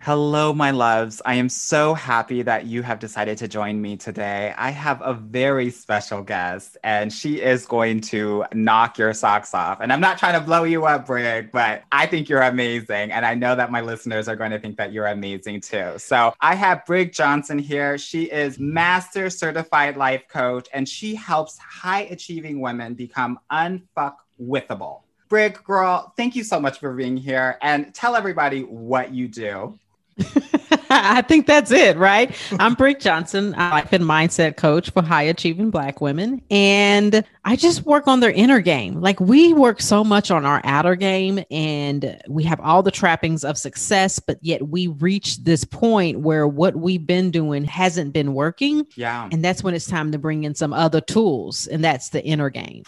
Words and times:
Hello, 0.00 0.52
my 0.52 0.70
loves. 0.70 1.22
I 1.24 1.34
am 1.34 1.48
so 1.48 1.94
happy 1.94 2.42
that 2.42 2.66
you 2.66 2.82
have 2.82 2.98
decided 2.98 3.38
to 3.38 3.48
join 3.48 3.80
me 3.80 3.96
today. 3.96 4.52
I 4.56 4.70
have 4.70 5.00
a 5.02 5.14
very 5.14 5.70
special 5.70 6.22
guest, 6.22 6.76
and 6.84 7.10
she 7.10 7.40
is 7.40 7.64
going 7.64 8.02
to 8.02 8.44
knock 8.52 8.98
your 8.98 9.14
socks 9.14 9.54
off. 9.54 9.80
And 9.80 9.90
I'm 9.92 10.00
not 10.00 10.18
trying 10.18 10.34
to 10.34 10.40
blow 10.40 10.64
you 10.64 10.84
up, 10.84 11.06
Brig, 11.06 11.50
but 11.52 11.84
I 11.90 12.04
think 12.04 12.28
you're 12.28 12.42
amazing. 12.42 13.12
And 13.12 13.24
I 13.24 13.34
know 13.34 13.54
that 13.54 13.70
my 13.70 13.80
listeners 13.80 14.28
are 14.28 14.36
going 14.36 14.50
to 14.50 14.58
think 14.58 14.76
that 14.76 14.92
you're 14.92 15.06
amazing 15.06 15.62
too. 15.62 15.94
So 15.96 16.34
I 16.40 16.54
have 16.54 16.84
Brig 16.84 17.12
Johnson 17.12 17.58
here. 17.58 17.96
She 17.96 18.24
is 18.24 18.58
Master 18.58 19.30
Certified 19.30 19.96
Life 19.96 20.28
Coach, 20.28 20.68
and 20.74 20.86
she 20.86 21.14
helps 21.14 21.56
high 21.58 22.02
achieving 22.02 22.60
women 22.60 22.92
become 22.92 23.38
unfuckwithable. 23.50 25.00
Brig, 25.28 25.62
girl, 25.64 26.12
thank 26.16 26.34
you 26.36 26.44
so 26.44 26.58
much 26.58 26.78
for 26.78 26.94
being 26.94 27.16
here 27.16 27.58
and 27.60 27.94
tell 27.94 28.16
everybody 28.16 28.62
what 28.62 29.12
you 29.12 29.28
do. 29.28 29.78
I 30.90 31.22
think 31.22 31.46
that's 31.46 31.70
it, 31.70 31.96
right? 31.96 32.34
I'm 32.58 32.74
Brig 32.74 32.98
Johnson, 32.98 33.54
a 33.54 33.70
life 33.70 33.92
and 33.92 34.04
mindset 34.04 34.56
coach 34.56 34.90
for 34.90 35.02
high 35.02 35.24
achieving 35.24 35.70
Black 35.70 36.00
women. 36.00 36.42
And 36.50 37.24
I 37.44 37.56
just 37.56 37.84
work 37.84 38.06
on 38.06 38.20
their 38.20 38.30
inner 38.30 38.60
game. 38.60 39.00
Like 39.00 39.20
we 39.20 39.52
work 39.52 39.80
so 39.80 40.02
much 40.02 40.30
on 40.30 40.46
our 40.46 40.60
outer 40.64 40.96
game 40.96 41.44
and 41.50 42.20
we 42.28 42.42
have 42.44 42.60
all 42.60 42.82
the 42.82 42.90
trappings 42.90 43.44
of 43.44 43.58
success, 43.58 44.18
but 44.18 44.38
yet 44.40 44.68
we 44.68 44.86
reach 44.86 45.44
this 45.44 45.64
point 45.64 46.20
where 46.20 46.48
what 46.48 46.76
we've 46.76 47.06
been 47.06 47.30
doing 47.30 47.64
hasn't 47.64 48.12
been 48.12 48.34
working. 48.34 48.86
Yeah. 48.96 49.28
And 49.30 49.44
that's 49.44 49.62
when 49.62 49.74
it's 49.74 49.86
time 49.86 50.12
to 50.12 50.18
bring 50.18 50.44
in 50.44 50.54
some 50.54 50.72
other 50.72 51.00
tools. 51.00 51.66
And 51.66 51.84
that's 51.84 52.08
the 52.10 52.24
inner 52.24 52.50
game. 52.50 52.84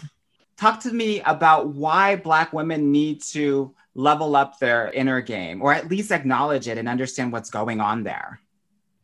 Talk 0.61 0.81
to 0.81 0.93
me 0.93 1.23
about 1.23 1.69
why 1.69 2.17
Black 2.17 2.53
women 2.53 2.93
need 2.93 3.23
to 3.33 3.75
level 3.95 4.37
up 4.37 4.59
their 4.59 4.91
inner 4.93 5.23
game 5.23 5.63
or 5.63 5.73
at 5.73 5.89
least 5.89 6.13
acknowledge 6.13 6.69
it 6.69 6.77
and 6.77 6.87
understand 6.87 7.33
what's 7.33 7.49
going 7.49 7.81
on 7.81 8.03
there. 8.03 8.41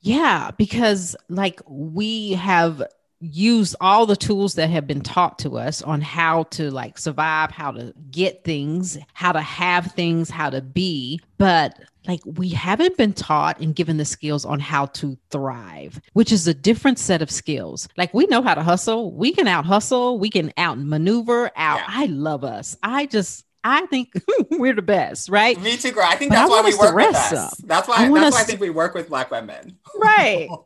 Yeah, 0.03 0.51
because 0.59 1.17
like 1.31 1.63
we 1.67 2.33
have 2.33 2.83
used 3.21 3.75
all 3.81 4.07
the 4.07 4.17
tools 4.17 4.55
that 4.55 4.69
have 4.71 4.87
been 4.87 5.01
taught 5.01 5.39
to 5.41 5.57
us 5.59 5.83
on 5.83 6.01
how 6.01 6.45
to 6.45 6.71
like 6.71 6.99
survive, 6.99 7.51
how 7.51 7.71
to 7.73 7.93
get 8.11 8.45
things, 8.45 8.99
how 9.15 9.33
to 9.33 9.41
have 9.41 9.93
things, 9.93 10.29
how 10.31 10.51
to 10.51 10.61
be, 10.61 11.21
but 11.39 11.79
like 12.07 12.21
we 12.25 12.51
haven't 12.51 12.97
been 12.97 13.13
taught 13.13 13.59
and 13.61 13.75
given 13.75 13.97
the 13.97 14.05
skills 14.05 14.45
on 14.45 14.61
how 14.61 14.87
to 14.87 15.17
thrive, 15.31 16.01
which 16.13 16.31
is 16.31 16.47
a 16.47 16.55
different 16.55 16.99
set 16.99 17.23
of 17.23 17.31
skills. 17.31 17.89
Like 17.97 18.13
we 18.15 18.27
know 18.27 18.43
how 18.43 18.55
to 18.55 18.63
hustle, 18.63 19.13
we 19.13 19.33
can 19.33 19.49
out 19.49 19.65
hustle, 19.65 20.19
we 20.19 20.31
can 20.31 20.53
out 20.57 20.79
maneuver 20.79 21.51
out. 21.57 21.79
Yeah. 21.79 21.87
I 21.89 22.07
love 22.07 22.45
us. 22.45 22.77
I 22.83 23.07
just 23.07 23.45
I 23.65 23.87
think 23.87 24.13
we're 24.51 24.75
the 24.75 24.83
best, 24.83 25.29
right? 25.29 25.61
Me 25.61 25.77
too, 25.77 25.91
girl. 25.91 26.05
I 26.07 26.15
think 26.17 26.31
But 26.31 26.37
that's 26.37 26.51
I 26.53 26.61
why 26.61 26.69
we 26.69 26.77
work 26.77 26.95
with 26.95 27.17
us. 27.17 27.33
up. 27.33 27.53
That's 27.65 27.89
why 27.89 27.97
that's 27.99 28.11
want 28.11 28.23
why 28.23 28.29
us 28.29 28.37
I 28.37 28.45
think 28.45 28.61
we 28.61 28.71
work 28.71 28.95
with 28.95 29.09
black 29.09 29.31
women. 29.31 29.79
Right. 29.97 30.49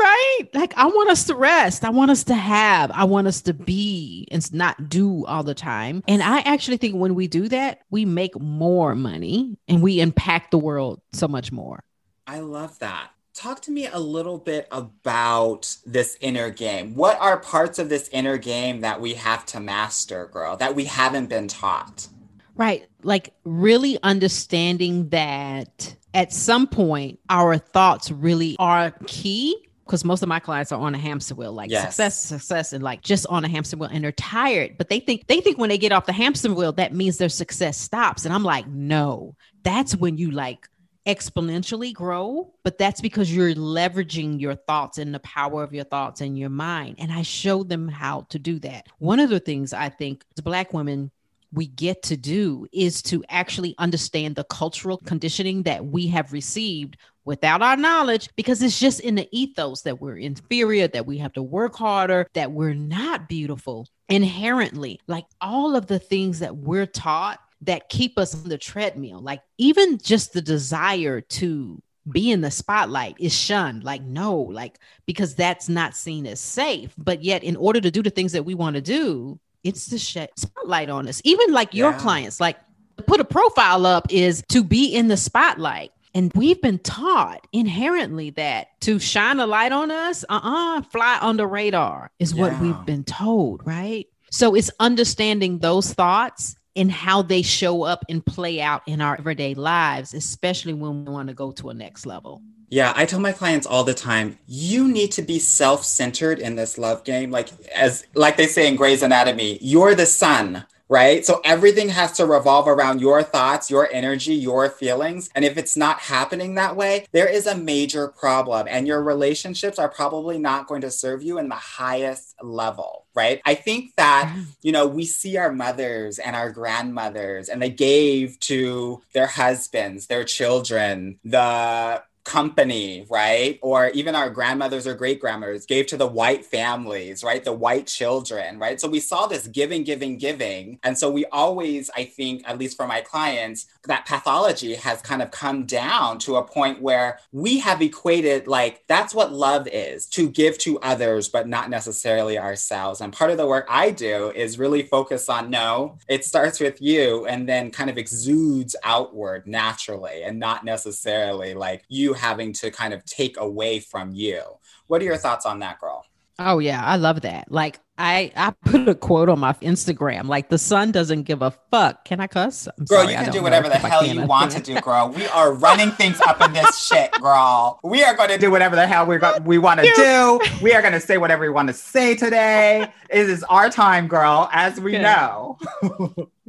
Right. 0.00 0.48
Like 0.54 0.72
I 0.78 0.86
want 0.86 1.10
us 1.10 1.24
to 1.24 1.34
rest. 1.34 1.84
I 1.84 1.90
want 1.90 2.10
us 2.10 2.24
to 2.24 2.34
have. 2.34 2.90
I 2.90 3.04
want 3.04 3.26
us 3.26 3.42
to 3.42 3.52
be 3.52 4.26
and 4.30 4.52
not 4.54 4.88
do 4.88 5.26
all 5.26 5.42
the 5.42 5.54
time. 5.54 6.02
And 6.08 6.22
I 6.22 6.40
actually 6.40 6.78
think 6.78 6.94
when 6.94 7.14
we 7.14 7.28
do 7.28 7.48
that, 7.48 7.80
we 7.90 8.06
make 8.06 8.38
more 8.40 8.94
money 8.94 9.58
and 9.68 9.82
we 9.82 10.00
impact 10.00 10.52
the 10.52 10.58
world 10.58 11.02
so 11.12 11.28
much 11.28 11.52
more. 11.52 11.84
I 12.26 12.40
love 12.40 12.78
that. 12.78 13.10
Talk 13.34 13.60
to 13.62 13.70
me 13.70 13.88
a 13.88 13.98
little 13.98 14.38
bit 14.38 14.68
about 14.72 15.76
this 15.84 16.16
inner 16.22 16.48
game. 16.48 16.94
What 16.94 17.20
are 17.20 17.38
parts 17.38 17.78
of 17.78 17.90
this 17.90 18.08
inner 18.10 18.38
game 18.38 18.80
that 18.80 19.02
we 19.02 19.14
have 19.14 19.44
to 19.46 19.60
master, 19.60 20.30
girl, 20.32 20.56
that 20.56 20.74
we 20.74 20.86
haven't 20.86 21.26
been 21.26 21.46
taught? 21.46 22.08
Right. 22.56 22.86
Like 23.02 23.34
really 23.44 23.98
understanding 24.02 25.10
that 25.10 25.94
at 26.14 26.32
some 26.32 26.66
point 26.66 27.18
our 27.28 27.58
thoughts 27.58 28.10
really 28.10 28.56
are 28.58 28.92
key. 29.06 29.66
Because 29.90 30.04
most 30.04 30.22
of 30.22 30.28
my 30.28 30.38
clients 30.38 30.70
are 30.70 30.80
on 30.80 30.94
a 30.94 30.98
hamster 30.98 31.34
wheel, 31.34 31.52
like 31.52 31.68
Yes. 31.68 31.82
success, 31.82 32.22
success, 32.22 32.72
and 32.72 32.84
like 32.84 33.02
just 33.02 33.26
on 33.26 33.44
a 33.44 33.48
hamster 33.48 33.76
wheel, 33.76 33.90
and 33.92 34.04
they're 34.04 34.12
tired. 34.12 34.78
But 34.78 34.88
they 34.88 35.00
think 35.00 35.26
they 35.26 35.40
think 35.40 35.58
when 35.58 35.68
they 35.68 35.78
get 35.78 35.90
off 35.90 36.06
the 36.06 36.12
hamster 36.12 36.54
wheel, 36.54 36.70
that 36.74 36.94
means 36.94 37.18
their 37.18 37.28
success 37.28 37.76
stops. 37.76 38.24
And 38.24 38.32
I'm 38.32 38.44
like, 38.44 38.68
no, 38.68 39.34
that's 39.64 39.96
when 39.96 40.16
you 40.16 40.30
like 40.30 40.68
exponentially 41.06 41.92
grow. 41.92 42.52
But 42.62 42.78
that's 42.78 43.00
because 43.00 43.34
you're 43.34 43.54
leveraging 43.54 44.40
your 44.40 44.54
thoughts 44.54 44.98
and 44.98 45.12
the 45.12 45.18
power 45.20 45.64
of 45.64 45.74
your 45.74 45.84
thoughts 45.84 46.20
and 46.20 46.38
your 46.38 46.50
mind. 46.50 46.96
And 47.00 47.10
I 47.10 47.22
show 47.22 47.64
them 47.64 47.88
how 47.88 48.26
to 48.30 48.38
do 48.38 48.60
that. 48.60 48.86
One 48.98 49.18
of 49.18 49.28
the 49.28 49.40
things 49.40 49.72
I 49.72 49.88
think 49.88 50.24
as 50.38 50.42
Black 50.42 50.72
women 50.72 51.10
we 51.52 51.66
get 51.66 52.02
to 52.04 52.16
do 52.16 52.66
is 52.72 53.02
to 53.02 53.24
actually 53.28 53.74
understand 53.78 54.36
the 54.36 54.44
cultural 54.44 54.98
conditioning 54.98 55.62
that 55.64 55.84
we 55.84 56.06
have 56.08 56.32
received 56.32 56.96
without 57.24 57.62
our 57.62 57.76
knowledge 57.76 58.28
because 58.36 58.62
it's 58.62 58.78
just 58.78 59.00
in 59.00 59.14
the 59.14 59.28
ethos 59.32 59.82
that 59.82 60.00
we're 60.00 60.16
inferior, 60.16 60.88
that 60.88 61.06
we 61.06 61.18
have 61.18 61.32
to 61.32 61.42
work 61.42 61.76
harder, 61.76 62.26
that 62.34 62.52
we're 62.52 62.74
not 62.74 63.28
beautiful 63.28 63.86
inherently. 64.08 65.00
Like 65.06 65.26
all 65.40 65.76
of 65.76 65.86
the 65.86 65.98
things 65.98 66.38
that 66.40 66.56
we're 66.56 66.86
taught 66.86 67.40
that 67.62 67.88
keep 67.88 68.18
us 68.18 68.34
on 68.34 68.48
the 68.48 68.58
treadmill, 68.58 69.20
like 69.20 69.42
even 69.58 69.98
just 69.98 70.32
the 70.32 70.42
desire 70.42 71.20
to 71.20 71.82
be 72.10 72.30
in 72.30 72.40
the 72.40 72.50
spotlight 72.50 73.14
is 73.20 73.32
shunned 73.32 73.84
like 73.84 74.02
no 74.02 74.34
like 74.34 74.78
because 75.04 75.34
that's 75.34 75.68
not 75.68 75.94
seen 75.94 76.26
as 76.26 76.40
safe 76.40 76.94
but 76.96 77.22
yet 77.22 77.44
in 77.44 77.56
order 77.56 77.78
to 77.78 77.90
do 77.90 78.02
the 78.02 78.08
things 78.08 78.32
that 78.32 78.44
we 78.44 78.54
want 78.54 78.74
to 78.74 78.80
do 78.80 79.38
it's 79.64 79.86
the 79.86 79.98
spotlight 79.98 80.90
on 80.90 81.08
us. 81.08 81.20
Even 81.24 81.52
like 81.52 81.74
your 81.74 81.90
Yeah. 81.92 81.98
clients, 81.98 82.40
like 82.40 82.56
to 82.96 83.02
put 83.04 83.20
a 83.20 83.24
profile 83.24 83.86
up 83.86 84.06
is 84.10 84.42
to 84.48 84.62
be 84.62 84.86
in 84.94 85.08
the 85.08 85.16
spotlight. 85.16 85.92
And 86.12 86.32
we've 86.34 86.60
been 86.60 86.78
taught 86.80 87.46
inherently 87.52 88.30
that 88.30 88.68
to 88.80 88.98
shine 88.98 89.38
a 89.38 89.46
light 89.46 89.70
on 89.72 89.90
us, 89.90 90.24
uh 90.28 90.40
uh 90.42 90.82
fly 90.82 91.18
on 91.20 91.36
the 91.36 91.46
radar 91.46 92.10
is 92.18 92.34
what 92.34 92.58
we've 92.60 92.84
been 92.84 93.04
told, 93.04 93.64
right? 93.64 94.06
So 94.30 94.54
it's 94.54 94.70
understanding 94.80 95.58
those 95.58 95.92
thoughts 95.92 96.56
and 96.76 96.90
how 96.90 97.22
they 97.22 97.42
show 97.42 97.82
up 97.82 98.04
and 98.08 98.24
play 98.24 98.60
out 98.60 98.82
in 98.86 99.00
our 99.00 99.16
everyday 99.16 99.54
lives, 99.54 100.14
especially 100.14 100.72
when 100.72 101.04
we 101.04 101.12
want 101.12 101.28
to 101.28 101.34
go 101.34 101.52
to 101.52 101.70
a 101.70 101.74
next 101.74 102.06
level. 102.06 102.42
Yeah, 102.70 102.92
I 102.94 103.04
tell 103.04 103.18
my 103.18 103.32
clients 103.32 103.66
all 103.66 103.82
the 103.82 103.94
time, 103.94 104.38
you 104.46 104.86
need 104.86 105.10
to 105.12 105.22
be 105.22 105.40
self-centered 105.40 106.38
in 106.38 106.54
this 106.54 106.78
love 106.78 107.02
game. 107.02 107.32
Like 107.32 107.48
as 107.74 108.06
like 108.14 108.36
they 108.36 108.46
say 108.46 108.68
in 108.68 108.76
Grey's 108.76 109.02
Anatomy, 109.02 109.58
you're 109.60 109.96
the 109.96 110.06
sun, 110.06 110.64
right? 110.88 111.26
So 111.26 111.40
everything 111.44 111.88
has 111.88 112.12
to 112.12 112.26
revolve 112.26 112.68
around 112.68 113.00
your 113.00 113.24
thoughts, 113.24 113.70
your 113.70 113.88
energy, 113.92 114.34
your 114.34 114.70
feelings. 114.70 115.30
And 115.34 115.44
if 115.44 115.56
it's 115.56 115.76
not 115.76 115.98
happening 115.98 116.54
that 116.54 116.76
way, 116.76 117.06
there 117.10 117.28
is 117.28 117.48
a 117.48 117.56
major 117.56 118.06
problem 118.06 118.68
and 118.70 118.86
your 118.86 119.02
relationships 119.02 119.78
are 119.78 119.88
probably 119.88 120.38
not 120.38 120.68
going 120.68 120.82
to 120.82 120.90
serve 120.92 121.24
you 121.24 121.38
in 121.38 121.48
the 121.48 121.56
highest 121.56 122.36
level, 122.40 123.06
right? 123.14 123.40
I 123.44 123.54
think 123.54 123.96
that 123.96 124.32
mm-hmm. 124.32 124.42
you 124.62 124.70
know, 124.70 124.86
we 124.86 125.06
see 125.06 125.36
our 125.36 125.52
mothers 125.52 126.20
and 126.20 126.36
our 126.36 126.50
grandmothers, 126.50 127.48
and 127.48 127.60
they 127.60 127.70
gave 127.70 128.38
to 128.40 129.02
their 129.12 129.26
husbands, 129.26 130.06
their 130.06 130.24
children, 130.24 131.18
the 131.24 132.02
company, 132.24 133.06
right? 133.10 133.58
Or 133.62 133.88
even 133.88 134.14
our 134.14 134.30
grandmothers 134.30 134.86
or 134.86 134.94
great 134.94 135.20
grandmothers 135.20 135.66
gave 135.66 135.86
to 135.86 135.96
the 135.96 136.06
white 136.06 136.44
families, 136.44 137.24
right? 137.24 137.42
The 137.42 137.52
white 137.52 137.86
children, 137.86 138.58
right? 138.58 138.80
So 138.80 138.88
we 138.88 139.00
saw 139.00 139.26
this 139.26 139.46
giving, 139.46 139.84
giving, 139.84 140.18
giving. 140.18 140.78
And 140.82 140.96
so 140.96 141.10
we 141.10 141.24
always, 141.26 141.90
I 141.96 142.04
think, 142.04 142.42
at 142.46 142.58
least 142.58 142.76
for 142.76 142.86
my 142.86 143.00
clients, 143.00 143.66
that 143.84 144.06
pathology 144.06 144.74
has 144.74 145.00
kind 145.00 145.22
of 145.22 145.30
come 145.30 145.64
down 145.64 146.18
to 146.20 146.36
a 146.36 146.44
point 146.44 146.82
where 146.82 147.18
we 147.32 147.58
have 147.60 147.80
equated 147.80 148.46
like 148.46 148.84
that's 148.86 149.14
what 149.14 149.32
love 149.32 149.66
is 149.68 150.06
to 150.06 150.28
give 150.28 150.58
to 150.58 150.78
others, 150.80 151.28
but 151.28 151.48
not 151.48 151.70
necessarily 151.70 152.38
ourselves. 152.38 153.00
And 153.00 153.12
part 153.12 153.30
of 153.30 153.38
the 153.38 153.46
work 153.46 153.66
I 153.68 153.90
do 153.90 154.30
is 154.34 154.58
really 154.58 154.82
focus 154.82 155.28
on 155.28 155.50
no, 155.50 155.98
it 156.08 156.24
starts 156.24 156.60
with 156.60 156.80
you 156.82 157.26
and 157.26 157.48
then 157.48 157.70
kind 157.70 157.90
of 157.90 157.98
exudes 157.98 158.76
outward 158.84 159.46
naturally 159.46 160.22
and 160.22 160.38
not 160.38 160.64
necessarily 160.64 161.54
like 161.54 161.84
you 161.88 162.09
having 162.14 162.52
to 162.54 162.70
kind 162.70 162.94
of 162.94 163.04
take 163.04 163.38
away 163.38 163.80
from 163.80 164.12
you. 164.14 164.42
What 164.86 165.00
are 165.02 165.04
your 165.04 165.16
mm. 165.16 165.20
thoughts 165.20 165.46
on 165.46 165.58
that, 165.60 165.78
girl? 165.80 166.04
Oh 166.38 166.58
yeah, 166.58 166.82
I 166.82 166.96
love 166.96 167.20
that. 167.22 167.52
Like 167.52 167.80
I 168.00 168.32
I 168.34 168.52
put 168.64 168.88
a 168.88 168.94
quote 168.94 169.28
on 169.28 169.38
my 169.40 169.52
Instagram 169.54 170.26
like 170.26 170.48
the 170.48 170.58
sun 170.58 170.90
doesn't 170.90 171.24
give 171.24 171.42
a 171.42 171.50
fuck. 171.70 172.04
Can 172.06 172.18
I 172.20 172.26
cuss? 172.26 172.66
I'm 172.78 172.84
Girl, 172.86 173.02
sorry, 173.02 173.12
you 173.12 173.18
can 173.18 173.30
do 173.32 173.42
whatever 173.42 173.68
the 173.68 173.76
hell 173.78 174.04
you 174.04 174.22
want 174.22 174.52
to 174.52 174.60
do, 174.62 174.80
girl. 174.80 175.10
We 175.14 175.26
are 175.26 175.52
running 175.52 175.90
things 175.92 176.20
up 176.22 176.40
in 176.40 176.52
this 176.54 176.78
shit, 176.86 177.12
girl. 177.20 177.78
We 177.84 178.02
are 178.02 178.16
going 178.16 178.30
to 178.30 178.38
do 178.38 178.50
whatever 178.50 178.74
the 178.74 178.86
hell 178.86 179.06
we're 179.06 179.18
go- 179.18 179.38
we 179.44 179.58
want 179.58 179.80
to 179.80 179.92
do. 179.94 180.40
We 180.62 180.72
are 180.72 180.80
going 180.80 180.94
to 180.94 181.00
say 181.00 181.18
whatever 181.18 181.42
we 181.42 181.50
want 181.50 181.68
to 181.68 181.74
say 181.74 182.16
today. 182.16 182.90
It 183.10 183.28
is 183.28 183.44
our 183.44 183.68
time, 183.70 184.08
girl, 184.08 184.48
as 184.52 184.80
we 184.80 184.94
Okay. 184.96 185.02
know. 185.02 185.58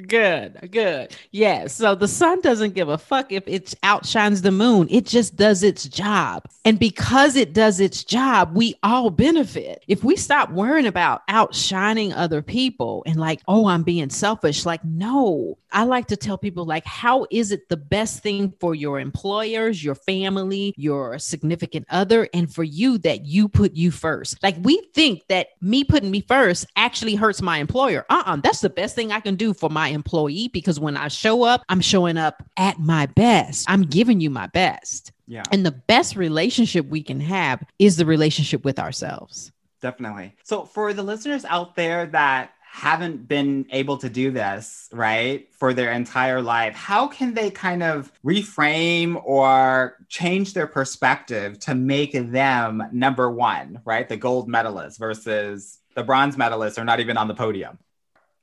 Good, 0.07 0.69
good. 0.71 1.15
Yeah. 1.31 1.67
So 1.67 1.93
the 1.95 2.07
sun 2.07 2.41
doesn't 2.41 2.73
give 2.73 2.89
a 2.89 2.97
fuck 2.97 3.31
if 3.31 3.43
it 3.47 3.73
outshines 3.83 4.41
the 4.41 4.51
moon. 4.51 4.87
It 4.89 5.05
just 5.05 5.35
does 5.35 5.61
its 5.63 5.83
job. 5.85 6.45
And 6.65 6.79
because 6.79 7.35
it 7.35 7.53
does 7.53 7.79
its 7.79 8.03
job, 8.03 8.55
we 8.55 8.75
all 8.83 9.09
benefit. 9.11 9.83
If 9.87 10.03
we 10.03 10.15
stop 10.15 10.49
worrying 10.51 10.87
about 10.87 11.21
outshining 11.41 12.13
other 12.13 12.43
people 12.43 13.03
and 13.07 13.19
like, 13.19 13.41
oh, 13.47 13.67
I'm 13.67 13.81
being 13.81 14.09
selfish, 14.11 14.63
like, 14.63 14.83
no. 14.85 15.57
I 15.71 15.85
like 15.85 16.07
to 16.07 16.17
tell 16.17 16.37
people, 16.37 16.65
like, 16.65 16.85
how 16.85 17.25
is 17.31 17.51
it 17.51 17.67
the 17.69 17.77
best 17.77 18.21
thing 18.21 18.53
for 18.59 18.75
your 18.75 18.99
employers, 18.99 19.83
your 19.83 19.95
family, 19.95 20.73
your 20.77 21.17
significant 21.17 21.87
other, 21.89 22.29
and 22.33 22.53
for 22.53 22.63
you 22.63 22.99
that 22.99 23.25
you 23.25 23.47
put 23.47 23.73
you 23.73 23.89
first? 23.89 24.43
Like, 24.43 24.57
we 24.61 24.81
think 24.93 25.23
that 25.29 25.47
me 25.61 25.83
putting 25.83 26.11
me 26.11 26.21
first 26.27 26.67
actually 26.75 27.15
hurts 27.15 27.41
my 27.41 27.57
employer. 27.57 28.05
Uh 28.09 28.23
uh 28.25 28.35
that's 28.35 28.61
the 28.61 28.69
best 28.69 28.95
thing 28.95 29.11
I 29.11 29.19
can 29.19 29.35
do 29.35 29.53
for 29.53 29.69
my 29.69 29.87
employee 29.87 30.49
because 30.49 30.79
when 30.79 30.95
I 30.95 31.07
show 31.07 31.43
up, 31.43 31.63
I'm 31.69 31.81
showing 31.81 32.17
up 32.17 32.43
at 32.57 32.77
my 32.79 33.07
best. 33.07 33.69
I'm 33.69 33.81
giving 33.81 34.21
you 34.21 34.29
my 34.29 34.47
best. 34.47 35.11
Yeah, 35.27 35.43
And 35.51 35.65
the 35.65 35.71
best 35.71 36.17
relationship 36.17 36.87
we 36.87 37.01
can 37.01 37.21
have 37.21 37.63
is 37.79 37.95
the 37.95 38.05
relationship 38.05 38.65
with 38.65 38.77
ourselves. 38.77 39.51
Definitely. 39.81 40.35
So, 40.43 40.65
for 40.65 40.93
the 40.93 41.03
listeners 41.03 41.45
out 41.45 41.75
there 41.75 42.05
that 42.07 42.53
haven't 42.71 43.27
been 43.27 43.65
able 43.71 43.97
to 43.97 44.09
do 44.09 44.31
this, 44.31 44.87
right, 44.93 45.53
for 45.53 45.73
their 45.73 45.91
entire 45.91 46.41
life, 46.41 46.73
how 46.73 47.05
can 47.05 47.33
they 47.33 47.51
kind 47.51 47.83
of 47.83 48.11
reframe 48.23 49.21
or 49.25 49.97
change 50.07 50.53
their 50.53 50.67
perspective 50.67 51.59
to 51.59 51.75
make 51.75 52.13
them 52.13 52.81
number 52.93 53.29
one, 53.29 53.81
right? 53.83 54.07
The 54.07 54.15
gold 54.15 54.47
medalist 54.47 54.99
versus 54.99 55.79
the 55.95 56.03
bronze 56.03 56.37
medalists 56.37 56.77
are 56.77 56.85
not 56.85 57.01
even 57.01 57.17
on 57.17 57.27
the 57.27 57.33
podium. 57.33 57.77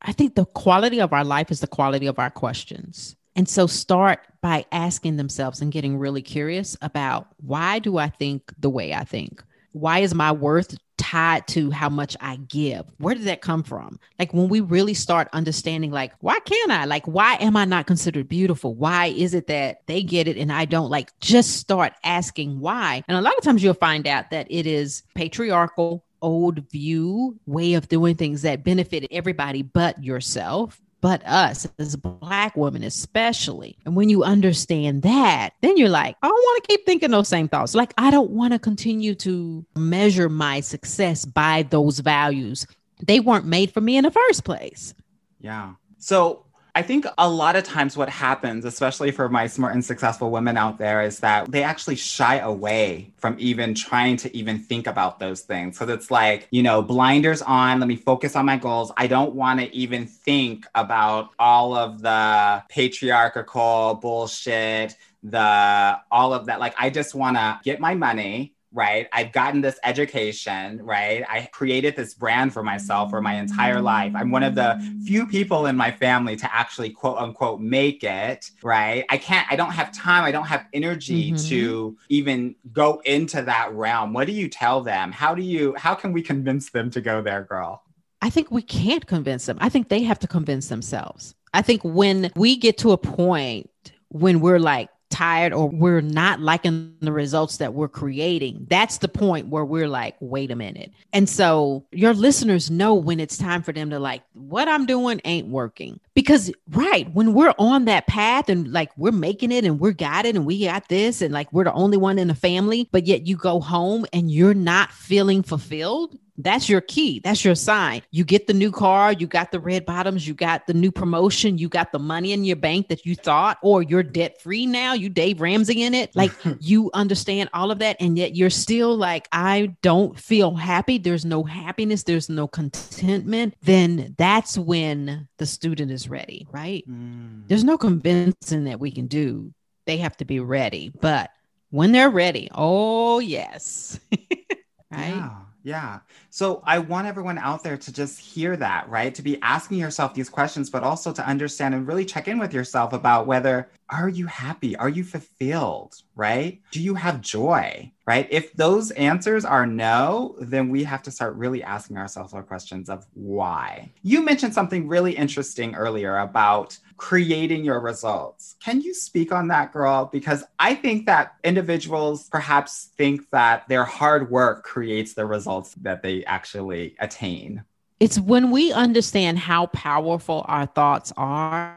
I 0.03 0.13
think 0.13 0.35
the 0.35 0.45
quality 0.45 1.01
of 1.01 1.15
our 1.15 1.25
life 1.25 1.51
is 1.51 1.61
the 1.61 1.67
quality 1.67 2.07
of 2.07 2.19
our 2.19 2.31
questions. 2.31 3.17
And 3.35 3.49
so 3.49 3.67
start 3.67 4.21
by 4.43 4.67
asking 4.73 5.17
themselves 5.17 5.61
and 5.61 5.73
getting 5.73 5.97
really 5.97 6.23
curious 6.23 6.77
about 6.83 7.29
why 7.39 7.79
do 7.79 7.97
I 7.97 8.09
think 8.09 8.53
the 8.59 8.71
way 8.71 8.93
I 8.93 9.05
think? 9.05 9.43
Why 9.73 10.01
is 10.01 10.15
my 10.15 10.33
worth 10.33 10.77
tied 10.97 11.47
to 11.49 11.71
how 11.71 11.89
much 11.89 12.17
I 12.21 12.37
give? 12.37 12.85
Where 12.99 13.15
did 13.15 13.25
that 13.25 13.41
come 13.41 13.63
from? 13.63 13.99
Like 14.19 14.35
when 14.35 14.49
we 14.49 14.61
really 14.61 14.95
start 14.95 15.29
understanding, 15.33 15.91
like, 15.91 16.13
why 16.21 16.41
can't 16.41 16.71
I? 16.71 16.85
Like, 16.85 17.07
why 17.07 17.37
am 17.37 17.57
I 17.57 17.65
not 17.65 17.87
considered 17.87 18.29
beautiful? 18.29 18.75
Why 18.75 19.07
is 19.07 19.35
it 19.35 19.47
that 19.47 19.87
they 19.87 20.03
get 20.03 20.29
it 20.29 20.37
and 20.37 20.53
I 20.53 20.65
don't? 20.65 20.91
Like, 20.91 21.19
just 21.21 21.57
start 21.57 21.95
asking 22.05 22.61
why. 22.61 23.03
And 23.09 23.17
a 23.17 23.23
lot 23.23 23.37
of 23.39 23.45
times 23.45 23.63
you'll 23.63 23.75
find 23.75 24.07
out 24.07 24.31
that 24.31 24.47
it 24.51 24.67
is 24.67 25.03
patriarchal, 25.15 26.05
old 26.21 26.69
view 26.71 27.39
way 27.47 27.75
of 27.75 27.89
doing 27.89 28.17
things 28.17 28.43
that 28.43 28.65
benefited 28.65 29.09
everybody 29.13 29.63
but 29.63 30.03
yourself 30.03 30.81
but 31.01 31.25
us 31.27 31.67
as 31.79 31.97
black 31.97 32.57
women 32.57 32.83
especially. 32.83 33.77
And 33.85 33.95
when 33.95 34.09
you 34.09 34.25
understand 34.25 35.03
that 35.03 35.51
then 35.61 35.77
you're 35.77 35.89
like 35.89 36.17
i 36.23 36.29
don't 36.29 36.35
want 36.35 36.65
to 36.65 36.69
keep 36.69 36.87
thinking 36.87 37.11
those 37.11 37.29
same 37.29 37.49
thoughts. 37.49 37.75
Like 37.75 37.95
i 37.99 38.11
don't 38.11 38.31
want 38.31 38.53
to 38.53 38.59
continue 38.59 39.15
to 39.17 39.65
measure 39.77 40.29
my 40.29 40.61
success 40.61 41.25
by 41.25 41.63
those 41.71 42.01
values. 42.01 42.67
They 43.07 43.21
weren't 43.21 43.47
made 43.47 43.73
for 43.73 43.81
me 43.81 43.97
in 43.97 44.05
the 44.05 44.11
first 44.11 44.45
place. 44.45 44.95
Yeah. 45.41 45.75
So 45.99 46.45
I 46.79 46.83
think 46.83 47.07
a 47.19 47.29
lot 47.29 47.57
of 47.57 47.65
times 47.65 47.97
what 47.97 48.09
happens, 48.09 48.65
especially 48.65 49.11
for 49.11 49.29
my 49.29 49.49
smart 49.49 49.75
and 49.75 49.85
successful 49.85 50.31
women 50.31 50.57
out 50.57 50.79
there, 50.79 51.03
is 51.03 51.19
that 51.19 51.51
they 51.51 51.65
actually 51.65 51.97
shy 51.97 52.39
away 52.39 53.11
from 53.17 53.35
even 53.41 53.75
trying 53.75 54.17
to 54.19 54.37
even 54.37 54.61
think 54.61 54.87
about 54.87 55.19
those 55.19 55.41
things. 55.41 55.77
So 55.77 55.89
it's 55.89 56.09
like, 56.09 56.47
you 56.53 56.63
know, 56.63 56.81
blinders 56.81 57.43
on, 57.43 57.81
let 57.81 57.89
me 57.89 57.97
focus 57.97 58.37
on 58.37 58.47
my 58.47 58.59
goals. 58.59 58.93
I 58.97 59.09
don't 59.09 59.35
want 59.35 59.59
to 59.59 59.75
even 59.75 60.07
think 60.07 60.67
about 60.77 61.31
all 61.37 61.75
of 61.75 62.01
the 62.01 62.63
patriarchal 62.69 63.99
bullshit, 64.01 64.95
the 65.25 65.99
all 66.13 66.33
of 66.33 66.47
that. 66.47 66.61
Like, 66.61 66.77
I 66.79 66.91
just 66.91 67.13
want 67.13 67.39
to 67.39 67.59
get 67.65 67.81
my 67.81 67.97
money. 67.97 68.55
Right. 68.71 69.09
I've 69.15 69.33
gotten 69.33 69.63
this 69.63 69.79
education, 69.83 70.83
right? 70.85 71.25
I 71.29 71.49
created 71.53 71.97
this 71.97 72.13
brand 72.13 72.53
for 72.53 72.63
myself 72.63 73.09
for 73.09 73.23
my 73.23 73.35
entire 73.37 73.81
life. 73.81 74.13
I'm 74.15 74.31
one 74.31 74.43
of 74.43 74.55
the 74.55 74.79
few 75.07 75.27
people 75.27 75.65
in 75.67 75.75
my 75.77 75.91
family 75.91 76.37
to 76.37 76.55
actually 76.55 76.91
quote 76.91 77.17
unquote 77.17 77.61
make 77.61 78.05
it, 78.05 78.51
right? 78.63 79.07
I 79.09 79.17
can't, 79.17 79.51
I 79.51 79.57
don't 79.57 79.71
have 79.71 79.91
time, 79.93 80.25
I 80.25 80.33
don't 80.33 80.47
have 80.47 80.67
energy 80.75 81.33
Mhm. 81.33 81.49
to 81.49 81.97
even 82.11 82.57
go 82.71 83.01
into 83.07 83.41
that 83.43 83.73
realm. 83.73 84.13
What 84.13 84.27
do 84.27 84.33
you 84.35 84.49
tell 84.49 84.83
them? 84.83 85.13
How 85.13 85.35
do 85.35 85.43
you, 85.43 85.75
how 85.79 85.95
can 85.95 86.13
we 86.13 86.21
convince 86.21 86.69
them 86.71 86.91
to 86.91 87.01
go 87.01 87.23
there, 87.23 87.45
girl? 87.45 87.83
I 88.21 88.29
think 88.29 88.51
we 88.51 88.63
can't 88.63 89.07
convince 89.07 89.47
them. 89.47 89.57
I 89.61 89.71
think 89.71 89.89
they 89.89 90.03
have 90.03 90.19
to 90.19 90.27
convince 90.27 90.69
themselves. 90.69 91.35
I 91.55 91.63
think 91.63 91.83
when 91.85 92.31
we 92.37 92.57
get 92.57 92.77
to 92.79 92.93
a 92.93 92.99
point 92.99 93.71
when 94.11 94.41
we're 94.41 94.59
like 94.59 94.91
tired 95.11 95.53
or 95.53 95.69
we're 95.69 96.01
not 96.01 96.41
liking 96.41 96.95
the 97.01 97.13
results 97.13 97.59
that 97.59 97.75
we're 97.75 97.89
creating, 97.89 98.67
that's 98.69 98.99
the 98.99 99.09
point 99.09 99.49
where 99.49 99.65
we're 99.65 99.89
like, 99.89 100.17
wait 100.21 100.51
a 100.51 100.57
minute. 100.57 100.93
And 101.13 101.29
so 101.29 101.85
your 101.93 102.15
listeners 102.15 102.71
know 102.71 102.95
when 102.95 103.21
it's 103.21 103.37
time 103.37 103.63
for 103.63 103.73
them 103.73 103.91
to 103.91 103.99
like, 103.99 104.23
what 104.35 104.69
I'm 104.69 104.87
doing 104.87 105.21
ain't 105.25 105.49
working. 105.49 106.01
Because, 106.15 106.53
right, 106.71 107.13
when 107.15 107.33
we're 107.35 107.55
on 107.59 107.85
that 107.87 108.07
path 108.07 108.49
and 108.49 108.73
like 108.73 108.91
we're 108.97 109.13
making 109.13 109.53
it 109.53 109.65
and 109.65 109.79
we're 109.79 109.93
got 109.93 110.27
it 110.27 110.37
and 110.37 110.45
we 110.45 110.65
got 110.65 110.89
this 110.89 111.23
and 111.23 111.33
like 111.33 111.53
we're 111.53 111.65
the 111.65 111.73
only 111.73 111.97
one 111.97 112.19
in 112.19 112.29
the 112.29 112.35
family, 112.35 112.89
but 112.91 113.07
yet 113.07 113.27
you 113.27 113.37
go 113.37 113.61
home 113.61 114.07
and 114.13 114.31
you're 114.31 114.55
not 114.55 114.93
feeling 114.93 115.43
fulfilled, 115.43 116.19
that's 116.39 116.69
your 116.69 116.81
key. 116.81 117.21
That's 117.21 117.45
your 117.45 117.55
sign. 117.55 118.03
You 118.11 118.25
get 118.25 118.47
the 118.47 118.55
new 118.55 118.71
car, 118.71 119.13
you 119.13 119.27
got 119.27 119.51
the 119.51 119.61
red 119.61 119.85
bottoms, 119.85 120.27
you 120.27 120.35
got 120.35 120.67
the 120.67 120.75
new 120.75 120.93
promotion, 120.93 121.59
you 121.59 121.69
got 121.69 121.91
the 121.93 121.99
money 121.99 122.33
in 122.33 122.45
your 122.45 122.57
bank 122.57 122.89
that 122.89 123.05
you 123.05 123.15
thought, 123.15 123.59
or 123.63 123.83
you're 123.83 124.03
debt 124.03 124.41
free 124.41 124.65
now, 124.65 124.93
you 124.93 125.09
Dave 125.09 125.41
Ramsey 125.41 125.83
in 125.83 125.95
it. 125.95 126.15
Like 126.15 126.33
you 126.61 126.91
understand 126.95 127.51
all 127.53 127.71
of 127.71 127.81
that, 127.81 127.97
and 128.01 128.17
yet 128.17 128.37
you're 128.37 128.51
still 128.51 128.97
like, 128.97 129.29
I 129.33 129.77
don't 129.83 130.19
feel 130.19 130.55
happy. 130.55 130.99
There's 130.99 131.25
no 131.25 131.43
happiness, 131.43 132.05
there's 132.05 132.29
no 132.29 132.47
contentment. 132.47 133.55
Then 133.63 134.15
that's 134.17 134.57
when 134.57 135.29
the 135.39 135.47
student 135.47 135.91
is 135.91 136.09
ready, 136.09 136.47
right? 136.53 136.89
Mm. 136.89 137.49
There's 137.49 137.65
no 137.65 137.77
convincing 137.77 138.65
that 138.65 138.79
we 138.81 138.93
can 138.93 139.09
do. 139.09 139.53
They 139.87 139.97
have 139.99 140.17
to 140.19 140.25
be 140.25 140.39
ready. 140.39 140.93
But 141.01 141.31
when 141.71 141.93
they're 141.93 142.11
ready, 142.11 142.49
oh, 142.55 143.19
yes. 143.19 143.99
right? 144.91 145.15
Yeah. 145.15 145.31
Yeah. 145.63 146.01
So 146.31 146.63
I 146.65 146.79
want 146.79 147.09
everyone 147.09 147.39
out 147.39 147.63
there 147.63 147.77
to 147.77 147.93
just 147.93 148.21
hear 148.21 148.57
that, 148.57 148.89
right? 148.89 149.15
To 149.15 149.23
be 149.23 149.41
asking 149.43 149.79
yourself 149.79 150.15
these 150.15 150.29
questions, 150.29 150.71
but 150.71 150.85
also 150.85 151.13
to 151.13 151.27
understand 151.27 151.75
and 151.75 151.87
really 151.87 152.05
check 152.05 152.29
in 152.29 152.39
with 152.39 152.55
yourself 152.55 152.93
about 152.93 153.27
whether 153.27 153.69
are 153.91 154.09
you 154.09 154.27
happy? 154.27 154.77
Are 154.77 154.89
you 154.89 155.05
fulfilled? 155.05 155.95
Right? 156.15 156.61
Do 156.71 156.81
you 156.81 156.95
have 156.95 157.21
joy? 157.21 157.93
Right? 158.09 158.27
If 158.31 158.55
those 158.55 158.91
answers 158.93 159.45
are 159.45 159.67
no, 159.67 160.35
then 160.41 160.71
we 160.71 160.83
have 160.85 161.03
to 161.03 161.11
start 161.11 161.35
really 161.35 161.63
asking 161.63 161.99
ourselves 161.99 162.33
our 162.33 162.43
questions 162.43 162.89
of 162.89 163.07
why. 163.13 163.93
You 164.03 164.23
mentioned 164.23 164.55
something 164.55 164.89
really 164.89 165.15
interesting 165.15 165.75
earlier 165.75 166.17
about 166.17 166.79
creating 166.97 167.65
your 167.65 167.81
results. 167.81 168.57
Can 168.65 168.81
you 168.81 168.95
speak 168.95 169.31
on 169.31 169.49
that, 169.49 169.75
girl? 169.75 170.09
Because 170.11 170.43
I 170.59 170.75
think 170.75 171.05
that 171.05 171.35
individuals 171.45 172.31
perhaps 172.31 172.93
think 172.97 173.29
that 173.31 173.69
their 173.69 173.85
hard 173.85 174.31
work 174.31 174.65
creates 174.65 175.13
the 175.13 175.27
results 175.27 175.75
that 175.83 176.03
they 176.03 176.25
actually 176.25 176.97
attain. 177.01 177.63
It's 178.01 178.19
when 178.21 178.53
we 178.53 178.73
understand 178.73 179.39
how 179.41 179.67
powerful 179.67 180.45
our 180.47 180.67
thoughts 180.67 181.13
are. 181.17 181.77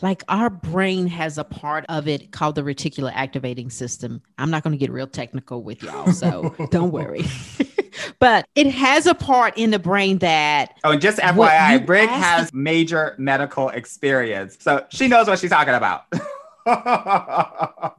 Like 0.00 0.24
our 0.28 0.48
brain 0.48 1.06
has 1.08 1.36
a 1.36 1.44
part 1.44 1.84
of 1.90 2.08
it 2.08 2.32
called 2.32 2.54
the 2.54 2.62
reticular 2.62 3.12
activating 3.14 3.68
system. 3.68 4.22
I'm 4.38 4.50
not 4.50 4.62
going 4.62 4.72
to 4.72 4.78
get 4.78 4.90
real 4.90 5.06
technical 5.06 5.62
with 5.62 5.82
y'all, 5.82 6.10
so 6.12 6.54
don't 6.70 6.90
worry. 6.90 7.26
but 8.18 8.46
it 8.54 8.68
has 8.68 9.06
a 9.06 9.14
part 9.14 9.58
in 9.58 9.70
the 9.70 9.78
brain 9.78 10.18
that 10.18 10.74
Oh, 10.84 10.92
and 10.92 11.02
just 11.02 11.18
FYI, 11.18 11.84
Brig 11.84 12.08
asked- 12.08 12.24
has 12.24 12.54
major 12.54 13.14
medical 13.18 13.68
experience. 13.68 14.56
So 14.60 14.86
she 14.88 15.06
knows 15.06 15.26
what 15.26 15.38
she's 15.38 15.50
talking 15.50 15.74
about. 15.74 16.04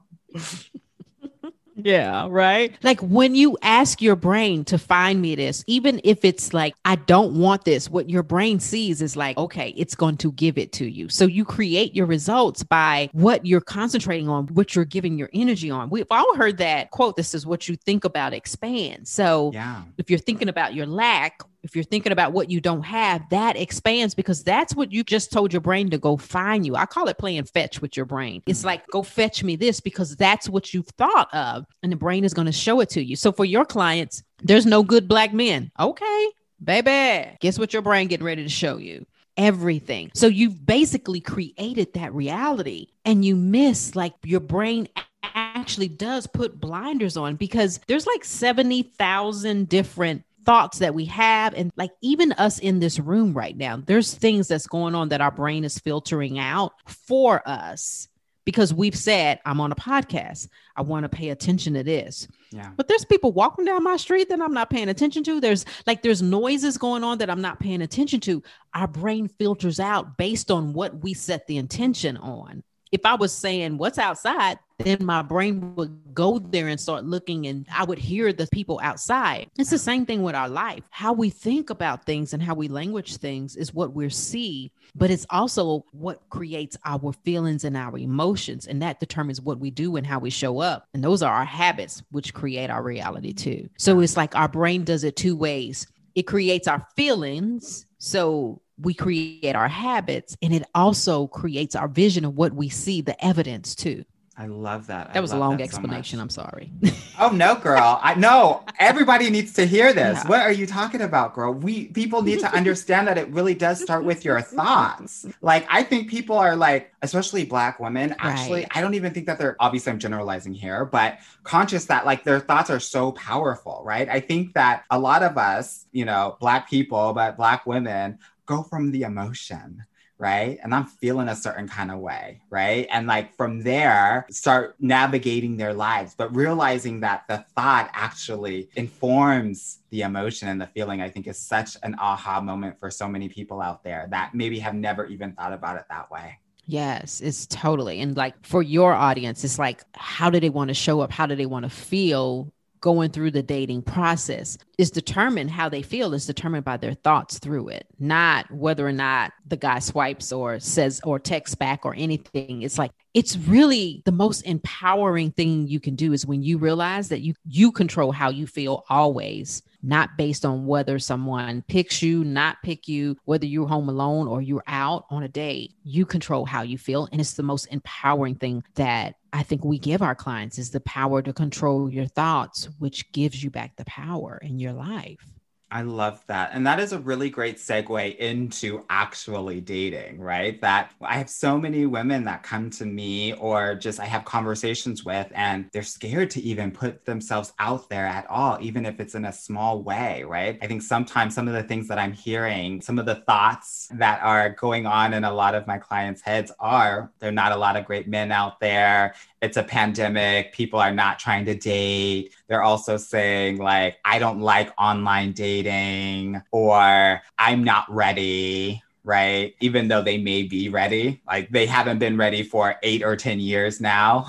Yeah, 1.83 2.27
right. 2.29 2.75
Like 2.83 2.99
when 3.01 3.35
you 3.35 3.57
ask 3.61 4.01
your 4.01 4.15
brain 4.15 4.65
to 4.65 4.77
find 4.77 5.21
me 5.21 5.35
this, 5.35 5.63
even 5.67 6.01
if 6.03 6.25
it's 6.25 6.53
like, 6.53 6.75
I 6.85 6.95
don't 6.95 7.35
want 7.39 7.65
this, 7.65 7.89
what 7.89 8.09
your 8.09 8.23
brain 8.23 8.59
sees 8.59 9.01
is 9.01 9.15
like, 9.15 9.37
okay, 9.37 9.73
it's 9.77 9.95
going 9.95 10.17
to 10.17 10.31
give 10.33 10.57
it 10.57 10.71
to 10.73 10.85
you. 10.85 11.09
So 11.09 11.25
you 11.25 11.45
create 11.45 11.95
your 11.95 12.05
results 12.05 12.63
by 12.63 13.09
what 13.13 13.45
you're 13.45 13.61
concentrating 13.61 14.29
on, 14.29 14.47
what 14.47 14.75
you're 14.75 14.85
giving 14.85 15.17
your 15.17 15.29
energy 15.33 15.69
on. 15.69 15.89
We've 15.89 16.07
all 16.11 16.35
heard 16.35 16.57
that 16.57 16.91
quote 16.91 17.15
this 17.15 17.33
is 17.33 17.45
what 17.45 17.67
you 17.67 17.75
think 17.75 18.05
about 18.05 18.33
expands. 18.33 19.09
So 19.09 19.51
yeah. 19.53 19.83
if 19.97 20.09
you're 20.09 20.19
thinking 20.19 20.49
about 20.49 20.73
your 20.73 20.85
lack, 20.85 21.41
if 21.63 21.75
you're 21.75 21.83
thinking 21.83 22.11
about 22.11 22.31
what 22.31 22.49
you 22.49 22.61
don't 22.61 22.83
have, 22.83 23.27
that 23.29 23.57
expands 23.57 24.15
because 24.15 24.43
that's 24.43 24.75
what 24.75 24.91
you 24.91 25.03
just 25.03 25.31
told 25.31 25.53
your 25.53 25.61
brain 25.61 25.89
to 25.89 25.97
go 25.97 26.17
find 26.17 26.65
you. 26.65 26.75
I 26.75 26.85
call 26.85 27.07
it 27.07 27.17
playing 27.17 27.45
fetch 27.45 27.81
with 27.81 27.97
your 27.97 28.05
brain. 28.05 28.41
It's 28.45 28.59
mm-hmm. 28.59 28.67
like, 28.67 28.87
go 28.87 29.03
fetch 29.03 29.43
me 29.43 29.55
this 29.55 29.79
because 29.79 30.15
that's 30.15 30.47
what 30.47 30.73
you've 30.73 30.87
thought 30.97 31.33
of, 31.33 31.65
and 31.83 31.91
the 31.91 31.97
brain 31.97 32.23
is 32.23 32.33
going 32.33 32.45
to 32.47 32.51
show 32.51 32.79
it 32.79 32.89
to 32.91 33.03
you. 33.03 33.15
So 33.15 33.31
for 33.31 33.45
your 33.45 33.65
clients, 33.65 34.23
there's 34.41 34.65
no 34.65 34.83
good 34.83 35.07
black 35.07 35.33
men. 35.33 35.71
Okay, 35.79 36.27
baby. 36.63 37.37
Guess 37.39 37.59
what 37.59 37.73
your 37.73 37.81
brain 37.81 38.07
getting 38.07 38.25
ready 38.25 38.43
to 38.43 38.49
show 38.49 38.77
you? 38.77 39.05
Everything. 39.37 40.11
So 40.15 40.27
you've 40.27 40.65
basically 40.65 41.21
created 41.21 41.93
that 41.93 42.13
reality 42.13 42.87
and 43.05 43.23
you 43.23 43.35
miss 43.35 43.95
like 43.95 44.13
your 44.23 44.41
brain 44.41 44.89
actually 45.23 45.87
does 45.87 46.27
put 46.27 46.59
blinders 46.59 47.15
on 47.15 47.35
because 47.35 47.79
there's 47.87 48.07
like 48.07 48.25
70,000 48.25 49.69
different 49.69 50.23
thoughts 50.49 50.79
that 50.79 50.95
we 50.95 51.05
have 51.05 51.53
and 51.53 51.71
like 51.77 51.91
even 52.01 52.31
us 52.31 52.57
in 52.57 52.79
this 52.79 52.97
room 52.97 53.33
right 53.33 53.55
now 53.55 53.77
there's 53.85 54.15
things 54.15 54.47
that's 54.47 54.65
going 54.65 54.95
on 54.95 55.09
that 55.09 55.21
our 55.21 55.29
brain 55.29 55.63
is 55.63 55.77
filtering 55.77 56.39
out 56.39 56.73
for 56.87 57.47
us 57.47 58.07
because 58.45 58.73
we've 58.73 58.95
said 58.95 59.39
i'm 59.45 59.61
on 59.61 59.71
a 59.71 59.75
podcast. 59.75 60.47
I 60.75 60.81
want 60.81 61.03
to 61.03 61.09
pay 61.09 61.29
attention 61.29 61.75
to 61.75 61.83
this. 61.83 62.27
Yeah. 62.51 62.71
but 62.75 62.87
there's 62.87 63.05
people 63.05 63.31
walking 63.31 63.65
down 63.65 63.83
my 63.83 63.97
street 63.97 64.29
that 64.29 64.41
i'm 64.41 64.55
not 64.55 64.71
paying 64.71 64.89
attention 64.89 65.23
to. 65.25 65.39
There's 65.39 65.65
like 65.85 66.01
there's 66.01 66.23
noises 66.23 66.79
going 66.79 67.03
on 67.03 67.19
that 67.19 67.29
i'm 67.29 67.41
not 67.41 67.59
paying 67.59 67.83
attention 67.83 68.19
to. 68.21 68.41
Our 68.73 68.87
brain 68.87 69.27
filters 69.27 69.79
out 69.79 70.17
based 70.17 70.49
on 70.49 70.73
what 70.73 71.03
we 71.03 71.13
set 71.13 71.45
the 71.45 71.57
intention 71.57 72.17
on 72.17 72.63
if 72.91 73.05
I 73.05 73.15
was 73.15 73.31
saying 73.31 73.77
what's 73.77 73.97
outside, 73.97 74.57
then 74.77 74.97
my 75.01 75.21
brain 75.21 75.75
would 75.75 76.13
go 76.13 76.39
there 76.39 76.67
and 76.67 76.79
start 76.79 77.03
looking 77.03 77.47
and 77.47 77.67
I 77.71 77.83
would 77.83 77.97
hear 77.97 78.31
the 78.31 78.47
people 78.47 78.79
outside. 78.81 79.49
It's 79.57 79.69
the 79.69 79.77
same 79.77 80.05
thing 80.05 80.23
with 80.23 80.35
our 80.35 80.49
life. 80.49 80.83
How 80.89 81.11
we 81.13 81.29
think 81.29 81.69
about 81.69 82.05
things 82.05 82.33
and 82.33 82.41
how 82.41 82.55
we 82.55 82.67
language 82.67 83.17
things 83.17 83.55
is 83.55 83.73
what 83.73 83.93
we 83.93 84.09
see, 84.09 84.71
but 84.95 85.11
it's 85.11 85.25
also 85.29 85.85
what 85.91 86.21
creates 86.29 86.77
our 86.85 87.11
feelings 87.25 87.65
and 87.65 87.75
our 87.75 87.97
emotions. 87.97 88.67
And 88.67 88.81
that 88.81 88.99
determines 88.99 89.41
what 89.41 89.59
we 89.59 89.69
do 89.69 89.97
and 89.97 90.07
how 90.07 90.19
we 90.19 90.29
show 90.29 90.59
up. 90.59 90.85
And 90.93 91.03
those 91.03 91.21
are 91.21 91.33
our 91.33 91.45
habits, 91.45 92.01
which 92.11 92.33
create 92.33 92.69
our 92.69 92.81
reality 92.81 93.33
too. 93.33 93.69
So 93.77 93.99
it's 93.99 94.17
like 94.17 94.35
our 94.35 94.47
brain 94.47 94.83
does 94.83 95.03
it 95.03 95.15
two 95.15 95.35
ways 95.35 95.87
it 96.15 96.23
creates 96.23 96.67
our 96.67 96.85
feelings. 96.95 97.85
So 97.97 98.61
we 98.81 98.93
create 98.93 99.55
our 99.55 99.67
habits 99.67 100.37
and 100.41 100.53
it 100.53 100.63
also 100.73 101.27
creates 101.27 101.75
our 101.75 101.87
vision 101.87 102.25
of 102.25 102.35
what 102.35 102.53
we 102.53 102.69
see, 102.69 103.01
the 103.01 103.23
evidence 103.23 103.75
too. 103.75 104.05
I 104.39 104.45
love 104.45 104.87
that. 104.87 105.09
I 105.09 105.13
That 105.13 105.21
was 105.21 105.33
a 105.33 105.37
long 105.37 105.57
that 105.57 105.69
so 105.69 105.77
explanation. 105.77 106.21
I'm 106.21 106.29
sorry. 106.29 106.71
Oh 107.19 107.31
no, 107.31 107.55
girl. 107.55 107.99
I 108.01 108.15
know 108.15 108.63
everybody 108.79 109.29
needs 109.29 109.51
to 109.55 109.67
hear 109.67 109.91
this. 109.91 110.19
Yeah. 110.23 110.27
What 110.29 110.39
are 110.39 110.53
you 110.53 110.65
talking 110.65 111.01
about, 111.01 111.33
girl? 111.33 111.51
We 111.51 111.87
people 111.87 112.21
need 112.21 112.39
to 112.39 112.49
understand 112.55 113.09
that 113.09 113.17
it 113.17 113.27
really 113.27 113.53
does 113.53 113.81
start 113.81 114.05
with 114.05 114.23
your 114.23 114.39
thoughts. 114.39 115.25
Like 115.41 115.67
I 115.69 115.83
think 115.83 116.09
people 116.09 116.37
are 116.37 116.55
like, 116.55 116.93
especially 117.01 117.43
black 117.43 117.81
women, 117.81 118.15
actually, 118.19 118.61
Right. 118.61 118.71
I 118.71 118.79
don't 118.79 118.93
even 118.93 119.13
think 119.13 119.25
that 119.25 119.37
they're 119.37 119.57
obviously 119.59 119.91
I'm 119.91 119.99
generalizing 119.99 120.53
here, 120.53 120.85
but 120.85 121.19
conscious 121.43 121.83
that 121.85 122.05
like 122.05 122.23
their 122.23 122.39
thoughts 122.39 122.69
are 122.69 122.79
so 122.79 123.11
powerful, 123.11 123.81
right? 123.83 124.07
I 124.07 124.21
think 124.21 124.53
that 124.53 124.85
a 124.89 124.97
lot 124.97 125.21
of 125.21 125.37
us, 125.37 125.85
you 125.91 126.05
know, 126.05 126.37
black 126.39 126.69
people, 126.69 127.11
but 127.11 127.35
black 127.35 127.65
women 127.65 128.19
go 128.49 128.63
from 128.63 128.91
the 128.91 129.03
emotion 129.03 129.85
right? 130.19 130.59
And 130.61 130.75
I'm 130.75 130.85
feeling 130.85 131.29
a 131.29 131.35
certain 131.35 131.67
kind 131.67 131.89
of 131.89 131.99
way, 131.99 132.41
right? 132.49 132.87
And 132.91 133.07
like 133.07 133.33
from 133.35 133.63
there, 133.63 134.27
start 134.29 134.75
navigating 134.79 135.55
their 135.55 135.73
lives, 135.73 136.13
but 136.13 136.35
realizing 136.35 136.99
that 136.99 137.23
the 137.29 137.45
thought 137.55 137.89
actually 137.93 138.69
informs 138.75 139.79
the 139.91 140.01
emotion 140.01 140.49
and 140.49 140.59
the 140.59 140.67
feeling, 140.67 141.01
I 141.01 141.09
think 141.09 141.25
is 141.25 141.39
such 141.39 141.77
an 141.83 141.95
aha 141.97 142.41
moment 142.41 142.77
for 142.79 142.91
so 142.91 143.07
many 143.07 143.29
people 143.29 143.61
out 143.61 143.81
there 143.83 144.07
that 144.11 144.35
maybe 144.35 144.59
have 144.59 144.75
never 144.75 145.05
even 145.05 145.31
thought 145.31 145.53
about 145.53 145.77
it 145.77 145.85
that 145.89 146.11
way. 146.11 146.37
Yes, 146.65 147.21
it's 147.21 147.47
totally. 147.47 148.01
And 148.01 148.15
like 148.15 148.45
for 148.45 148.61
your 148.61 148.93
audience, 148.93 149.45
it's 149.45 149.57
like, 149.57 149.83
how 149.95 150.29
do 150.29 150.41
they 150.41 150.49
want 150.49 150.67
to 150.67 150.73
show 150.73 150.99
up? 150.99 151.11
How 151.11 151.25
do 151.27 151.35
they 151.35 151.47
want 151.47 151.63
to 151.63 151.69
feel 151.69 152.51
going 152.81 153.11
through 153.11 153.31
the 153.31 153.43
dating 153.43 153.83
process? 153.83 154.57
Is 154.77 154.91
determined 154.91 155.51
how 155.51 155.69
they 155.69 155.81
feel 155.81 156.13
is 156.13 156.25
determined 156.25 156.65
by 156.65 156.77
their 156.77 156.93
thoughts 156.93 157.39
through 157.39 157.69
it, 157.69 157.87
not 157.99 158.49
whether 158.51 158.87
or 158.87 158.93
not 158.93 159.33
the 159.47 159.57
guy 159.57 159.79
swipes 159.79 160.31
or 160.31 160.59
says 160.59 161.01
or 161.03 161.19
texts 161.19 161.55
back 161.55 161.85
or 161.85 161.93
anything. 161.95 162.61
It's 162.61 162.77
like 162.77 162.91
it's 163.13 163.37
really 163.37 164.01
the 164.05 164.11
most 164.11 164.41
empowering 164.41 165.31
thing 165.31 165.67
you 165.67 165.79
can 165.79 165.95
do 165.95 166.13
is 166.13 166.25
when 166.25 166.43
you 166.43 166.57
realize 166.57 167.09
that 167.09 167.21
you 167.21 167.33
you 167.45 167.71
control 167.71 168.11
how 168.11 168.29
you 168.29 168.47
feel 168.47 168.85
always 168.89 169.61
not 169.81 170.17
based 170.17 170.45
on 170.45 170.65
whether 170.65 170.99
someone 170.99 171.63
picks 171.67 172.01
you, 172.01 172.23
not 172.23 172.57
pick 172.63 172.87
you, 172.87 173.17
whether 173.25 173.45
you're 173.45 173.67
home 173.67 173.89
alone 173.89 174.27
or 174.27 174.41
you're 174.41 174.63
out 174.67 175.05
on 175.09 175.23
a 175.23 175.27
date. 175.27 175.73
You 175.83 176.05
control 176.05 176.45
how 176.45 176.63
you 176.63 176.77
feel. 176.77 177.07
And 177.11 177.21
it's 177.21 177.33
the 177.33 177.43
most 177.43 177.65
empowering 177.67 178.35
thing 178.35 178.63
that 178.75 179.15
I 179.31 179.43
think 179.43 179.63
we 179.63 179.77
give 179.77 180.01
our 180.01 180.15
clients 180.15 180.57
is 180.57 180.71
the 180.71 180.79
power 180.81 181.21
to 181.21 181.33
control 181.33 181.89
your 181.89 182.07
thoughts, 182.07 182.69
which 182.79 183.11
gives 183.11 183.43
you 183.43 183.49
back 183.49 183.75
the 183.75 183.85
power 183.85 184.39
in 184.41 184.59
your 184.59 184.73
life. 184.73 185.38
I 185.71 185.83
love 185.83 186.23
that. 186.27 186.49
And 186.53 186.65
that 186.65 186.79
is 186.79 186.93
a 186.93 186.99
really 186.99 187.29
great 187.29 187.57
segue 187.57 188.17
into 188.17 188.83
actually 188.89 189.61
dating, 189.61 190.19
right? 190.19 190.59
That 190.61 190.91
I 190.99 191.17
have 191.17 191.29
so 191.29 191.59
many 191.59 191.85
women 191.85 192.25
that 192.25 192.41
come 192.41 192.71
to 192.71 192.85
me 192.85 193.33
or 193.33 193.75
just 193.75 193.99
I 193.99 194.05
have 194.05 194.25
conversations 194.25 195.05
with, 195.05 195.31
and 195.35 195.69
they're 195.71 195.83
scared 195.83 196.31
to 196.31 196.41
even 196.41 196.71
put 196.71 197.05
themselves 197.05 197.53
out 197.59 197.87
there 197.87 198.07
at 198.07 198.27
all, 198.31 198.57
even 198.61 198.83
if 198.85 198.99
it's 198.99 199.13
in 199.13 199.25
a 199.25 199.33
small 199.33 199.83
way, 199.83 200.23
right? 200.23 200.57
I 200.59 200.65
think 200.65 200.81
sometimes 200.81 201.35
some 201.35 201.47
of 201.47 201.53
the 201.53 201.63
things 201.63 201.87
that 201.89 201.99
I'm 201.99 202.13
hearing, 202.13 202.81
some 202.81 202.97
of 202.97 203.05
the 203.05 203.15
thoughts 203.15 203.89
that 203.91 204.23
are 204.23 204.49
going 204.49 204.87
on 204.87 205.13
in 205.13 205.23
a 205.23 205.33
lot 205.33 205.53
of 205.53 205.67
my 205.67 205.77
clients' 205.77 206.21
heads 206.21 206.51
are 206.59 207.11
there 207.19 207.29
are 207.29 207.33
not 207.33 207.51
a 207.51 207.57
lot 207.57 207.75
of 207.75 207.85
great 207.85 208.07
men 208.07 208.31
out 208.31 208.59
there. 208.59 209.13
It's 209.41 209.57
a 209.57 209.63
pandemic. 209.63 210.53
People 210.53 210.79
are 210.79 210.93
not 210.93 211.17
trying 211.19 211.45
to 211.45 211.55
date. 211.55 212.33
They're 212.47 212.63
also 212.63 212.97
saying, 212.97 213.57
like, 213.57 213.97
I 214.03 214.19
don't 214.19 214.41
like 214.41 214.71
online 214.77 215.31
dating 215.31 216.41
or 216.51 217.21
I'm 217.37 217.63
not 217.63 217.85
ready. 217.89 218.83
Right. 219.05 219.55
Even 219.61 219.87
though 219.87 220.03
they 220.03 220.17
may 220.17 220.43
be 220.43 220.67
ready, 220.69 221.21
like 221.25 221.49
they 221.49 221.65
haven't 221.65 221.97
been 221.99 222.17
ready 222.17 222.43
for 222.43 222.75
eight 222.83 223.01
or 223.01 223.15
10 223.15 223.39
years 223.39 223.79
now, 223.81 224.27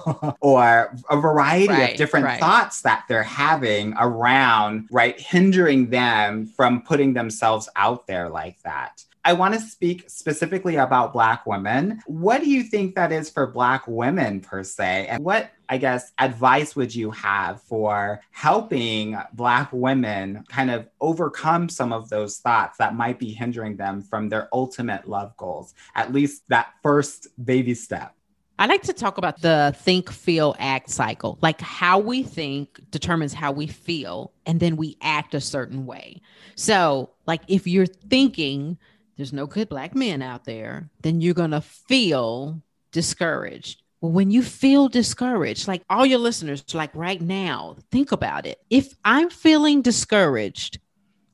or 0.40 0.96
a 1.10 1.20
variety 1.20 1.68
Right, 1.68 1.90
of 1.90 1.96
different 1.98 2.24
right. 2.26 2.40
thoughts 2.40 2.80
that 2.82 3.04
they're 3.08 3.24
having 3.24 3.94
around, 3.98 4.88
right, 4.90 5.20
hindering 5.20 5.90
them 5.90 6.46
from 6.46 6.82
putting 6.82 7.12
themselves 7.14 7.68
out 7.76 8.06
there 8.06 8.28
like 8.30 8.62
that. 8.62 9.04
I 9.24 9.34
want 9.34 9.54
to 9.54 9.60
speak 9.60 10.10
specifically 10.10 10.76
about 10.76 11.12
Black 11.12 11.46
women. 11.46 12.02
What 12.06 12.40
do 12.40 12.50
you 12.50 12.64
think 12.64 12.96
that 12.96 13.12
is 13.12 13.30
for 13.30 13.46
Black 13.46 13.84
women 13.86 14.40
per 14.40 14.64
se? 14.64 15.06
And 15.08 15.22
what, 15.22 15.50
I 15.68 15.78
guess, 15.78 16.10
advice 16.18 16.74
would 16.74 16.92
you 16.92 17.12
have 17.12 17.62
for 17.62 18.20
helping 18.32 19.16
Black 19.32 19.72
women 19.72 20.44
kind 20.48 20.72
of 20.72 20.88
overcome 21.00 21.68
some 21.68 21.92
of 21.92 22.08
those 22.08 22.38
thoughts 22.38 22.78
that 22.78 22.96
might 22.96 23.20
be 23.20 23.32
hindering 23.32 23.76
them 23.76 24.02
from 24.02 24.28
their 24.28 24.48
ultimate 24.52 25.08
love 25.08 25.36
goals? 25.36 25.72
At 25.94 26.12
least 26.12 26.42
that 26.48 26.72
first 26.82 27.28
baby 27.44 27.74
step. 27.74 28.16
I 28.58 28.66
like 28.66 28.82
to 28.82 28.92
talk 28.92 29.18
about 29.18 29.40
the 29.40 29.74
think, 29.78 30.10
feel, 30.10 30.54
act 30.58 30.90
cycle. 30.90 31.38
Like 31.42 31.60
how 31.60 31.98
we 31.98 32.22
think 32.22 32.80
determines 32.90 33.34
how 33.34 33.50
we 33.52 33.66
feel, 33.66 34.32
and 34.46 34.60
then 34.60 34.76
we 34.76 34.96
act 35.00 35.34
a 35.34 35.40
certain 35.40 35.86
way. 35.86 36.20
So, 36.54 37.10
like 37.26 37.42
if 37.48 37.66
you're 37.66 37.86
thinking 37.86 38.78
there's 39.16 39.32
no 39.32 39.46
good 39.46 39.68
black 39.68 39.94
men 39.94 40.22
out 40.22 40.44
there, 40.44 40.88
then 41.02 41.20
you're 41.20 41.34
going 41.34 41.50
to 41.50 41.60
feel 41.60 42.62
discouraged. 42.92 43.82
Well, 44.00 44.12
when 44.12 44.30
you 44.30 44.42
feel 44.42 44.88
discouraged, 44.88 45.68
like 45.68 45.82
all 45.88 46.04
your 46.04 46.18
listeners, 46.18 46.64
like 46.74 46.90
right 46.94 47.20
now, 47.20 47.76
think 47.90 48.10
about 48.10 48.46
it. 48.46 48.58
If 48.68 48.94
I'm 49.04 49.30
feeling 49.30 49.82
discouraged, 49.82 50.80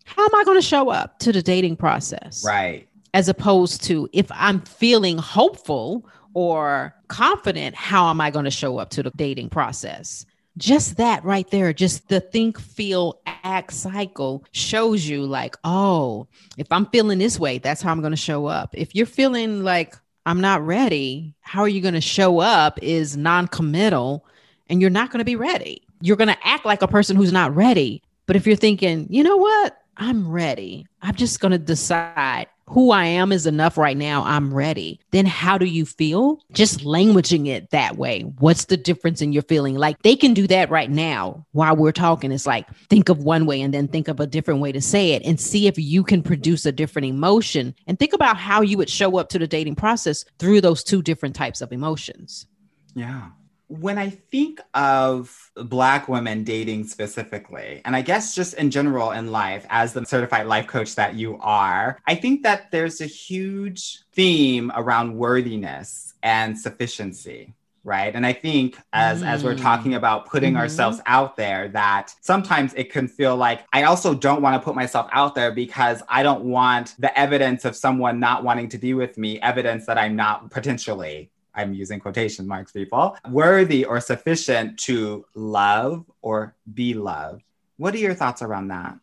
how 0.04 0.25
am 0.25 0.35
I 0.35 0.44
going 0.44 0.58
to 0.58 0.66
show 0.66 0.90
up 0.90 1.18
to 1.20 1.32
the 1.32 1.42
dating 1.42 1.76
process? 1.76 2.44
Right. 2.47 2.88
as 3.14 3.28
opposed 3.28 3.82
to 3.85 4.08
if 4.12 4.30
I'm 4.30 4.61
feeling 4.61 5.16
hopeful 5.18 6.06
or 6.35 6.94
confident, 7.08 7.75
how 7.75 8.11
am 8.11 8.20
I 8.20 8.30
going 8.30 8.44
to 8.44 8.50
show 8.50 8.78
up 8.78 8.90
to 8.90 9.02
the 9.02 9.11
dating 9.16 9.49
process? 9.49 10.26
Just 10.59 10.99
that 10.99 11.25
right 11.25 11.49
there, 11.50 11.73
just 11.73 12.09
the 12.09 12.21
think, 12.21 12.61
feel, 12.61 13.21
act 13.45 13.73
cycle 13.73 14.45
shows 14.53 15.09
you 15.09 15.25
like, 15.25 15.57
oh, 15.65 16.27
if 16.57 16.71
I'm 16.71 16.87
feeling 16.87 17.19
this 17.19 17.38
way, 17.38 17.59
that's 17.59 17.81
how 17.81 17.91
I'm 17.91 18.00
going 18.00 18.12
to 18.12 18.17
show 18.17 18.47
up. 18.47 18.75
If 18.75 18.95
you're 18.95 19.07
feeling 19.07 19.65
like 19.65 19.95
I'm 20.27 20.41
not 20.41 20.65
ready, 20.67 21.35
how 21.41 21.62
are 21.62 21.69
you 21.69 21.81
going 21.81 21.95
to 21.95 22.00
show 22.00 22.41
up 22.41 22.79
is 22.83 23.17
non 23.17 23.49
committal 23.49 24.27
and 24.69 24.81
you're 24.81 24.91
not 24.91 25.11
going 25.11 25.21
to 25.21 25.25
be 25.25 25.37
ready. 25.37 25.83
You're 26.00 26.17
going 26.17 26.29
to 26.29 26.47
act 26.47 26.67
like 26.67 26.83
a 26.83 26.88
person 26.88 27.17
who's 27.17 27.33
not 27.33 27.55
ready. 27.55 28.03
But 28.27 28.37
if 28.37 28.47
you're 28.47 28.57
thinking, 28.57 29.07
you 29.09 29.23
know 29.23 29.37
what? 29.37 29.79
I'm 29.97 30.29
ready. 30.29 30.87
I'm 31.00 31.15
just 31.15 31.41
going 31.41 31.53
to 31.53 31.59
decide 31.59 32.47
who 32.68 32.90
I 32.90 33.06
am 33.06 33.32
is 33.32 33.46
enough 33.46 33.78
right 33.78 33.96
now. 33.96 34.22
I'm 34.25 34.52
ready. 34.52 35.00
Then 35.10 35.26
how 35.26 35.56
do 35.56 35.66
you 35.66 35.87
feel? 35.87 36.40
Just 36.52 36.80
languaging 36.80 37.48
it 37.48 37.70
that 37.70 37.96
way. 37.96 38.22
What's 38.38 38.66
the 38.66 38.76
difference 38.76 39.22
in 39.22 39.32
your 39.32 39.42
feeling? 39.42 39.76
Like 39.76 40.02
they 40.02 40.14
can 40.14 40.34
do 40.34 40.46
that 40.48 40.70
right 40.70 40.90
now 40.90 41.46
while 41.52 41.76
we're 41.76 41.92
talking. 41.92 42.30
It's 42.30 42.46
like 42.46 42.68
think 42.90 43.08
of 43.08 43.25
one 43.25 43.46
way 43.46 43.60
and 43.62 43.72
then 43.72 43.88
think 43.88 44.08
of 44.08 44.20
a 44.20 44.26
different 44.26 44.60
way 44.60 44.72
to 44.72 44.80
say 44.80 45.12
it 45.12 45.22
and 45.25 45.40
see 45.40 45.66
if 45.66 45.78
you 45.78 46.04
can 46.04 46.22
produce 46.22 46.66
a 46.66 46.72
different 46.72 47.06
emotion 47.06 47.75
and 47.87 47.98
think 47.98 48.12
about 48.12 48.37
how 48.37 48.60
you 48.60 48.76
would 48.76 48.90
show 48.90 49.16
up 49.16 49.30
to 49.30 49.38
the 49.38 49.46
dating 49.46 49.76
process 49.76 50.25
through 50.38 50.60
those 50.60 50.84
two 50.84 51.00
different 51.00 51.34
types 51.34 51.60
of 51.60 51.72
emotions. 51.72 52.46
Yeah 52.94 53.28
when 53.68 53.98
I 53.98 54.10
think 54.10 54.60
of 54.72 55.50
Black 55.54 56.08
women 56.08 56.42
dating 56.42 56.87
specifically, 56.87 57.82
and 57.84 57.94
I 57.94 58.00
guess 58.00 58.34
just 58.34 58.54
in 58.54 58.70
general 58.70 59.12
in 59.12 59.30
life, 59.30 59.66
as 59.68 59.92
the 59.92 60.04
certified 60.06 60.46
life 60.46 60.66
coach 60.66 60.94
that 60.94 61.14
you 61.14 61.38
are, 61.40 61.98
I 62.06 62.14
think 62.14 62.42
that 62.42 62.70
there's 62.70 63.00
a 63.00 63.06
huge 63.06 64.00
theme 64.12 64.72
around 64.75 65.16
worthiness 65.16 66.14
and 66.22 66.58
sufficiency. 66.58 67.54
Right. 67.84 68.14
And 68.14 68.26
I 68.26 68.34
think 68.34 68.76
as 68.92 69.22
mm. 69.22 69.26
as 69.26 69.42
we're 69.44 69.54
talking 69.54 69.92
mm. 69.92 69.96
about 69.96 70.26
putting 70.26 70.54
mm-hmm. 70.54 70.60
ourselves 70.60 71.00
out 71.06 71.37
there, 71.37 71.68
that 71.68 72.14
sometimes 72.20 72.75
it 72.75 72.92
can 72.92 73.08
feel 73.08 73.37
like 73.37 73.64
I 73.72 73.84
also 73.84 74.14
don't 74.14 74.42
want 74.42 74.60
to 74.60 74.64
put 74.64 74.75
myself 74.75 75.08
out 75.10 75.34
there 75.34 75.52
because 75.52 76.02
I 76.06 76.22
don't 76.22 76.44
want 76.44 76.96
the 76.98 77.16
evidence 77.18 77.64
of 77.64 77.76
someone 77.76 78.20
not 78.20 78.44
wanting 78.44 78.68
to 78.70 78.78
be 78.78 78.92
with 78.92 79.16
me, 79.16 79.40
evidence 79.40 79.87
that 79.87 79.96
I'm 79.96 80.16
not 80.16 80.50
potentially 80.50 81.30
I'm 81.59 81.75
using 81.75 81.99
quotation 81.99 82.47
marks, 82.47 82.73
people, 82.73 83.17
worthy 83.31 83.85
or 83.85 84.00
sufficient 84.00 84.79
to 84.81 85.27
love 85.35 86.05
or 86.23 86.55
be 86.73 86.95
loved. 86.95 87.43
What 87.77 87.95
are 87.95 87.99
your 87.99 88.15
thoughts 88.15 88.43
around 88.43 88.69
that? 88.69 88.97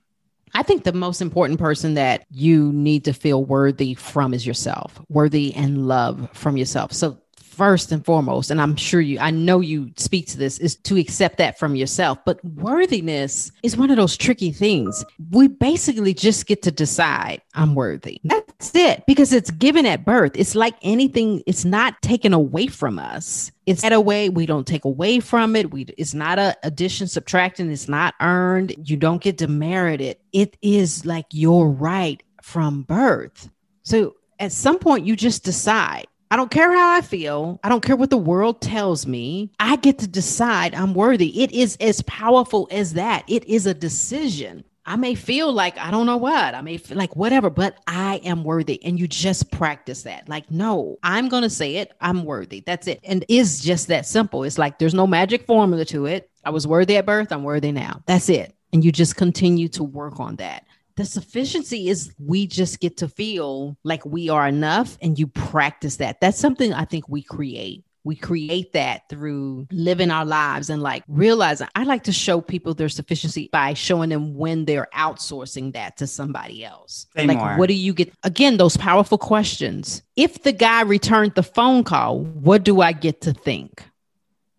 I 0.53 0.63
think 0.63 0.85
the 0.85 0.93
most 0.93 1.21
important 1.21 1.59
person 1.59 1.95
that 1.95 2.25
you 2.31 2.71
need 2.71 3.03
to 3.05 3.13
feel 3.13 3.43
worthy 3.43 3.93
from 3.93 4.33
is 4.33 4.47
yourself, 4.47 5.01
worthy 5.09 5.53
and 5.53 5.85
love 5.85 6.29
from 6.31 6.55
yourself. 6.55 6.93
So 6.93 7.17
first 7.55 7.91
and 7.91 8.05
foremost, 8.05 8.51
and 8.51 8.61
I'm 8.61 8.75
sure 8.75 9.01
you, 9.01 9.19
I 9.19 9.31
know 9.31 9.59
you 9.59 9.91
speak 9.97 10.27
to 10.27 10.37
this, 10.37 10.59
is 10.59 10.75
to 10.77 10.97
accept 10.97 11.37
that 11.37 11.57
from 11.57 11.75
yourself. 11.75 12.19
But 12.25 12.43
worthiness 12.43 13.51
is 13.63 13.77
one 13.77 13.89
of 13.89 13.97
those 13.97 14.17
tricky 14.17 14.51
things. 14.51 15.03
We 15.31 15.47
basically 15.47 16.13
just 16.13 16.45
get 16.45 16.61
to 16.63 16.71
decide 16.71 17.41
I'm 17.53 17.75
worthy. 17.75 18.19
That's 18.23 18.75
it, 18.75 19.05
because 19.07 19.33
it's 19.33 19.51
given 19.51 19.85
at 19.85 20.05
birth. 20.05 20.33
It's 20.35 20.55
like 20.55 20.75
anything, 20.81 21.41
it's 21.47 21.65
not 21.65 22.01
taken 22.01 22.33
away 22.33 22.67
from 22.67 22.99
us. 22.99 23.51
It's 23.65 23.83
at 23.83 23.93
a 23.93 24.01
way 24.01 24.29
we 24.29 24.45
don't 24.45 24.67
take 24.67 24.85
away 24.85 25.19
from 25.19 25.55
it. 25.55 25.71
We 25.71 25.85
it's 25.97 26.13
not 26.13 26.37
a 26.37 26.55
addition, 26.63 27.07
subtracting, 27.07 27.71
it's 27.71 27.89
not 27.89 28.13
earned. 28.21 28.75
You 28.87 28.97
don't 28.97 29.21
get 29.21 29.37
demerited. 29.37 30.17
It 30.33 30.57
is 30.61 31.05
like 31.05 31.25
your 31.31 31.71
right 31.71 32.21
from 32.43 32.83
birth. 32.83 33.49
So 33.81 34.15
at 34.39 34.51
some 34.51 34.77
point 34.77 35.05
you 35.05 35.15
just 35.15 35.43
decide 35.43 36.05
I 36.31 36.37
don't 36.37 36.51
care 36.51 36.71
how 36.71 36.95
I 36.97 37.01
feel. 37.01 37.59
I 37.63 37.69
don't 37.69 37.83
care 37.83 37.95
what 37.95 38.09
the 38.09 38.17
world 38.17 38.61
tells 38.61 39.05
me. 39.05 39.51
I 39.59 39.75
get 39.75 39.99
to 39.99 40.07
decide 40.07 40.73
I'm 40.73 40.93
worthy. 40.93 41.43
It 41.43 41.51
is 41.51 41.77
as 41.79 42.01
powerful 42.03 42.67
as 42.71 42.93
that. 42.93 43.23
It 43.27 43.45
is 43.45 43.65
a 43.65 43.73
decision. 43.73 44.63
I 44.87 44.97
may 44.97 45.15
feel 45.15 45.51
like 45.51 45.77
I 45.79 45.89
don't 45.89 46.05
know 46.05 46.17
what, 46.17 46.53
I 46.53 46.61
may 46.61 46.77
feel 46.77 46.97
like 46.97 47.15
whatever, 47.15 47.49
but 47.49 47.79
I 47.87 48.17
am 48.17 48.43
worthy. 48.43 48.83
And 48.83 48.99
you 48.99 49.07
just 49.07 49.51
practice 49.51 50.03
that. 50.03 50.29
Like, 50.29 50.51
no, 50.51 50.97
I'm 51.01 51.27
going 51.27 51.41
to 51.41 51.49
say 51.49 51.77
it. 51.77 51.93
I'm 52.01 52.23
worthy. 52.23 52.59
That's 52.59 52.85
it. 52.85 52.99
And 53.03 53.25
it's 53.27 53.61
just 53.61 53.87
that 53.87 54.05
simple. 54.05 54.43
It's 54.43 54.59
like 54.59 54.77
there's 54.77 54.93
no 54.93 55.07
magic 55.07 55.47
formula 55.47 55.85
to 55.85 56.05
it. 56.05 56.29
I 56.43 56.51
was 56.51 56.67
worthy 56.67 56.97
at 56.97 57.05
birth. 57.07 57.31
I'm 57.31 57.43
worthy 57.43 57.71
now. 57.71 58.03
That's 58.05 58.29
it. 58.29 58.53
And 58.73 58.85
you 58.85 58.91
just 58.91 59.15
continue 59.15 59.69
to 59.69 59.83
work 59.83 60.19
on 60.19 60.35
that 60.35 60.65
the 60.95 61.05
sufficiency 61.05 61.89
is 61.89 62.13
we 62.17 62.47
just 62.47 62.79
get 62.79 62.97
to 62.97 63.07
feel 63.07 63.77
like 63.83 64.05
we 64.05 64.29
are 64.29 64.47
enough 64.47 64.97
and 65.01 65.19
you 65.19 65.27
practice 65.27 65.97
that. 65.97 66.21
That's 66.21 66.39
something 66.39 66.73
I 66.73 66.85
think 66.85 67.09
we 67.09 67.21
create. 67.21 67.83
We 68.05 68.15
create 68.15 68.73
that 68.73 69.09
through 69.09 69.67
living 69.71 70.11
our 70.11 70.25
lives 70.25 70.69
and 70.69 70.81
like 70.81 71.03
realizing 71.07 71.67
I 71.73 71.85
like 71.85 72.03
to 72.03 72.11
show 72.11 72.39
people 72.39 72.75
their 72.75 72.87
sufficiency 72.87 73.49
by 73.51 73.73
showing 73.73 74.09
them 74.09 74.35
when 74.35 74.65
they're 74.65 74.87
outsourcing 74.93 75.73
that 75.73 75.97
to 75.97 76.07
somebody 76.07 76.63
else. 76.63 77.07
Say 77.15 77.25
like, 77.25 77.39
more. 77.39 77.57
what 77.57 77.67
do 77.67 77.73
you 77.73 77.93
get? 77.93 78.13
Again, 78.23 78.57
those 78.57 78.77
powerful 78.77 79.17
questions. 79.17 80.03
If 80.15 80.43
the 80.43 80.51
guy 80.51 80.81
returned 80.81 81.33
the 81.33 81.41
phone 81.41 81.83
call, 81.83 82.19
what 82.19 82.63
do 82.63 82.81
I 82.81 82.91
get 82.91 83.21
to 83.21 83.33
think? 83.33 83.83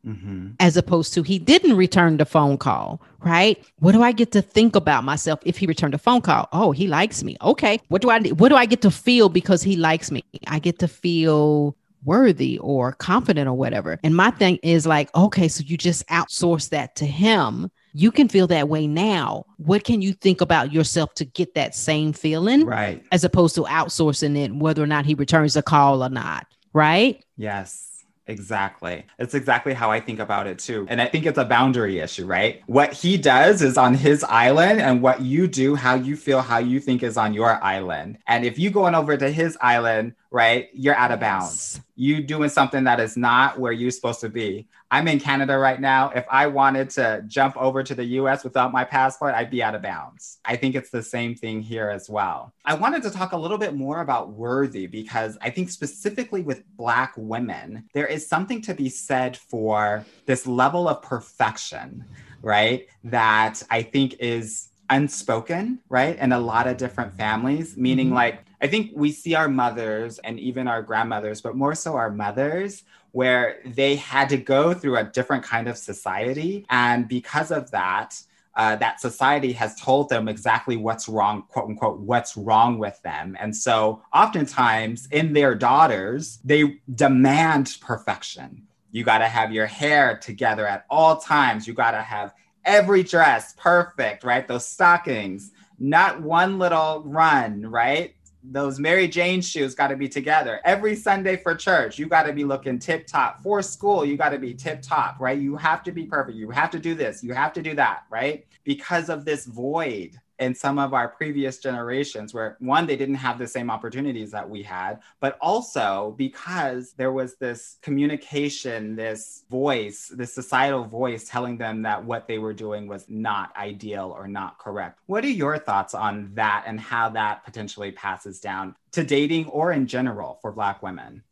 Mm-hmm. 0.06 0.50
as 0.60 0.76
opposed 0.76 1.12
to 1.14 1.22
he 1.22 1.38
didn't 1.38 1.76
return 1.76 2.16
the 2.16 2.24
phone 2.24 2.56
call, 2.56 3.00
right? 3.20 3.62
What 3.78 3.92
do 3.92 4.02
I 4.02 4.12
get 4.12 4.32
to 4.32 4.42
think 4.42 4.76
about 4.76 5.04
myself 5.04 5.40
if 5.44 5.56
he 5.58 5.66
returned 5.66 5.94
a 5.94 5.98
phone 5.98 6.20
call? 6.20 6.48
Oh, 6.52 6.72
he 6.72 6.86
likes 6.86 7.22
me. 7.22 7.36
Okay. 7.42 7.80
What 7.88 8.02
do 8.02 8.10
I 8.10 8.20
what 8.20 8.48
do 8.48 8.56
I 8.56 8.66
get 8.66 8.82
to 8.82 8.90
feel 8.90 9.28
because 9.28 9.62
he 9.62 9.76
likes 9.76 10.10
me? 10.10 10.24
I 10.46 10.58
get 10.58 10.78
to 10.80 10.88
feel 10.88 11.76
worthy 12.04 12.56
or 12.58 12.92
confident 12.92 13.48
or 13.48 13.54
whatever. 13.54 13.98
And 14.02 14.16
my 14.16 14.30
thing 14.30 14.58
is 14.62 14.86
like, 14.86 15.14
okay, 15.14 15.48
so 15.48 15.62
you 15.66 15.76
just 15.76 16.06
outsource 16.06 16.70
that 16.70 16.94
to 16.96 17.04
him. 17.04 17.70
You 17.92 18.12
can 18.12 18.28
feel 18.28 18.46
that 18.48 18.68
way 18.68 18.86
now. 18.86 19.44
What 19.56 19.84
can 19.84 20.00
you 20.02 20.12
think 20.12 20.40
about 20.40 20.72
yourself 20.72 21.14
to 21.14 21.24
get 21.24 21.54
that 21.54 21.74
same 21.74 22.12
feeling? 22.12 22.64
Right. 22.64 23.02
As 23.10 23.24
opposed 23.24 23.54
to 23.56 23.62
outsourcing 23.62 24.36
it, 24.36 24.54
whether 24.54 24.82
or 24.82 24.86
not 24.86 25.04
he 25.04 25.14
returns 25.14 25.56
a 25.56 25.62
call 25.62 26.02
or 26.02 26.08
not. 26.08 26.46
Right. 26.72 27.24
Yes. 27.36 27.95
Exactly. 28.28 29.04
It's 29.20 29.34
exactly 29.34 29.72
how 29.72 29.90
I 29.92 30.00
think 30.00 30.18
about 30.18 30.48
it 30.48 30.58
too. 30.58 30.84
And 30.90 31.00
I 31.00 31.06
think 31.06 31.26
it's 31.26 31.38
a 31.38 31.44
boundary 31.44 32.00
issue, 32.00 32.26
right? 32.26 32.60
What 32.66 32.92
he 32.92 33.16
does 33.16 33.62
is 33.62 33.78
on 33.78 33.94
his 33.94 34.24
island, 34.24 34.80
and 34.80 35.00
what 35.00 35.20
you 35.20 35.46
do, 35.46 35.76
how 35.76 35.94
you 35.94 36.16
feel, 36.16 36.40
how 36.42 36.58
you 36.58 36.80
think 36.80 37.04
is 37.04 37.16
on 37.16 37.34
your 37.34 37.62
island. 37.62 38.18
And 38.26 38.44
if 38.44 38.58
you 38.58 38.70
going 38.70 38.96
over 38.96 39.16
to 39.16 39.30
his 39.30 39.56
island, 39.60 40.14
right, 40.30 40.68
you're 40.72 40.94
out 40.94 41.12
of 41.12 41.20
bounds 41.20 41.80
you 41.96 42.22
doing 42.22 42.50
something 42.50 42.84
that 42.84 43.00
is 43.00 43.16
not 43.16 43.58
where 43.58 43.72
you're 43.72 43.90
supposed 43.90 44.20
to 44.20 44.28
be. 44.28 44.68
I'm 44.90 45.08
in 45.08 45.18
Canada 45.18 45.56
right 45.56 45.80
now. 45.80 46.10
If 46.10 46.26
I 46.30 46.46
wanted 46.46 46.90
to 46.90 47.24
jump 47.26 47.56
over 47.56 47.82
to 47.82 47.94
the 47.94 48.04
US 48.04 48.44
without 48.44 48.70
my 48.70 48.84
passport, 48.84 49.34
I'd 49.34 49.50
be 49.50 49.62
out 49.62 49.74
of 49.74 49.82
bounds. 49.82 50.38
I 50.44 50.56
think 50.56 50.74
it's 50.74 50.90
the 50.90 51.02
same 51.02 51.34
thing 51.34 51.62
here 51.62 51.88
as 51.88 52.08
well. 52.08 52.52
I 52.66 52.74
wanted 52.74 53.02
to 53.04 53.10
talk 53.10 53.32
a 53.32 53.36
little 53.36 53.56
bit 53.56 53.74
more 53.74 54.02
about 54.02 54.30
worthy 54.30 54.86
because 54.86 55.38
I 55.40 55.48
think 55.48 55.70
specifically 55.70 56.42
with 56.42 56.64
Black 56.76 57.14
women, 57.16 57.88
there 57.94 58.06
is 58.06 58.28
something 58.28 58.60
to 58.62 58.74
be 58.74 58.90
said 58.90 59.36
for 59.36 60.04
this 60.26 60.46
level 60.46 60.88
of 60.88 61.00
perfection, 61.00 62.04
right? 62.42 62.86
That 63.04 63.62
I 63.70 63.82
think 63.82 64.16
is 64.20 64.68
unspoken, 64.90 65.80
right? 65.88 66.16
In 66.18 66.32
a 66.32 66.38
lot 66.38 66.66
of 66.66 66.76
different 66.76 67.16
families, 67.16 67.76
meaning 67.76 68.08
mm-hmm. 68.08 68.16
like 68.16 68.45
I 68.60 68.66
think 68.66 68.92
we 68.94 69.12
see 69.12 69.34
our 69.34 69.48
mothers 69.48 70.18
and 70.18 70.40
even 70.40 70.68
our 70.68 70.82
grandmothers, 70.82 71.40
but 71.40 71.56
more 71.56 71.74
so 71.74 71.94
our 71.96 72.10
mothers, 72.10 72.84
where 73.12 73.60
they 73.64 73.96
had 73.96 74.28
to 74.30 74.36
go 74.36 74.74
through 74.74 74.96
a 74.98 75.04
different 75.04 75.42
kind 75.42 75.68
of 75.68 75.78
society. 75.78 76.66
And 76.68 77.08
because 77.08 77.50
of 77.50 77.70
that, 77.70 78.20
uh, 78.56 78.76
that 78.76 79.00
society 79.00 79.52
has 79.52 79.78
told 79.78 80.08
them 80.08 80.28
exactly 80.28 80.76
what's 80.76 81.08
wrong, 81.08 81.44
quote 81.48 81.68
unquote, 81.68 82.00
what's 82.00 82.36
wrong 82.36 82.78
with 82.78 83.00
them. 83.02 83.36
And 83.38 83.54
so 83.54 84.02
oftentimes 84.14 85.06
in 85.10 85.34
their 85.34 85.54
daughters, 85.54 86.38
they 86.42 86.80
demand 86.94 87.76
perfection. 87.80 88.66
You 88.92 89.04
got 89.04 89.18
to 89.18 89.28
have 89.28 89.52
your 89.52 89.66
hair 89.66 90.16
together 90.16 90.66
at 90.66 90.86
all 90.88 91.18
times. 91.18 91.66
You 91.66 91.74
got 91.74 91.90
to 91.90 92.00
have 92.02 92.32
every 92.64 93.02
dress 93.02 93.54
perfect, 93.58 94.24
right? 94.24 94.48
Those 94.48 94.66
stockings, 94.66 95.52
not 95.78 96.22
one 96.22 96.58
little 96.58 97.02
run, 97.04 97.66
right? 97.70 98.15
Those 98.50 98.78
Mary 98.78 99.08
Jane 99.08 99.40
shoes 99.40 99.74
got 99.74 99.88
to 99.88 99.96
be 99.96 100.08
together. 100.08 100.60
Every 100.64 100.94
Sunday 100.94 101.36
for 101.36 101.54
church, 101.54 101.98
you 101.98 102.06
got 102.06 102.24
to 102.24 102.32
be 102.32 102.44
looking 102.44 102.78
tip 102.78 103.06
top. 103.06 103.42
For 103.42 103.62
school, 103.62 104.04
you 104.04 104.16
got 104.16 104.30
to 104.30 104.38
be 104.38 104.54
tip 104.54 104.82
top, 104.82 105.16
right? 105.20 105.38
You 105.38 105.56
have 105.56 105.82
to 105.84 105.92
be 105.92 106.04
perfect. 106.04 106.36
You 106.36 106.50
have 106.50 106.70
to 106.70 106.78
do 106.78 106.94
this. 106.94 107.22
You 107.22 107.34
have 107.34 107.52
to 107.54 107.62
do 107.62 107.74
that, 107.74 108.04
right? 108.10 108.46
Because 108.64 109.08
of 109.08 109.24
this 109.24 109.46
void 109.46 110.20
in 110.38 110.54
some 110.54 110.78
of 110.78 110.94
our 110.94 111.08
previous 111.08 111.58
generations 111.58 112.34
where 112.34 112.56
one 112.60 112.86
they 112.86 112.96
didn't 112.96 113.14
have 113.14 113.38
the 113.38 113.46
same 113.46 113.70
opportunities 113.70 114.30
that 114.30 114.48
we 114.48 114.62
had 114.62 115.00
but 115.20 115.38
also 115.40 116.14
because 116.18 116.92
there 116.92 117.12
was 117.12 117.36
this 117.36 117.78
communication 117.82 118.96
this 118.96 119.44
voice 119.50 120.12
this 120.14 120.34
societal 120.34 120.84
voice 120.84 121.28
telling 121.28 121.56
them 121.58 121.82
that 121.82 122.04
what 122.04 122.26
they 122.26 122.38
were 122.38 122.52
doing 122.52 122.86
was 122.86 123.06
not 123.08 123.56
ideal 123.56 124.14
or 124.16 124.26
not 124.26 124.58
correct. 124.58 125.00
What 125.06 125.24
are 125.24 125.28
your 125.28 125.58
thoughts 125.58 125.94
on 125.94 126.30
that 126.34 126.64
and 126.66 126.80
how 126.80 127.08
that 127.10 127.44
potentially 127.44 127.92
passes 127.92 128.40
down 128.40 128.74
to 128.92 129.04
dating 129.04 129.46
or 129.46 129.72
in 129.72 129.86
general 129.86 130.38
for 130.40 130.52
black 130.52 130.82
women 130.82 131.22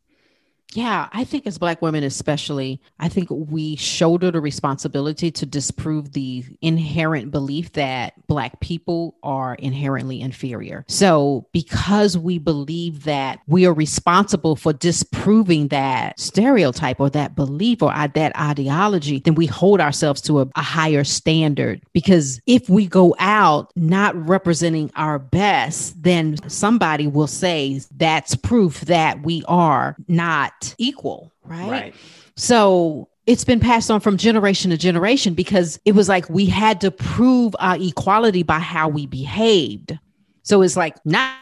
Yeah, 0.73 1.07
I 1.13 1.23
think 1.23 1.47
as 1.47 1.57
Black 1.57 1.81
women, 1.81 2.03
especially, 2.03 2.81
I 2.99 3.07
think 3.07 3.29
we 3.29 3.77
shoulder 3.77 4.29
the 4.29 4.41
responsibility 4.41 5.31
to 5.31 5.45
disprove 5.45 6.11
the 6.11 6.43
inherent 6.61 7.31
belief 7.31 7.71
that 7.73 8.27
Black 8.27 8.59
people 8.59 9.15
are 9.23 9.55
inherently 9.55 10.19
inferior. 10.19 10.83
So, 10.89 11.47
because 11.53 12.17
we 12.17 12.39
believe 12.39 13.05
that 13.05 13.39
we 13.47 13.65
are 13.65 13.73
responsible 13.73 14.57
for 14.57 14.73
disproving 14.73 15.69
that 15.69 16.19
stereotype 16.19 16.99
or 16.99 17.09
that 17.11 17.35
belief 17.35 17.81
or 17.81 17.93
that 17.93 18.37
ideology, 18.37 19.19
then 19.19 19.35
we 19.35 19.45
hold 19.45 19.79
ourselves 19.79 20.19
to 20.21 20.41
a, 20.41 20.47
a 20.55 20.61
higher 20.61 21.05
standard. 21.05 21.81
Because 21.93 22.41
if 22.47 22.67
we 22.69 22.87
go 22.87 23.15
out 23.19 23.71
not 23.77 24.13
representing 24.27 24.91
our 24.95 25.19
best, 25.19 26.01
then 26.03 26.37
somebody 26.49 27.07
will 27.07 27.27
say 27.27 27.79
that's 27.95 28.35
proof 28.35 28.81
that 28.81 29.21
we 29.23 29.43
are 29.47 29.95
not 30.07 30.53
equal, 30.77 31.33
right? 31.43 31.69
Right. 31.69 31.95
So 32.35 33.09
it's 33.25 33.43
been 33.43 33.59
passed 33.59 33.89
on 33.89 33.99
from 33.99 34.17
generation 34.17 34.71
to 34.71 34.77
generation 34.77 35.33
because 35.33 35.79
it 35.85 35.93
was 35.93 36.07
like 36.07 36.29
we 36.29 36.45
had 36.45 36.81
to 36.81 36.91
prove 36.91 37.55
our 37.59 37.77
equality 37.79 38.43
by 38.43 38.59
how 38.59 38.87
we 38.87 39.07
behaved. 39.07 39.97
So 40.43 40.61
it's 40.61 40.77
like 40.77 40.95
not 41.05 41.33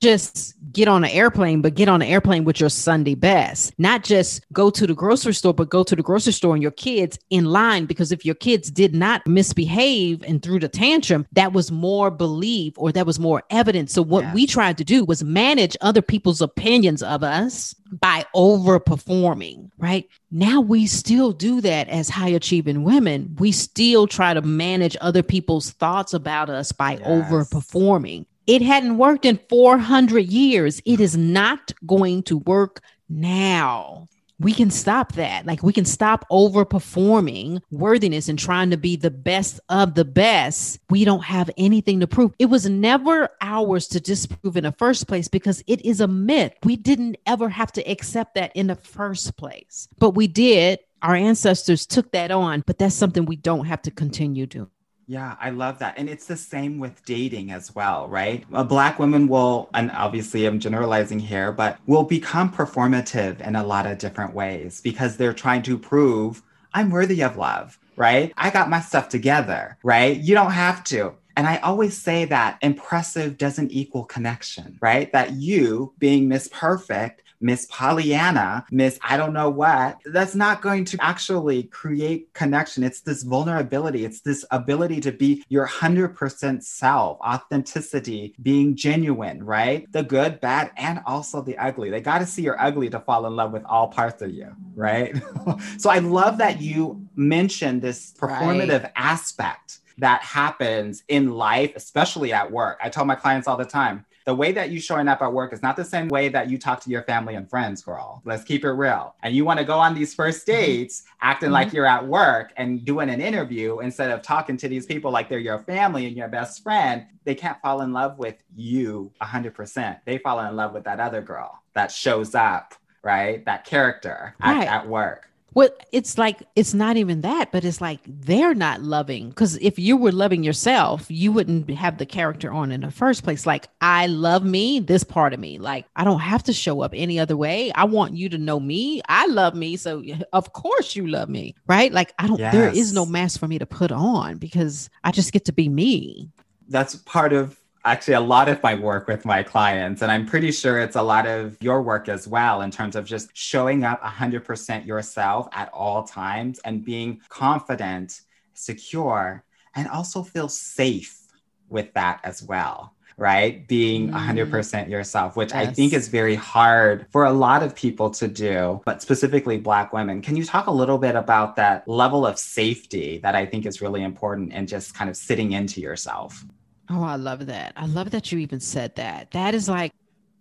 just 0.00 0.54
get 0.72 0.88
on 0.88 1.04
an 1.04 1.10
airplane, 1.10 1.60
but 1.60 1.74
get 1.74 1.88
on 1.88 2.02
an 2.02 2.08
airplane 2.08 2.44
with 2.44 2.60
your 2.60 2.68
Sunday 2.68 3.14
best. 3.14 3.72
Not 3.78 4.04
just 4.04 4.44
go 4.52 4.70
to 4.70 4.86
the 4.86 4.94
grocery 4.94 5.34
store, 5.34 5.54
but 5.54 5.70
go 5.70 5.82
to 5.82 5.96
the 5.96 6.02
grocery 6.02 6.32
store 6.32 6.54
and 6.54 6.62
your 6.62 6.70
kids 6.70 7.18
in 7.30 7.46
line. 7.46 7.86
Because 7.86 8.12
if 8.12 8.24
your 8.24 8.34
kids 8.36 8.70
did 8.70 8.94
not 8.94 9.26
misbehave 9.26 10.22
and 10.22 10.42
threw 10.42 10.60
the 10.60 10.68
tantrum, 10.68 11.26
that 11.32 11.52
was 11.52 11.72
more 11.72 12.10
belief 12.10 12.74
or 12.76 12.92
that 12.92 13.06
was 13.06 13.18
more 13.18 13.42
evidence. 13.50 13.92
So 13.92 14.02
what 14.02 14.24
Yes. 14.24 14.34
we 14.34 14.46
tried 14.46 14.78
to 14.78 14.84
do 14.84 15.04
was 15.04 15.24
manage 15.24 15.76
other 15.80 16.02
people's 16.02 16.40
opinions 16.40 17.02
of 17.02 17.22
us 17.24 17.74
by 18.00 18.24
overperforming, 18.34 19.70
right? 19.78 20.06
Now 20.30 20.60
we 20.60 20.86
still 20.86 21.32
do 21.32 21.60
that 21.62 21.88
as 21.88 22.08
high 22.08 22.28
achieving 22.28 22.84
women. 22.84 23.36
We 23.38 23.52
still 23.52 24.06
try 24.06 24.34
to 24.34 24.42
manage 24.42 24.96
other 25.00 25.22
people's 25.22 25.70
thoughts 25.70 26.12
about 26.14 26.50
us 26.50 26.72
by 26.72 26.92
Yes. 26.98 27.02
overperforming. 27.06 28.26
It 28.46 28.62
hadn't 28.62 28.98
worked 28.98 29.24
in 29.24 29.40
400 29.48 30.20
years. 30.20 30.80
It 30.84 31.00
is 31.00 31.16
not 31.16 31.72
going 31.84 32.22
to 32.24 32.38
work 32.38 32.80
now. 33.08 34.08
We 34.38 34.52
can 34.52 34.70
stop 34.70 35.12
that. 35.12 35.46
Like 35.46 35.62
we 35.62 35.72
can 35.72 35.86
stop 35.86 36.26
overperforming 36.30 37.62
worthiness 37.70 38.28
and 38.28 38.38
trying 38.38 38.70
to 38.70 38.76
be 38.76 38.94
the 38.94 39.10
best 39.10 39.60
of 39.68 39.94
the 39.94 40.04
best. 40.04 40.78
We 40.90 41.04
don't 41.04 41.24
have 41.24 41.50
anything 41.56 42.00
to 42.00 42.06
prove. 42.06 42.34
It 42.38 42.46
was 42.46 42.68
never 42.68 43.30
ours 43.40 43.88
to 43.88 44.00
disprove 44.00 44.56
in 44.56 44.64
the 44.64 44.72
first 44.72 45.08
place 45.08 45.26
because 45.26 45.64
it 45.66 45.84
is 45.84 46.00
a 46.00 46.06
myth. 46.06 46.52
We 46.64 46.76
didn't 46.76 47.16
ever 47.26 47.48
have 47.48 47.72
to 47.72 47.90
accept 47.90 48.34
that 48.34 48.52
in 48.54 48.66
the 48.66 48.76
first 48.76 49.36
place, 49.36 49.88
but 49.98 50.10
we 50.10 50.26
did. 50.26 50.80
Our 51.02 51.14
ancestors 51.14 51.86
took 51.86 52.12
that 52.12 52.30
on, 52.30 52.62
but 52.66 52.78
that's 52.78 52.94
something 52.94 53.24
we 53.24 53.36
don't 53.36 53.66
have 53.66 53.82
to 53.82 53.90
continue 53.90 54.46
doing. 54.46 54.70
Yeah, 55.08 55.36
I 55.40 55.50
love 55.50 55.78
that. 55.78 55.94
And 55.98 56.08
it's 56.08 56.26
the 56.26 56.36
same 56.36 56.78
with 56.78 57.04
dating 57.04 57.52
as 57.52 57.72
well, 57.74 58.08
right? 58.08 58.44
A 58.52 58.64
black 58.64 58.98
woman 58.98 59.28
will, 59.28 59.70
and 59.72 59.90
obviously 59.92 60.46
I'm 60.46 60.58
generalizing 60.58 61.20
here, 61.20 61.52
but 61.52 61.78
will 61.86 62.02
become 62.02 62.52
performative 62.52 63.40
in 63.40 63.54
a 63.54 63.64
lot 63.64 63.86
of 63.86 63.98
different 63.98 64.34
ways 64.34 64.80
because 64.80 65.16
they're 65.16 65.32
trying 65.32 65.62
to 65.62 65.78
prove 65.78 66.42
I'm 66.74 66.90
worthy 66.90 67.22
of 67.22 67.36
love, 67.36 67.78
right? 67.94 68.32
I 68.36 68.50
got 68.50 68.68
my 68.68 68.80
stuff 68.80 69.08
together, 69.08 69.78
right? 69.84 70.16
You 70.16 70.34
don't 70.34 70.50
have 70.50 70.82
to. 70.84 71.14
And 71.36 71.46
I 71.46 71.58
always 71.58 71.96
say 71.96 72.24
that 72.24 72.58
impressive 72.62 73.38
doesn't 73.38 73.70
equal 73.70 74.04
connection, 74.04 74.76
right? 74.80 75.12
That 75.12 75.34
you 75.34 75.92
being 75.98 76.28
Miss 76.28 76.48
Perfect 76.48 77.22
Miss 77.40 77.66
Pollyanna, 77.70 78.64
Miss 78.70 78.98
I 79.02 79.16
don't 79.16 79.32
know 79.32 79.50
what, 79.50 79.98
that's 80.04 80.34
not 80.34 80.62
going 80.62 80.84
to 80.86 80.98
actually 81.00 81.64
create 81.64 82.32
connection. 82.34 82.82
It's 82.82 83.00
this 83.00 83.22
vulnerability, 83.22 84.04
it's 84.04 84.20
this 84.20 84.44
ability 84.50 85.00
to 85.00 85.12
be 85.12 85.44
your 85.48 85.66
100% 85.66 86.62
self, 86.62 87.18
authenticity, 87.20 88.34
being 88.42 88.76
genuine, 88.76 89.44
right? 89.44 89.90
The 89.92 90.02
good, 90.02 90.40
bad, 90.40 90.70
and 90.76 91.00
also 91.06 91.42
the 91.42 91.56
ugly. 91.58 91.90
They 91.90 92.00
got 92.00 92.18
to 92.18 92.26
see 92.26 92.42
your 92.42 92.60
ugly 92.60 92.90
to 92.90 93.00
fall 93.00 93.26
in 93.26 93.36
love 93.36 93.52
with 93.52 93.64
all 93.64 93.88
parts 93.88 94.22
of 94.22 94.30
you, 94.30 94.54
right? 94.74 95.14
so 95.78 95.90
I 95.90 95.98
love 95.98 96.38
that 96.38 96.60
you 96.60 97.06
mentioned 97.14 97.82
this 97.82 98.12
performative 98.18 98.90
aspect 98.96 99.80
that 99.98 100.22
happens 100.22 101.02
in 101.08 101.30
life, 101.30 101.72
especially 101.74 102.32
at 102.32 102.50
work. 102.50 102.78
I 102.82 102.88
tell 102.88 103.04
my 103.04 103.14
clients 103.14 103.48
all 103.48 103.56
the 103.56 103.64
time, 103.64 104.04
the 104.26 104.34
way 104.34 104.50
that 104.50 104.70
you 104.70 104.80
showing 104.80 105.06
up 105.06 105.22
at 105.22 105.32
work 105.32 105.52
is 105.52 105.62
not 105.62 105.76
the 105.76 105.84
same 105.84 106.08
way 106.08 106.28
that 106.28 106.50
you 106.50 106.58
talk 106.58 106.80
to 106.80 106.90
your 106.90 107.04
family 107.04 107.36
and 107.36 107.48
friends, 107.48 107.80
girl. 107.80 108.20
Let's 108.24 108.42
keep 108.42 108.64
it 108.64 108.72
real. 108.72 109.14
And 109.22 109.36
you 109.36 109.44
want 109.44 109.60
to 109.60 109.64
go 109.64 109.78
on 109.78 109.94
these 109.94 110.14
first 110.14 110.46
mm-hmm. 110.46 110.60
dates 110.60 111.04
acting 111.22 111.52
like 111.52 111.68
mm-hmm. 111.68 111.76
you're 111.76 111.86
at 111.86 112.06
work 112.06 112.52
and 112.56 112.84
doing 112.84 113.08
an 113.08 113.20
interview 113.20 113.78
instead 113.78 114.10
of 114.10 114.22
talking 114.22 114.56
to 114.56 114.68
these 114.68 114.84
people 114.84 115.12
like 115.12 115.28
they're 115.28 115.38
your 115.38 115.60
family 115.60 116.06
and 116.06 116.16
your 116.16 116.26
best 116.26 116.64
friend. 116.64 117.06
They 117.22 117.36
can't 117.36 117.60
fall 117.62 117.82
in 117.82 117.92
love 117.92 118.18
with 118.18 118.34
you 118.56 119.12
100%. 119.22 120.00
They 120.04 120.18
fall 120.18 120.40
in 120.40 120.56
love 120.56 120.74
with 120.74 120.82
that 120.84 120.98
other 120.98 121.22
girl 121.22 121.62
that 121.74 121.92
shows 121.92 122.34
up, 122.34 122.74
right? 123.04 123.44
That 123.44 123.64
character 123.64 124.34
at, 124.40 124.56
Right. 124.56 124.68
at 124.68 124.88
work. 124.88 125.30
Well, 125.54 125.70
it's 125.90 126.18
like 126.18 126.42
it's 126.54 126.74
not 126.74 126.98
even 126.98 127.22
that, 127.22 127.50
but 127.50 127.64
it's 127.64 127.80
like 127.80 128.00
they're 128.06 128.54
not 128.54 128.82
loving. 128.82 129.30
Because 129.30 129.56
if 129.56 129.78
you 129.78 129.96
were 129.96 130.12
loving 130.12 130.44
yourself, 130.44 131.06
you 131.08 131.32
wouldn't 131.32 131.70
have 131.70 131.96
the 131.96 132.04
character 132.04 132.52
on 132.52 132.72
in 132.72 132.82
the 132.82 132.90
first 132.90 133.24
place. 133.24 133.46
Like, 133.46 133.68
I 133.80 134.06
love 134.06 134.44
me, 134.44 134.80
this 134.80 135.02
part 135.02 135.32
of 135.32 135.40
me. 135.40 135.58
Like, 135.58 135.86
I 135.96 136.04
don't 136.04 136.20
have 136.20 136.42
to 136.44 136.52
show 136.52 136.82
up 136.82 136.92
any 136.94 137.18
other 137.18 137.38
way. 137.38 137.72
I 137.72 137.84
want 137.84 138.14
you 138.14 138.28
to 138.28 138.38
know 138.38 138.60
me. 138.60 139.00
I 139.08 139.26
love 139.28 139.54
me. 139.54 139.76
So, 139.76 140.02
of 140.34 140.52
course, 140.52 140.94
you 140.94 141.06
love 141.06 141.30
me. 141.30 141.54
Right. 141.66 141.90
Like, 141.90 142.12
I 142.18 142.26
don't, 142.26 142.38
there 142.38 142.68
is 142.68 142.92
no 142.92 143.06
mask 143.06 143.40
for 143.40 143.48
me 143.48 143.58
to 143.58 143.66
put 143.66 143.90
on 143.90 144.36
because 144.36 144.90
I 145.04 145.10
just 145.10 145.32
get 145.32 145.46
to 145.46 145.52
be 145.52 145.70
me. 145.70 146.28
that's 146.68 146.96
part 146.96 147.32
of 147.32 147.58
actually 147.86 148.14
a 148.14 148.20
lot 148.20 148.48
of 148.48 148.62
my 148.62 148.74
work 148.74 149.06
with 149.06 149.24
my 149.24 149.42
clients 149.42 150.02
and 150.02 150.10
i'm 150.10 150.26
pretty 150.26 150.50
sure 150.50 150.78
it's 150.78 150.96
a 150.96 151.02
lot 151.02 151.26
of 151.26 151.56
your 151.60 151.80
work 151.82 152.08
as 152.08 152.26
well 152.28 152.60
in 152.62 152.70
terms 152.70 152.96
of 152.96 153.04
just 153.06 153.30
showing 153.34 153.84
up 153.84 154.02
100% 154.02 154.86
yourself 154.86 155.48
at 155.52 155.68
all 155.72 156.02
times 156.02 156.58
and 156.64 156.84
being 156.84 157.20
confident 157.28 158.20
secure 158.54 159.44
and 159.74 159.88
also 159.88 160.22
feel 160.22 160.48
safe 160.48 161.20
with 161.68 161.92
that 161.94 162.20
as 162.24 162.42
well 162.42 162.92
right? 163.18 163.66
Being 163.66 164.10
Mm. 164.10 164.50
100% 164.50 164.90
yourself 164.90 165.36
which 165.36 165.54
i 165.54 165.66
think 165.66 165.94
is 165.94 166.08
very 166.08 166.34
hard 166.34 167.06
for 167.10 167.24
a 167.24 167.32
lot 167.32 167.62
of 167.62 167.74
people 167.74 168.10
to 168.10 168.28
do 168.28 168.82
but 168.84 169.00
specifically 169.00 169.56
black 169.56 169.92
women. 169.94 170.20
Can 170.20 170.36
you 170.36 170.44
talk 170.44 170.66
a 170.66 170.70
little 170.70 170.98
bit 170.98 171.16
about 171.16 171.56
that 171.56 171.88
level 171.88 172.26
of 172.26 172.38
safety 172.38 173.18
that 173.22 173.34
i 173.34 173.46
think 173.46 173.64
is 173.64 173.80
really 173.80 174.02
important 174.02 174.52
and 174.52 174.68
just 174.68 174.94
kind 174.94 175.08
of 175.08 175.16
sitting 175.16 175.52
into 175.52 175.80
yourself 175.80 176.44
Oh, 176.88 177.02
I 177.02 177.16
love 177.16 177.46
that. 177.46 177.72
I 177.76 177.86
love 177.86 178.10
that 178.12 178.30
you 178.32 178.38
even 178.38 178.60
said 178.60 178.94
that. 178.96 179.30
That 179.32 179.54
is 179.54 179.68
like, 179.68 179.92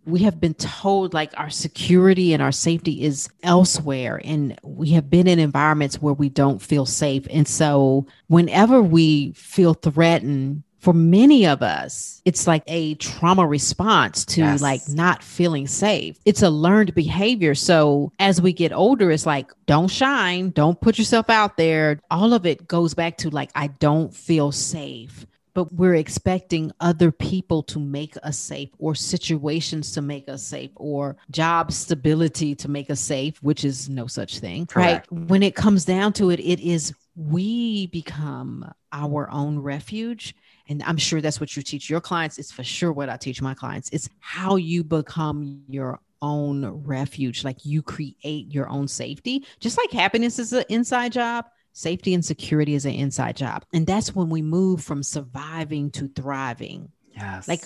we 0.06 0.22
have 0.22 0.40
been 0.40 0.54
told 0.54 1.16
like 1.16 1.32
our 1.36 1.50
security 1.50 2.34
and 2.34 2.42
our 2.44 2.52
safety 2.52 3.04
is 3.04 3.28
elsewhere. 3.42 4.22
And 4.24 4.58
we 4.64 4.92
have 4.92 5.10
been 5.10 5.28
in 5.28 5.40
environments 5.40 6.00
where 6.02 6.14
we 6.14 6.30
don't 6.30 6.62
feel 6.62 6.86
safe. 6.86 7.26
And 7.32 7.48
so, 7.48 8.06
whenever 8.28 8.82
we 8.82 9.32
feel 9.32 9.74
threatened, 9.74 10.62
for 10.78 10.94
many 10.94 11.48
of 11.48 11.64
us, 11.64 12.22
it's 12.26 12.46
like 12.46 12.62
a 12.68 12.94
trauma 12.96 13.44
response 13.48 14.24
to 14.26 14.42
Yes. 14.42 14.62
like 14.62 14.88
not 14.88 15.24
feeling 15.24 15.66
safe. 15.66 16.20
It's 16.26 16.44
a 16.44 16.50
learned 16.52 16.94
behavior. 16.94 17.56
So 17.56 18.12
as 18.20 18.40
we 18.40 18.54
get 18.54 18.72
older, 18.72 19.10
it's 19.10 19.26
like, 19.26 19.52
don't 19.66 19.88
shine, 19.88 20.52
don't 20.52 20.80
put 20.80 21.00
yourself 21.00 21.28
out 21.32 21.58
there. 21.58 22.00
All 22.12 22.36
of 22.36 22.46
it 22.46 22.68
goes 22.68 22.94
back 22.94 23.18
to 23.18 23.32
like, 23.32 23.50
I 23.56 23.66
don't 23.66 24.14
feel 24.14 24.52
safe 24.52 25.26
but 25.56 25.74
we're 25.74 25.96
expecting 25.96 26.72
other 26.80 27.12
people 27.12 27.64
to 27.64 27.80
make 27.80 28.16
us 28.22 28.38
safe 28.38 28.70
or 28.78 28.94
situations 28.94 29.92
to 29.94 30.02
make 30.04 30.30
us 30.30 30.44
safe 30.44 30.70
or 30.76 31.18
job 31.32 31.72
stability 31.72 32.54
to 32.54 32.70
make 32.70 32.92
us 32.92 33.00
safe 33.00 33.42
which 33.42 33.66
is 33.66 33.90
no 33.90 34.06
such 34.06 34.38
thing 34.38 34.68
Correct. 34.68 35.08
right 35.10 35.28
when 35.30 35.42
it 35.42 35.56
comes 35.56 35.86
down 35.86 36.14
to 36.14 36.30
it 36.30 36.40
it 36.40 36.60
is 36.60 36.94
we 37.16 37.88
become 37.88 38.70
our 38.92 39.30
own 39.32 39.60
refuge. 39.60 40.36
And 40.68 40.82
i'm 40.84 40.98
sure 40.98 41.22
that's 41.22 41.40
what 41.40 41.56
you 41.56 41.64
teach 41.64 41.90
your 41.90 42.02
clients. 42.02 42.38
It's 42.38 42.52
for 42.52 42.64
sure 42.64 42.92
what 42.92 43.10
i 43.10 43.18
teach 43.18 43.42
my 43.42 43.54
clients. 43.54 43.90
It's 43.92 44.10
how 44.20 44.56
you 44.56 44.84
become 44.84 45.64
your 45.68 46.00
own 46.22 46.66
refuge. 46.66 47.44
Like 47.44 47.66
you 47.66 47.82
create 47.82 48.52
your 48.52 48.68
own 48.70 48.88
safety. 48.88 49.46
Just 49.60 49.78
like 49.78 49.92
happiness 49.92 50.40
is 50.40 50.54
an 50.54 50.66
inside 50.70 51.12
job 51.12 51.46
Safety 51.78 52.14
and 52.14 52.24
security 52.24 52.74
is 52.74 52.86
an 52.86 52.94
inside 52.94 53.36
job. 53.36 53.66
And 53.74 53.86
that's 53.86 54.16
when 54.16 54.30
we 54.30 54.42
move 54.42 54.82
from 54.82 55.04
surviving 55.04 55.92
to 55.92 56.08
thriving. 56.08 56.88
Yes. 57.14 57.50
Like, 57.50 57.64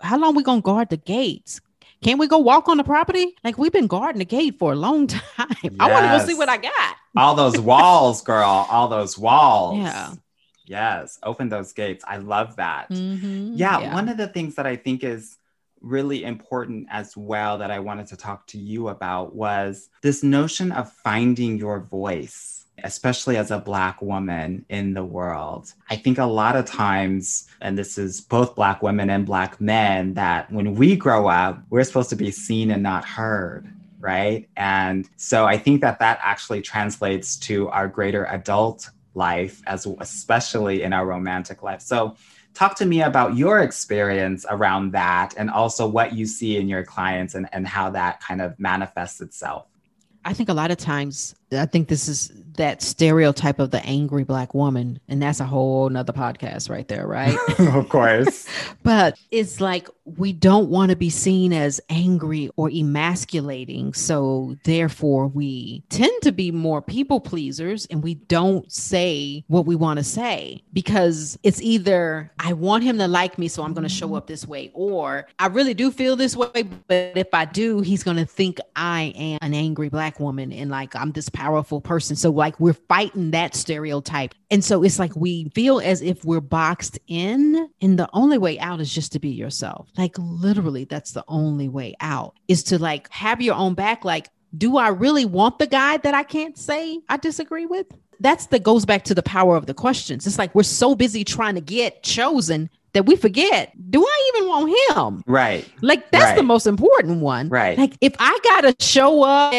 How 0.00 0.16
long 0.18 0.34
we 0.34 0.42
going 0.42 0.62
to 0.62 0.64
guard 0.64 0.88
the 0.88 0.96
gates? 0.96 1.60
Can 2.02 2.16
we 2.16 2.26
go 2.28 2.38
walk 2.38 2.66
on 2.68 2.78
the 2.78 2.82
property? 2.82 3.36
Like 3.44 3.58
we've 3.58 3.70
been 3.70 3.88
guarding 3.88 4.20
the 4.20 4.24
gate 4.24 4.58
for 4.58 4.72
a 4.72 4.74
long 4.74 5.06
time. 5.18 5.22
I 5.78 5.92
want 5.92 6.06
to 6.06 6.18
go 6.18 6.26
see 6.26 6.34
what 6.34 6.48
I 6.48 6.56
got. 6.56 6.96
all 7.14 7.34
those 7.34 7.60
walls, 7.72 8.22
girl, 8.22 8.66
all 8.70 8.88
those 8.88 9.18
walls. 9.18 9.76
Yeah. 9.78 10.14
Yes. 10.64 11.18
Open 11.22 11.50
those 11.50 11.74
gates. 11.74 12.02
I 12.08 12.16
love 12.16 12.56
that. 12.56 12.88
Mhm. 12.88 13.52
Yeah, 13.56 13.92
one 13.92 14.08
of 14.08 14.16
the 14.16 14.28
things 14.28 14.54
that 14.54 14.66
I 14.66 14.76
think 14.76 15.04
is 15.04 15.36
really 15.82 16.24
important 16.24 16.86
as 16.90 17.16
well 17.16 17.58
that 17.58 17.70
I 17.70 17.78
wanted 17.80 18.06
to 18.08 18.16
talk 18.16 18.46
to 18.48 18.58
you 18.58 18.88
about 18.88 19.34
was 19.34 19.88
this 20.02 20.22
notion 20.22 20.72
of 20.72 20.92
finding 20.92 21.58
your 21.58 21.80
voice 21.80 22.62
especially 22.84 23.36
as 23.36 23.50
a 23.50 23.58
Black 23.58 24.02
woman 24.02 24.64
in 24.68 24.94
the 24.94 25.04
world. 25.04 25.72
I 25.90 25.96
think 25.96 26.18
a 26.18 26.24
lot 26.24 26.56
of 26.56 26.64
times, 26.64 27.46
and 27.60 27.78
this 27.78 27.98
is 27.98 28.20
both 28.20 28.54
Black 28.54 28.82
women 28.82 29.10
and 29.10 29.26
Black 29.26 29.60
men, 29.60 30.14
that 30.14 30.50
when 30.52 30.74
we 30.74 30.96
grow 30.96 31.28
up, 31.28 31.62
we're 31.70 31.84
supposed 31.84 32.10
to 32.10 32.16
be 32.16 32.30
seen 32.30 32.70
and 32.70 32.82
not 32.82 33.04
heard. 33.04 33.72
Right. 34.00 34.48
And 34.56 35.08
so 35.16 35.46
I 35.46 35.56
think 35.58 35.80
that 35.82 36.00
that 36.00 36.18
actually 36.22 36.60
translates 36.60 37.36
to 37.40 37.68
our 37.68 37.86
greater 37.86 38.24
adult 38.24 38.90
life, 39.14 39.62
as 39.66 39.86
especially 40.00 40.82
in 40.82 40.92
our 40.92 41.06
romantic 41.06 41.62
life. 41.62 41.82
So, 41.82 42.16
talk 42.54 42.76
to 42.76 42.86
me 42.86 43.02
about 43.02 43.36
your 43.36 43.60
experience 43.60 44.44
around 44.48 44.92
that 44.92 45.34
and 45.36 45.50
also 45.50 45.86
what 45.86 46.12
you 46.12 46.26
see 46.26 46.56
in 46.56 46.68
your 46.68 46.84
clients 46.84 47.34
and, 47.34 47.48
and 47.52 47.66
how 47.66 47.90
that 47.90 48.20
kind 48.20 48.40
of 48.40 48.58
manifests 48.58 49.20
itself. 49.20 49.66
I 50.24 50.34
think 50.34 50.48
a 50.48 50.54
lot 50.54 50.70
of 50.70 50.76
times, 50.76 51.34
I 51.52 51.66
think 51.66 51.88
this 51.88 52.08
is 52.08 52.32
that 52.56 52.82
stereotype 52.82 53.58
of 53.58 53.70
the 53.70 53.84
angry 53.84 54.24
black 54.24 54.54
woman 54.54 55.00
and 55.08 55.22
that's 55.22 55.40
a 55.40 55.44
whole 55.44 55.88
nother 55.88 56.12
podcast 56.12 56.68
right 56.68 56.88
there 56.88 57.06
right? 57.06 57.36
Of 57.58 57.88
course. 57.88 58.46
But 58.82 59.16
it's 59.30 59.60
like 59.60 59.88
we 60.04 60.32
don't 60.32 60.68
want 60.68 60.90
to 60.90 60.96
be 60.96 61.08
seen 61.08 61.52
as 61.52 61.80
angry 61.88 62.50
or 62.56 62.68
emasculating 62.68 63.94
so 63.94 64.56
therefore 64.64 65.28
we 65.28 65.84
tend 65.88 66.10
to 66.22 66.32
be 66.32 66.50
more 66.50 66.82
people 66.82 67.20
pleasers 67.20 67.86
and 67.86 68.02
we 68.02 68.14
don't 68.14 68.70
say 68.72 69.44
what 69.46 69.66
we 69.66 69.76
want 69.76 69.98
to 69.98 70.04
say 70.04 70.60
because 70.72 71.38
it's 71.44 71.62
either 71.62 72.32
i 72.40 72.52
want 72.52 72.82
him 72.82 72.98
to 72.98 73.06
like 73.06 73.38
me 73.38 73.46
so 73.46 73.62
i'm 73.62 73.72
going 73.72 73.86
to 73.86 73.94
show 73.94 74.14
up 74.14 74.26
this 74.26 74.46
way 74.46 74.70
or 74.74 75.26
i 75.38 75.46
really 75.46 75.74
do 75.74 75.90
feel 75.90 76.16
this 76.16 76.34
way 76.34 76.64
but 76.88 77.12
if 77.16 77.32
i 77.32 77.44
do 77.44 77.80
he's 77.80 78.02
going 78.02 78.16
to 78.16 78.26
think 78.26 78.58
i 78.74 79.12
am 79.16 79.38
an 79.42 79.54
angry 79.54 79.88
black 79.88 80.18
woman 80.18 80.52
and 80.52 80.70
like 80.70 80.96
i'm 80.96 81.12
this 81.12 81.28
powerful 81.42 81.80
person 81.80 82.14
so 82.14 82.30
like 82.30 82.58
we're 82.60 82.72
fighting 82.72 83.32
that 83.32 83.54
stereotype. 83.54 84.32
And 84.50 84.64
so 84.64 84.82
it's 84.84 84.98
like 84.98 85.16
we 85.16 85.48
feel 85.54 85.80
as 85.80 86.02
if 86.02 86.24
we're 86.24 86.40
boxed 86.40 86.98
in, 87.08 87.68
and 87.80 87.98
the 87.98 88.08
only 88.12 88.38
way 88.38 88.58
out 88.60 88.80
is 88.80 88.94
just 88.94 89.12
to 89.12 89.18
be 89.18 89.30
yourself. 89.30 89.88
Like 89.96 90.14
literally, 90.18 90.84
that's 90.84 91.12
the 91.12 91.24
only 91.26 91.68
way 91.68 91.94
out 92.00 92.38
is 92.48 92.62
to 92.64 92.78
like 92.78 93.10
have 93.10 93.40
your 93.40 93.54
own 93.54 93.74
back. 93.74 94.04
Like, 94.04 94.28
do 94.56 94.76
I 94.76 94.88
really 94.88 95.24
want 95.24 95.58
the 95.58 95.66
guy 95.66 95.96
that 95.96 96.14
I 96.14 96.22
can't 96.22 96.56
say 96.56 97.00
I 97.08 97.16
disagree 97.16 97.66
with? 97.66 97.86
That's 98.20 98.46
the 98.46 98.58
goes 98.58 98.84
back 98.84 99.04
to 99.04 99.14
the 99.14 99.22
power 99.22 99.56
of 99.56 99.66
the 99.66 99.74
questions. 99.74 100.26
It's 100.26 100.38
like 100.38 100.54
we're 100.54 100.62
so 100.62 100.94
busy 100.94 101.24
trying 101.24 101.56
to 101.56 101.60
get 101.60 102.02
chosen 102.02 102.70
that 102.92 103.06
we 103.06 103.16
forget 103.16 103.72
do 103.90 104.04
I 104.04 104.30
even 104.34 104.48
want 104.48 104.96
him? 104.96 105.22
Right. 105.26 105.68
Like 105.82 106.10
that's 106.10 106.24
right. 106.24 106.36
the 106.36 106.42
most 106.42 106.66
important 106.66 107.20
one. 107.20 107.48
Right. 107.48 107.76
Like 107.76 107.94
if 108.00 108.14
I 108.18 108.38
gotta 108.42 108.74
show 108.80 109.22
up 109.22 109.52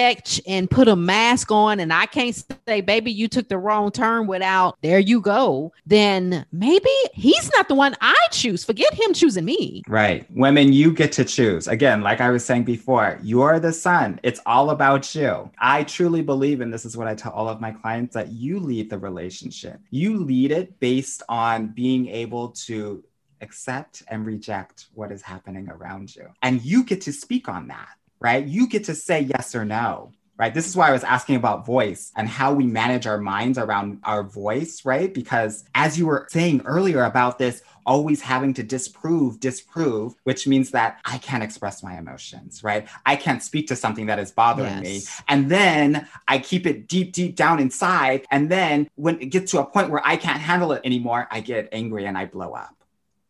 and 0.48 0.70
put 0.70 0.88
a 0.88 0.96
mask 0.96 1.52
on 1.52 1.80
and 1.80 1.94
I 1.94 2.08
can't 2.08 2.44
say, 2.68 2.82
baby, 2.82 3.12
you 3.12 3.28
took 3.28 3.48
the 3.48 3.60
wrong 3.60 3.92
turn 3.92 4.26
without 4.26 4.78
there 4.82 5.00
you 5.00 5.22
go, 5.22 5.72
then 5.86 6.46
maybe 6.52 6.90
he's 7.14 7.52
not 7.54 7.68
the 7.68 7.76
one 7.76 7.96
I 8.02 8.16
choose. 8.32 8.64
Forget 8.64 8.94
him 8.94 9.14
choosing 9.14 9.46
me. 9.46 9.84
Right. 9.88 10.26
Women, 10.32 10.74
you 10.74 10.92
get 10.92 11.12
to 11.14 11.26
choose. 11.26 11.68
Again, 11.68 12.02
like 12.02 12.22
I 12.22 12.32
was 12.32 12.44
saying 12.44 12.64
before, 12.64 13.20
you're 13.22 13.60
the 13.60 13.74
sun. 13.74 14.20
It's 14.24 14.40
all 14.46 14.72
about 14.72 15.14
you. 15.14 15.52
I 15.60 15.84
truly 15.84 16.22
believe, 16.22 16.62
and 16.62 16.74
this 16.74 16.86
is 16.86 16.98
what 16.98 17.08
I 17.08 17.16
tell 17.16 17.34
all 17.34 17.48
of 17.48 17.62
my 17.62 17.72
clients, 17.72 18.16
that 18.16 18.32
you 18.32 18.60
lead 18.60 18.90
the 18.90 18.98
relationship. 18.98 19.80
You 19.92 20.24
lead 20.24 20.52
it 20.52 20.80
based 20.80 21.22
on 21.30 21.68
being 21.68 22.08
able 22.08 22.50
to 22.50 23.04
accept 23.44 24.02
and 24.08 24.26
reject 24.26 24.88
what 24.96 25.12
is 25.12 25.22
happening 25.22 25.70
around 25.70 26.16
you. 26.16 26.28
And 26.42 26.64
you 26.64 26.84
get 26.84 27.02
to 27.02 27.14
speak 27.14 27.48
on 27.48 27.68
that, 27.68 27.90
right? 28.20 28.46
You 28.46 28.68
get 28.68 28.86
to 28.86 28.96
say 28.96 29.22
yes 29.22 29.54
or 29.54 29.66
no. 29.66 30.12
Right. 30.36 30.52
This 30.52 30.68
is 30.68 30.76
why 30.76 30.90
I 30.90 30.92
was 30.92 31.04
asking 31.04 31.36
about 31.36 31.64
voice 31.64 32.12
and 32.16 32.28
how 32.28 32.54
we 32.54 32.66
manage 32.66 33.06
our 33.06 33.20
minds 33.20 33.60
around 33.60 34.00
our 34.04 34.24
voice, 34.24 34.84
right? 34.84 35.14
Because 35.14 35.64
as 35.76 36.00
you 36.00 36.08
were 36.08 36.28
saying 36.32 36.64
earlier 36.66 37.04
about 37.04 37.38
this, 37.38 37.62
always 37.86 38.22
having 38.22 38.54
to 38.56 38.64
disprove, 38.64 39.40
disprove, 39.40 40.16
which 40.24 40.48
means 40.48 40.72
that 40.72 41.00
I 41.06 41.20
can't 41.20 41.44
express 41.44 41.84
my 41.84 41.98
emotions, 42.00 42.64
right? 42.64 42.88
I 43.06 43.16
can't 43.16 43.44
speak 43.44 43.68
to 43.68 43.76
something 43.76 44.08
that 44.08 44.18
is 44.18 44.32
bothering 44.32 44.84
yes. 44.84 44.84
me. 44.84 45.02
And 45.28 45.52
then 45.52 46.08
I 46.28 46.40
keep 46.40 46.66
it 46.66 46.88
deep, 46.88 47.14
deep 47.14 47.36
down 47.36 47.60
inside. 47.60 48.26
And 48.32 48.50
then 48.50 48.90
when 48.96 49.22
it 49.22 49.28
gets 49.28 49.52
to 49.52 49.60
a 49.60 49.66
point 49.66 49.92
where 49.92 50.06
I 50.06 50.18
can't 50.18 50.42
handle 50.42 50.72
it 50.72 50.82
anymore, 50.84 51.28
I 51.30 51.42
get 51.42 51.70
angry 51.72 52.06
and 52.06 52.18
I 52.18 52.26
blow 52.26 52.54
up 52.54 52.76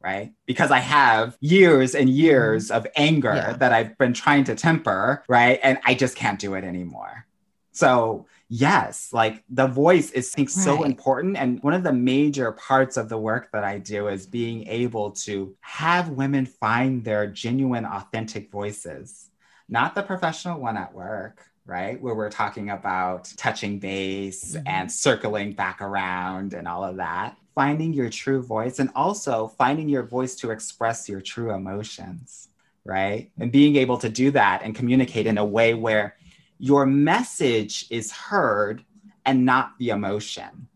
right? 0.04 0.34
Because 0.46 0.70
I 0.70 0.80
have 0.80 1.38
years 1.40 1.96
and 1.96 2.10
years 2.10 2.68
mm-hmm. 2.68 2.78
of 2.78 2.88
anger 2.96 3.34
yeah. 3.34 3.54
that 3.54 3.72
I've 3.72 3.98
been 3.98 4.14
trying 4.14 4.44
to 4.46 4.56
temper, 4.56 5.24
right? 5.28 5.60
And 5.64 5.80
I 5.86 5.94
just 5.94 6.16
can't 6.16 6.40
do 6.40 6.56
it 6.56 6.66
anymore. 6.66 7.26
So, 7.72 8.28
yes, 8.50 9.10
like 9.14 9.44
the 9.50 9.66
voice 9.66 10.12
is 10.12 10.30
think, 10.30 10.50
right. 10.50 10.64
so 10.64 10.84
important. 10.84 11.38
And 11.38 11.64
one 11.64 11.74
of 11.74 11.84
the 11.84 11.94
major 11.94 12.52
parts 12.52 12.98
of 12.98 13.10
the 13.10 13.18
work 13.18 13.50
that 13.54 13.64
I 13.64 13.80
do 13.80 14.10
is 14.10 14.28
being 14.28 14.68
able 14.68 15.12
to 15.12 15.56
have 15.62 16.10
women 16.10 16.46
find 16.46 17.04
their 17.04 17.26
genuine, 17.26 17.86
authentic 17.86 18.52
voices, 18.52 19.30
not 19.70 19.96
the 19.96 20.04
professional 20.04 20.60
one 20.60 20.78
at 20.78 20.94
work, 20.94 21.48
right? 21.66 22.00
Where 22.00 22.14
we're 22.14 22.30
talking 22.30 22.70
about 22.70 23.34
touching 23.38 23.80
base 23.80 24.54
mm-hmm. 24.54 24.68
and 24.68 24.92
circling 24.92 25.54
back 25.54 25.82
around 25.82 26.54
and 26.54 26.68
all 26.68 26.84
of 26.84 26.98
that 26.98 27.38
finding 27.56 27.94
your 27.94 28.10
true 28.10 28.42
voice 28.42 28.80
and 28.80 28.90
also 28.96 29.48
finding 29.48 29.90
your 29.90 30.04
voice 30.04 30.36
to 30.36 30.52
express 30.52 31.08
your 31.08 31.22
true 31.22 31.52
emotions, 31.52 32.50
right? 32.84 33.30
And 33.40 33.52
being 33.52 33.76
able 33.76 33.98
to 34.00 34.10
do 34.10 34.32
that 34.32 34.62
and 34.64 34.76
communicate 34.76 35.28
in 35.28 35.38
a 35.38 35.46
way 35.46 35.74
where 35.74 36.16
your 36.58 36.86
message 36.86 37.86
is 37.90 38.12
heard 38.12 38.84
and 39.26 39.46
not 39.46 39.74
the 39.80 39.90
emotion. 39.90 40.68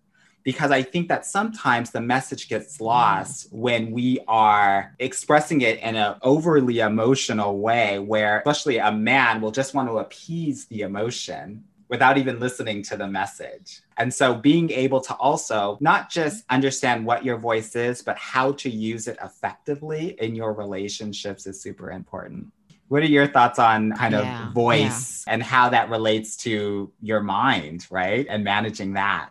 Because 0.43 0.71
I 0.71 0.81
think 0.81 1.09
that 1.09 1.25
sometimes 1.25 1.91
the 1.91 1.99
message 1.99 2.47
gets 2.47 2.79
lost 2.79 3.49
when 3.51 3.91
we 3.91 4.19
are 4.29 4.95
expressing 4.97 5.59
it 5.59 5.79
in 5.79 5.97
an 5.97 6.15
overly 6.21 6.79
emotional 6.79 7.59
way, 7.59 7.99
where 7.99 8.39
especially 8.39 8.77
a 8.77 8.91
man 8.91 9.41
will 9.41 9.51
just 9.51 9.73
want 9.73 9.89
to 9.89 9.97
appease 9.97 10.65
the 10.67 10.81
emotion 10.81 11.65
without 11.89 12.17
even 12.17 12.39
listening 12.39 12.83
to 12.83 12.97
the 12.97 13.07
message. 13.07 13.81
And 13.97 14.13
so 14.13 14.35
being 14.35 14.69
able 14.71 15.01
to 15.01 15.13
also 15.15 15.77
not 15.79 16.09
just 16.09 16.43
understand 16.49 17.05
what 17.05 17.23
your 17.23 17.37
voice 17.37 17.75
is, 17.75 18.01
but 18.01 18.17
how 18.17 18.51
to 18.53 18.69
use 18.69 19.07
it 19.07 19.17
effectively 19.23 20.15
in 20.19 20.35
your 20.35 20.53
relationships 20.53 21.47
is 21.47 21.61
super 21.61 21.91
important. 21.91 22.47
What 22.89 23.03
are 23.03 23.07
your 23.07 23.27
thoughts 23.27 23.59
on 23.59 23.91
kind 23.93 24.13
yeah, 24.13 24.47
of 24.47 24.53
voice 24.53 25.25
yeah. 25.27 25.33
and 25.33 25.43
how 25.43 25.69
that 25.69 25.89
relates 25.89 26.37
to 26.37 26.91
your 27.01 27.21
mind, 27.21 27.85
right? 27.89 28.25
And 28.29 28.43
managing 28.43 28.93
that? 28.93 29.29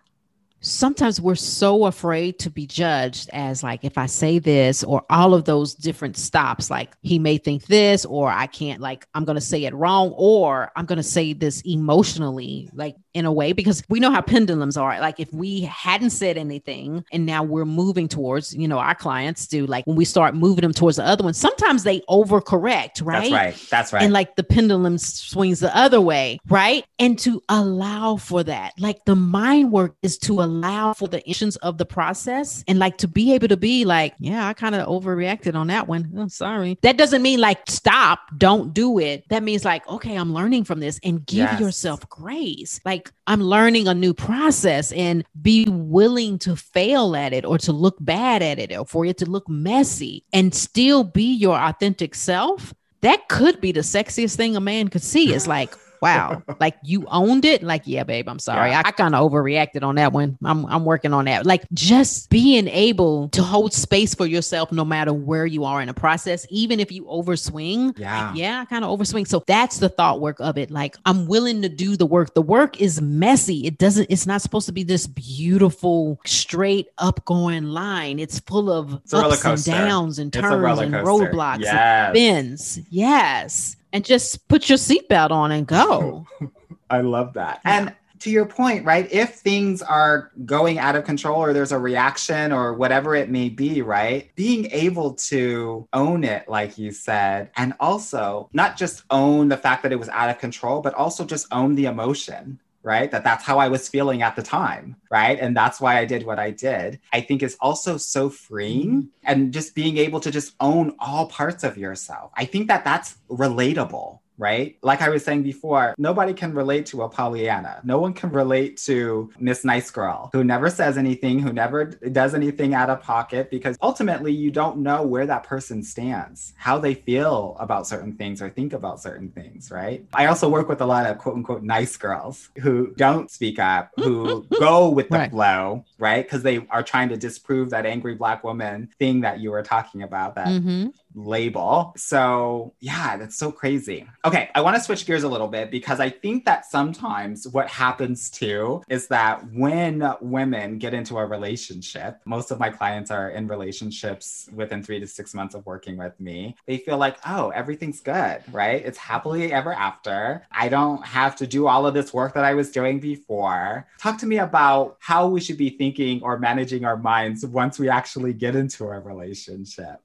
Sometimes 0.60 1.20
we're 1.20 1.34
so 1.34 1.86
afraid 1.86 2.38
to 2.38 2.50
be 2.50 2.66
judged 2.66 3.28
as 3.32 3.62
like 3.62 3.84
if 3.84 3.98
i 3.98 4.06
say 4.06 4.38
this 4.38 4.82
or 4.82 5.04
all 5.10 5.34
of 5.34 5.44
those 5.44 5.74
different 5.74 6.16
stops 6.16 6.70
like 6.70 6.92
he 7.02 7.18
may 7.18 7.38
think 7.38 7.64
this 7.66 8.04
or 8.04 8.30
i 8.30 8.46
can't 8.46 8.80
like 8.80 9.06
i'm 9.14 9.24
going 9.24 9.36
to 9.36 9.40
say 9.40 9.64
it 9.64 9.74
wrong 9.74 10.12
or 10.16 10.72
i'm 10.74 10.86
going 10.86 10.96
to 10.96 11.02
say 11.02 11.32
this 11.32 11.60
emotionally 11.62 12.70
like 12.72 12.96
in 13.16 13.24
a 13.24 13.32
way 13.32 13.52
because 13.52 13.82
we 13.88 14.00
know 14.00 14.10
how 14.10 14.20
pendulums 14.20 14.76
are 14.76 15.00
like 15.00 15.18
if 15.18 15.32
we 15.32 15.62
hadn't 15.62 16.10
said 16.10 16.36
anything 16.36 17.04
and 17.12 17.26
now 17.26 17.42
we're 17.42 17.64
moving 17.64 18.08
towards 18.08 18.54
you 18.54 18.68
know 18.68 18.78
our 18.78 18.94
clients 18.94 19.46
do 19.46 19.66
like 19.66 19.86
when 19.86 19.96
we 19.96 20.04
start 20.04 20.34
moving 20.34 20.62
them 20.62 20.72
towards 20.72 20.96
the 20.96 21.04
other 21.04 21.24
one 21.24 21.34
sometimes 21.34 21.82
they 21.82 22.00
overcorrect 22.02 23.04
right 23.04 23.30
that's 23.30 23.32
right 23.32 23.66
that's 23.70 23.92
right 23.92 24.02
and 24.02 24.12
like 24.12 24.36
the 24.36 24.44
pendulum 24.44 24.98
swings 24.98 25.60
the 25.60 25.76
other 25.76 26.00
way 26.00 26.38
right 26.48 26.84
and 26.98 27.18
to 27.18 27.42
allow 27.48 28.16
for 28.16 28.42
that 28.44 28.72
like 28.78 29.04
the 29.04 29.16
mind 29.16 29.72
work 29.72 29.94
is 30.02 30.18
to 30.18 30.42
allow 30.42 30.92
for 30.92 31.08
the 31.08 31.28
issues 31.28 31.56
of 31.56 31.78
the 31.78 31.86
process 31.86 32.64
and 32.68 32.78
like 32.78 32.98
to 32.98 33.08
be 33.08 33.32
able 33.32 33.48
to 33.48 33.56
be 33.56 33.84
like, 33.84 34.14
yeah, 34.18 34.46
I 34.46 34.52
kind 34.52 34.74
of 34.74 34.86
overreacted 34.86 35.54
on 35.54 35.68
that 35.68 35.88
one. 35.88 36.10
I'm 36.14 36.24
oh, 36.24 36.28
sorry. 36.28 36.78
That 36.82 36.96
doesn't 36.96 37.22
mean 37.22 37.40
like 37.40 37.58
stop, 37.68 38.20
don't 38.36 38.74
do 38.74 38.98
it. 38.98 39.28
That 39.28 39.42
means 39.42 39.64
like, 39.64 39.86
okay, 39.88 40.16
I'm 40.16 40.32
learning 40.34 40.64
from 40.64 40.80
this 40.80 41.00
and 41.02 41.24
give 41.24 41.38
yes. 41.38 41.60
yourself 41.60 42.08
grace. 42.08 42.80
Like 42.84 43.05
I'm 43.26 43.40
learning 43.40 43.88
a 43.88 43.94
new 43.94 44.14
process 44.14 44.92
and 44.92 45.24
be 45.40 45.66
willing 45.68 46.38
to 46.40 46.56
fail 46.56 47.16
at 47.16 47.32
it 47.32 47.44
or 47.44 47.58
to 47.58 47.72
look 47.72 47.96
bad 48.00 48.42
at 48.42 48.58
it 48.58 48.76
or 48.76 48.86
for 48.86 49.04
it 49.04 49.18
to 49.18 49.26
look 49.26 49.48
messy 49.48 50.24
and 50.32 50.54
still 50.54 51.04
be 51.04 51.34
your 51.34 51.56
authentic 51.56 52.14
self 52.14 52.74
that 53.06 53.28
could 53.28 53.60
be 53.60 53.72
the 53.72 53.80
sexiest 53.80 54.36
thing 54.36 54.56
a 54.56 54.60
man 54.60 54.88
could 54.88 55.02
see. 55.02 55.32
It's 55.32 55.46
like, 55.46 55.72
wow. 56.02 56.42
like 56.60 56.76
you 56.82 57.06
owned 57.08 57.44
it. 57.44 57.62
Like, 57.62 57.82
yeah, 57.86 58.04
babe, 58.04 58.28
I'm 58.28 58.38
sorry. 58.38 58.70
Yeah. 58.70 58.82
I, 58.84 58.88
I 58.88 58.90
kind 58.92 59.14
of 59.14 59.30
overreacted 59.30 59.82
on 59.82 59.96
that 59.96 60.12
one. 60.12 60.38
I'm 60.44 60.66
I'm 60.66 60.84
working 60.84 61.12
on 61.12 61.26
that. 61.26 61.46
Like 61.46 61.64
just 61.72 62.30
being 62.30 62.68
able 62.68 63.28
to 63.30 63.42
hold 63.42 63.72
space 63.72 64.14
for 64.14 64.26
yourself 64.26 64.72
no 64.72 64.84
matter 64.84 65.12
where 65.12 65.46
you 65.46 65.64
are 65.64 65.80
in 65.80 65.88
the 65.88 65.94
process, 65.94 66.46
even 66.50 66.80
if 66.80 66.90
you 66.92 67.04
overswing. 67.04 67.98
Yeah. 67.98 68.32
Yeah, 68.34 68.60
I 68.60 68.64
kind 68.64 68.84
of 68.84 68.96
overswing. 68.98 69.26
So 69.26 69.42
that's 69.46 69.78
the 69.78 69.88
thought 69.88 70.20
work 70.20 70.38
of 70.40 70.58
it. 70.58 70.70
Like 70.70 70.96
I'm 71.04 71.26
willing 71.26 71.62
to 71.62 71.68
do 71.68 71.96
the 71.96 72.06
work. 72.06 72.34
The 72.34 72.42
work 72.42 72.80
is 72.80 73.00
messy. 73.00 73.66
It 73.66 73.78
doesn't, 73.78 74.06
it's 74.10 74.26
not 74.26 74.42
supposed 74.42 74.66
to 74.66 74.72
be 74.72 74.82
this 74.82 75.06
beautiful, 75.06 76.20
straight 76.24 76.88
up 76.98 77.24
going 77.24 77.64
line. 77.64 78.18
It's 78.18 78.40
full 78.40 78.70
of 78.70 79.00
It's 79.04 79.14
ups 79.14 79.44
and 79.44 79.64
downs 79.64 80.18
and 80.18 80.32
turns 80.32 80.80
and 80.80 80.94
roadblocks 80.94 81.54
and 81.54 81.62
Yes. 81.62 82.12
bends. 82.12 82.80
Yes. 82.90 83.76
And 83.96 84.04
just 84.04 84.46
put 84.48 84.68
your 84.68 84.76
seatbelt 84.76 85.30
on 85.30 85.52
and 85.52 85.66
go. 85.66 86.26
I 86.90 87.00
love 87.00 87.32
that. 87.32 87.62
Yeah. 87.64 87.78
And 87.78 87.94
to 88.18 88.30
your 88.30 88.44
point, 88.44 88.84
right? 88.84 89.10
If 89.10 89.36
things 89.36 89.80
are 89.80 90.32
going 90.44 90.78
out 90.78 90.96
of 90.96 91.04
control 91.04 91.40
or 91.40 91.54
there's 91.54 91.72
a 91.72 91.78
reaction 91.78 92.52
or 92.52 92.74
whatever 92.74 93.14
it 93.14 93.30
may 93.30 93.48
be, 93.48 93.80
right? 93.80 94.30
Being 94.34 94.66
able 94.70 95.14
to 95.14 95.88
own 95.94 96.24
it, 96.24 96.46
like 96.46 96.76
you 96.76 96.92
said, 96.92 97.50
and 97.56 97.72
also 97.80 98.50
not 98.52 98.76
just 98.76 99.02
own 99.08 99.48
the 99.48 99.56
fact 99.56 99.82
that 99.82 99.92
it 99.92 99.98
was 99.98 100.10
out 100.10 100.28
of 100.28 100.38
control, 100.40 100.82
but 100.82 100.92
also 100.92 101.24
just 101.24 101.46
own 101.50 101.74
the 101.74 101.86
emotion. 101.86 102.60
Right, 102.86 103.10
that 103.10 103.24
that's 103.24 103.42
how 103.44 103.58
I 103.58 103.66
was 103.66 103.88
feeling 103.88 104.22
at 104.22 104.36
the 104.36 104.44
time, 104.44 104.94
right, 105.10 105.36
and 105.40 105.56
that's 105.56 105.80
why 105.80 105.98
I 105.98 106.04
did 106.04 106.24
what 106.24 106.38
I 106.38 106.52
did. 106.52 107.00
I 107.12 107.20
think 107.20 107.42
is 107.42 107.56
also 107.60 107.96
so 107.96 108.30
freeing, 108.30 108.90
mm-hmm. 108.90 109.06
and 109.24 109.52
just 109.52 109.74
being 109.74 109.96
able 109.98 110.20
to 110.20 110.30
just 110.30 110.54
own 110.60 110.94
all 111.00 111.26
parts 111.26 111.64
of 111.64 111.76
yourself. 111.76 112.30
I 112.36 112.44
think 112.44 112.68
that 112.68 112.84
that's 112.84 113.16
relatable, 113.28 114.20
right? 114.38 114.76
Like 114.82 115.02
I 115.02 115.08
was 115.08 115.24
saying 115.24 115.42
before, 115.42 115.94
nobody 115.98 116.32
can 116.32 116.54
relate 116.54 116.86
to 116.86 117.02
a 117.02 117.08
Pollyanna. 117.08 117.80
No 117.84 117.98
one 117.98 118.12
can 118.12 118.30
relate 118.30 118.76
to 118.78 119.30
Miss 119.38 119.64
Nice 119.64 119.90
Girl 119.90 120.30
who 120.32 120.44
never 120.44 120.70
says 120.70 120.98
anything, 120.98 121.38
who 121.38 121.52
never 121.52 121.84
does 121.86 122.34
anything 122.34 122.74
out 122.74 122.90
of 122.90 123.00
pocket, 123.02 123.50
because 123.50 123.76
ultimately 123.82 124.32
you 124.32 124.50
don't 124.50 124.78
know 124.78 125.02
where 125.02 125.26
that 125.26 125.42
person 125.44 125.82
stands, 125.82 126.52
how 126.56 126.78
they 126.78 126.94
feel 126.94 127.56
about 127.58 127.86
certain 127.86 128.12
things 128.16 128.42
or 128.42 128.50
think 128.50 128.72
about 128.72 129.00
certain 129.00 129.30
things, 129.30 129.70
right? 129.70 130.04
I 130.12 130.26
also 130.26 130.48
work 130.48 130.68
with 130.68 130.80
a 130.80 130.86
lot 130.86 131.06
of 131.06 131.18
quote 131.18 131.36
unquote 131.36 131.62
nice 131.62 131.96
girls 131.96 132.50
who 132.60 132.92
don't 132.96 133.30
speak 133.30 133.58
up, 133.58 133.90
who 133.96 134.46
go 134.58 134.90
with 134.90 135.08
the 135.08 135.16
Right. 135.16 135.30
flow, 135.30 135.84
right? 135.98 136.24
Because 136.24 136.42
they 136.42 136.66
are 136.70 136.82
trying 136.82 137.08
to 137.08 137.16
disprove 137.16 137.70
that 137.70 137.86
angry 137.86 138.14
black 138.14 138.44
woman 138.44 138.90
thing 138.98 139.20
that 139.22 139.40
you 139.40 139.50
were 139.50 139.62
talking 139.62 140.02
about, 140.02 140.34
that 140.34 140.48
Mhm. 140.48 140.92
Label. 141.16 141.92
So, 141.96 142.74
yeah, 142.80 143.16
that's 143.16 143.36
so 143.36 143.50
crazy. 143.50 144.06
Okay, 144.24 144.50
I 144.54 144.60
want 144.60 144.76
to 144.76 144.82
switch 144.82 145.06
gears 145.06 145.22
a 145.22 145.28
little 145.28 145.48
bit 145.48 145.70
because 145.70 145.98
I 145.98 146.10
think 146.10 146.44
that 146.44 146.66
sometimes 146.66 147.48
what 147.48 147.68
happens 147.68 148.30
too 148.30 148.82
is 148.88 149.08
that 149.08 149.42
when 149.52 150.08
women 150.20 150.78
get 150.78 150.94
into 150.94 151.18
a 151.18 151.26
relationship, 151.26 152.20
most 152.24 152.50
of 152.50 152.60
my 152.60 152.70
clients 152.70 153.10
are 153.10 153.30
in 153.30 153.48
relationships 153.48 154.48
within 154.52 154.82
three 154.82 155.00
to 155.00 155.06
six 155.06 155.34
months 155.34 155.54
of 155.54 155.64
working 155.66 155.96
with 155.96 156.18
me. 156.20 156.56
They 156.66 156.78
feel 156.78 156.98
like, 156.98 157.16
oh, 157.26 157.48
everything's 157.50 158.00
good, 158.00 158.42
right? 158.52 158.84
It's 158.84 158.98
happily 158.98 159.52
ever 159.52 159.72
after. 159.72 160.46
I 160.52 160.68
don't 160.68 161.04
have 161.04 161.36
to 161.36 161.46
do 161.46 161.66
all 161.66 161.86
of 161.86 161.94
this 161.94 162.12
work 162.12 162.34
that 162.34 162.44
I 162.44 162.54
was 162.54 162.70
doing 162.70 163.00
before. 163.00 163.86
Talk 163.98 164.18
to 164.18 164.26
me 164.26 164.38
about 164.38 164.98
how 165.00 165.28
we 165.28 165.40
should 165.40 165.56
be 165.56 165.70
thinking 165.70 166.22
or 166.22 166.38
managing 166.38 166.84
our 166.84 166.96
minds 166.96 167.44
once 167.46 167.78
we 167.78 167.88
actually 167.88 168.34
get 168.34 168.54
into 168.54 168.84
a 168.84 169.00
relationship. 169.00 170.00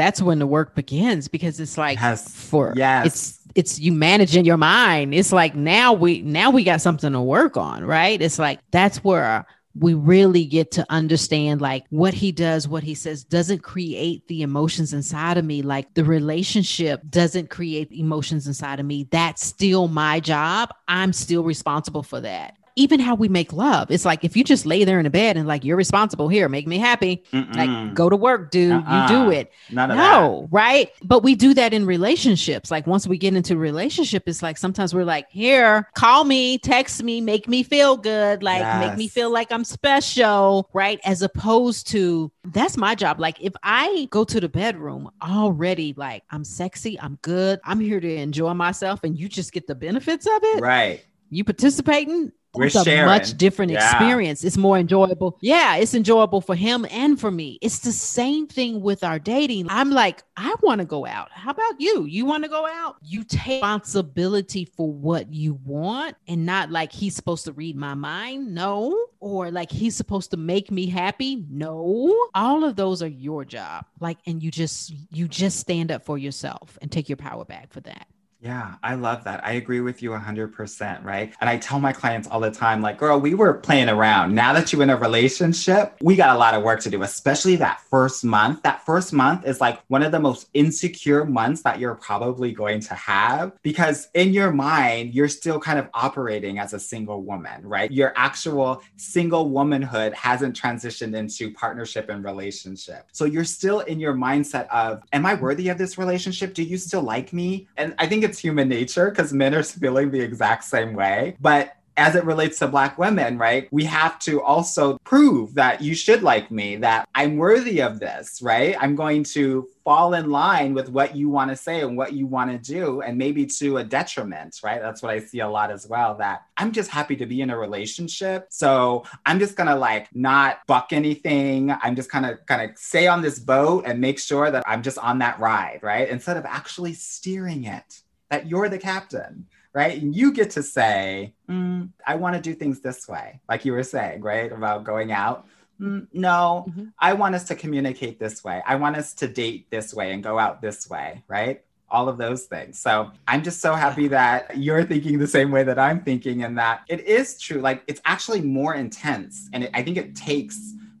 That's 0.00 0.22
when 0.22 0.38
the 0.38 0.46
work 0.46 0.74
begins 0.74 1.28
because 1.28 1.60
it's 1.60 1.76
like 1.76 1.98
Yes. 2.00 2.32
for 2.34 2.72
Yes. 2.74 3.06
it's 3.06 3.38
it's 3.54 3.78
you 3.78 3.92
managing 3.92 4.46
your 4.46 4.56
mind. 4.56 5.12
It's 5.12 5.30
like 5.30 5.54
now 5.54 5.92
we 5.92 6.22
now 6.22 6.50
we 6.50 6.64
got 6.64 6.80
something 6.80 7.12
to 7.12 7.20
work 7.20 7.58
on, 7.58 7.84
right? 7.84 8.20
It's 8.20 8.38
like 8.38 8.60
that's 8.70 9.04
where 9.04 9.44
we 9.78 9.92
really 9.94 10.46
get 10.46 10.70
to 10.72 10.86
understand 10.90 11.60
like 11.60 11.84
what 11.90 12.14
he 12.14 12.32
does, 12.32 12.66
what 12.66 12.82
he 12.82 12.94
says 12.94 13.22
doesn't 13.24 13.62
create 13.62 14.26
the 14.26 14.40
emotions 14.42 14.92
inside 14.94 15.36
of 15.36 15.44
me. 15.44 15.60
Like 15.62 15.92
the 15.94 16.02
relationship 16.04 17.02
doesn't 17.10 17.50
create 17.50 17.92
emotions 17.92 18.46
inside 18.46 18.80
of 18.80 18.86
me. 18.86 19.06
That's 19.10 19.44
still 19.44 19.86
my 19.86 20.18
job. 20.18 20.70
I'm 20.88 21.12
still 21.12 21.44
responsible 21.44 22.02
for 22.02 22.20
that. 22.20 22.54
Even 22.76 23.00
how 23.00 23.14
we 23.14 23.28
make 23.28 23.52
love. 23.52 23.90
It's 23.90 24.04
like 24.04 24.24
if 24.24 24.36
you 24.36 24.44
just 24.44 24.66
lay 24.66 24.84
there 24.84 24.98
in 24.98 25.04
the 25.04 25.10
bed 25.10 25.36
and 25.36 25.46
like 25.46 25.64
you're 25.64 25.76
responsible 25.76 26.28
here, 26.28 26.48
make 26.48 26.66
me 26.66 26.78
happy. 26.78 27.24
Mm-mm. 27.32 27.54
Like 27.56 27.94
go 27.94 28.08
to 28.08 28.16
work, 28.16 28.50
dude. 28.50 28.72
Uh-uh. 28.72 29.02
You 29.02 29.08
do 29.08 29.20
uh-uh. 29.22 29.30
it. 29.30 29.52
None 29.70 29.90
of 29.90 29.96
that. 29.96 30.20
No, 30.20 30.48
right? 30.50 30.90
But 31.02 31.22
we 31.22 31.34
do 31.34 31.54
that 31.54 31.72
in 31.74 31.86
relationships. 31.86 32.70
Like 32.70 32.86
once 32.86 33.06
we 33.06 33.18
get 33.18 33.34
into 33.34 33.54
a 33.54 33.56
relationship, 33.56 34.24
it's 34.26 34.42
like 34.42 34.58
sometimes 34.58 34.94
we're 34.94 35.04
like, 35.04 35.26
here, 35.30 35.88
call 35.94 36.24
me, 36.24 36.58
text 36.58 37.02
me, 37.02 37.20
make 37.20 37.48
me 37.48 37.62
feel 37.62 37.96
good, 37.96 38.42
like 38.42 38.80
make 38.80 38.96
me 38.96 39.08
feel 39.08 39.30
like 39.30 39.50
I'm 39.52 39.64
special, 39.64 40.68
right? 40.72 41.00
As 41.04 41.22
opposed 41.22 41.88
to 41.88 42.30
that's 42.44 42.76
my 42.76 42.94
job. 42.94 43.20
Like 43.20 43.40
if 43.40 43.52
I 43.62 44.08
go 44.10 44.24
to 44.24 44.40
the 44.40 44.48
bedroom 44.48 45.10
already, 45.22 45.94
like 45.96 46.24
I'm 46.30 46.44
sexy, 46.44 46.98
I'm 47.00 47.18
good, 47.22 47.60
I'm 47.64 47.80
here 47.80 48.00
to 48.00 48.14
enjoy 48.14 48.54
myself, 48.54 49.04
and 49.04 49.18
you 49.18 49.28
just 49.28 49.52
get 49.52 49.66
the 49.66 49.74
benefits 49.74 50.26
of 50.26 50.40
it, 50.42 50.60
Right. 50.60 51.04
you 51.30 51.44
participating. 51.44 52.32
We're 52.54 52.66
it's 52.66 52.74
a 52.74 52.82
sharing. 52.84 53.06
much 53.06 53.36
different 53.36 53.70
Yeah. 53.72 53.88
experience. 53.90 54.42
It's 54.42 54.56
more 54.56 54.76
enjoyable. 54.76 55.38
Yeah, 55.40 55.76
it's 55.76 55.94
enjoyable 55.94 56.40
for 56.40 56.54
him 56.56 56.84
and 56.90 57.18
for 57.20 57.30
me. 57.30 57.58
It's 57.62 57.78
the 57.80 57.92
same 57.92 58.46
thing 58.48 58.80
with 58.80 59.04
our 59.04 59.18
dating. 59.20 59.66
I'm 59.70 59.90
like, 59.90 60.24
I 60.36 60.54
want 60.62 60.80
to 60.80 60.84
go 60.84 61.06
out. 61.06 61.28
How 61.32 61.50
about 61.52 61.80
you? 61.80 62.04
You 62.06 62.24
want 62.24 62.42
to 62.44 62.50
go 62.50 62.66
out? 62.66 62.96
You 63.02 63.22
take 63.24 63.62
responsibility 63.62 64.64
for 64.64 64.90
what 64.92 65.32
you 65.32 65.60
want 65.64 66.16
and 66.26 66.44
not 66.44 66.70
like 66.70 66.90
he's 66.92 67.14
supposed 67.14 67.44
to 67.44 67.52
read 67.52 67.76
my 67.76 67.94
mind. 67.94 68.54
No. 68.54 68.98
Or 69.20 69.50
like 69.50 69.70
he's 69.70 69.94
supposed 69.94 70.30
to 70.32 70.36
make 70.36 70.70
me 70.70 70.86
happy. 70.86 71.44
No. 71.50 72.16
All 72.34 72.64
of 72.64 72.74
those 72.74 73.02
are 73.02 73.06
your 73.06 73.44
job. 73.44 73.84
Like, 74.00 74.18
and 74.26 74.42
you 74.42 74.50
just, 74.50 74.92
you 75.10 75.28
just 75.28 75.58
stand 75.60 75.92
up 75.92 76.04
for 76.04 76.18
yourself 76.18 76.78
and 76.82 76.90
take 76.90 77.08
your 77.08 77.16
power 77.16 77.44
back 77.44 77.72
for 77.72 77.80
that. 77.82 78.06
Yeah, 78.42 78.76
I 78.82 78.94
love 78.94 79.24
that. 79.24 79.44
I 79.44 79.52
agree 79.52 79.80
with 79.80 80.02
you 80.02 80.10
100%, 80.10 81.04
right? 81.04 81.34
And 81.42 81.50
I 81.50 81.58
tell 81.58 81.78
my 81.78 81.92
clients 81.92 82.26
all 82.26 82.40
the 82.40 82.50
time, 82.50 82.80
like, 82.80 82.96
girl, 82.96 83.20
we 83.20 83.34
were 83.34 83.52
playing 83.52 83.90
around. 83.90 84.34
Now 84.34 84.54
that 84.54 84.72
you're 84.72 84.82
in 84.82 84.88
a 84.88 84.96
relationship, 84.96 85.98
we 86.00 86.16
got 86.16 86.34
a 86.34 86.38
lot 86.38 86.54
of 86.54 86.62
work 86.62 86.80
to 86.80 86.90
do, 86.90 87.02
especially 87.02 87.56
that 87.56 87.82
first 87.82 88.24
month. 88.24 88.62
That 88.62 88.84
first 88.86 89.12
month 89.12 89.46
is 89.46 89.60
like 89.60 89.80
one 89.88 90.02
of 90.02 90.10
the 90.10 90.20
most 90.20 90.48
insecure 90.54 91.26
months 91.26 91.60
that 91.62 91.78
you're 91.78 91.94
probably 91.94 92.50
going 92.50 92.80
to 92.80 92.94
have 92.94 93.52
because 93.62 94.08
in 94.14 94.32
your 94.32 94.50
mind, 94.50 95.14
you're 95.14 95.28
still 95.28 95.60
kind 95.60 95.78
of 95.78 95.90
operating 95.92 96.58
as 96.58 96.72
a 96.72 96.80
single 96.80 97.22
woman, 97.22 97.60
right? 97.62 97.90
Your 97.90 98.14
actual 98.16 98.82
single 98.96 99.50
womanhood 99.50 100.14
hasn't 100.14 100.58
transitioned 100.58 101.14
into 101.14 101.52
partnership 101.52 102.08
and 102.08 102.24
relationship. 102.24 103.06
So 103.12 103.26
you're 103.26 103.44
still 103.44 103.80
in 103.80 104.00
your 104.00 104.14
mindset 104.14 104.66
of, 104.68 105.02
am 105.12 105.26
I 105.26 105.34
worthy 105.34 105.68
of 105.68 105.76
this 105.76 105.98
relationship? 105.98 106.54
Do 106.54 106.62
you 106.62 106.78
still 106.78 107.02
like 107.02 107.34
me? 107.34 107.68
And 107.76 107.94
I 107.98 108.06
think 108.06 108.29
it's 108.30 108.38
human 108.38 108.68
nature 108.68 109.10
because 109.10 109.32
men 109.32 109.54
are 109.54 109.62
feeling 109.62 110.10
the 110.10 110.20
exact 110.20 110.64
same 110.64 110.94
way. 110.94 111.36
But 111.40 111.76
as 111.96 112.14
it 112.14 112.24
relates 112.24 112.58
to 112.60 112.66
Black 112.66 112.96
women, 112.96 113.36
right, 113.36 113.68
we 113.70 113.84
have 113.84 114.18
to 114.20 114.40
also 114.40 114.96
prove 115.04 115.52
that 115.54 115.82
you 115.82 115.94
should 115.94 116.22
like 116.22 116.50
me, 116.50 116.76
that 116.76 117.06
I'm 117.14 117.36
worthy 117.36 117.82
of 117.82 118.00
this, 118.00 118.40
right? 118.40 118.74
I'm 118.80 118.94
going 118.94 119.24
to 119.34 119.68
fall 119.84 120.14
in 120.14 120.30
line 120.30 120.72
with 120.72 120.88
what 120.88 121.14
you 121.14 121.28
want 121.28 121.50
to 121.50 121.56
say 121.56 121.82
and 121.82 121.98
what 121.98 122.14
you 122.14 122.26
want 122.26 122.50
to 122.52 122.58
do, 122.58 123.02
and 123.02 123.18
maybe 123.18 123.44
to 123.44 123.78
a 123.78 123.84
detriment, 123.84 124.60
right? 124.62 124.80
That's 124.80 125.02
what 125.02 125.12
I 125.12 125.18
see 125.18 125.40
a 125.40 125.48
lot 125.48 125.70
as 125.70 125.86
well. 125.86 126.14
That 126.16 126.46
I'm 126.56 126.72
just 126.72 126.90
happy 126.90 127.16
to 127.16 127.26
be 127.26 127.42
in 127.42 127.50
a 127.50 127.58
relationship. 127.58 128.46
So 128.50 129.04
I'm 129.26 129.38
just 129.38 129.56
gonna 129.56 129.76
like 129.76 130.08
not 130.14 130.60
buck 130.66 130.92
anything. 130.92 131.70
I'm 131.70 131.96
just 131.96 132.10
kind 132.10 132.24
of 132.24 132.46
kind 132.46 132.62
of 132.70 132.78
stay 132.78 133.08
on 133.08 133.20
this 133.20 133.38
boat 133.38 133.84
and 133.86 134.00
make 134.00 134.18
sure 134.18 134.50
that 134.50 134.64
I'm 134.66 134.82
just 134.82 134.96
on 134.98 135.18
that 135.18 135.38
ride, 135.38 135.80
right? 135.82 136.08
Instead 136.08 136.38
of 136.38 136.46
actually 136.46 136.94
steering 136.94 137.64
it, 137.64 138.00
that 138.30 138.46
you're 138.46 138.68
the 138.68 138.78
captain 138.78 139.46
right? 139.72 140.02
And 140.02 140.16
you 140.16 140.32
get 140.32 140.50
to 140.50 140.64
say, 140.64 141.32
"Mm, 141.48 141.90
I 142.04 142.16
want 142.16 142.34
to 142.34 142.42
do 142.42 142.54
things 142.54 142.80
this 142.80 143.06
way, 143.06 143.38
like 143.48 143.64
you 143.64 143.70
were 143.70 143.84
saying, 143.84 144.20
right? 144.20 144.50
About 144.50 144.82
going 144.82 145.12
out. 145.12 145.46
"Mm, 145.80 146.08
no, 146.12 146.66
Mhm. 146.68 146.92
I 146.98 147.12
want 147.12 147.36
us 147.36 147.44
to 147.44 147.54
communicate 147.54 148.18
this 148.18 148.42
way. 148.42 148.60
I 148.66 148.74
want 148.74 148.96
us 148.96 149.14
to 149.14 149.28
date 149.28 149.70
this 149.70 149.94
way 149.94 150.12
and 150.12 150.24
go 150.24 150.40
out 150.40 150.60
this 150.60 150.90
way, 150.90 151.22
right? 151.28 151.62
All 151.88 152.08
of 152.08 152.18
those 152.18 152.46
things. 152.46 152.80
So 152.80 153.12
I'm 153.28 153.44
just 153.44 153.60
so 153.60 153.74
happy 153.74 154.08
that 154.08 154.56
you're 154.56 154.82
thinking 154.82 155.20
the 155.20 155.28
same 155.28 155.52
way 155.52 155.62
that 155.62 155.78
I'm 155.78 156.00
thinking, 156.02 156.42
and 156.42 156.58
that 156.58 156.80
it 156.88 157.06
is 157.06 157.38
true. 157.38 157.60
Like 157.60 157.84
it's 157.86 158.00
actually 158.04 158.40
more 158.40 158.74
intense. 158.74 159.48
And 159.52 159.62
it, 159.62 159.70
I 159.72 159.84
think 159.84 159.96
it 159.96 160.16
takes 160.16 160.58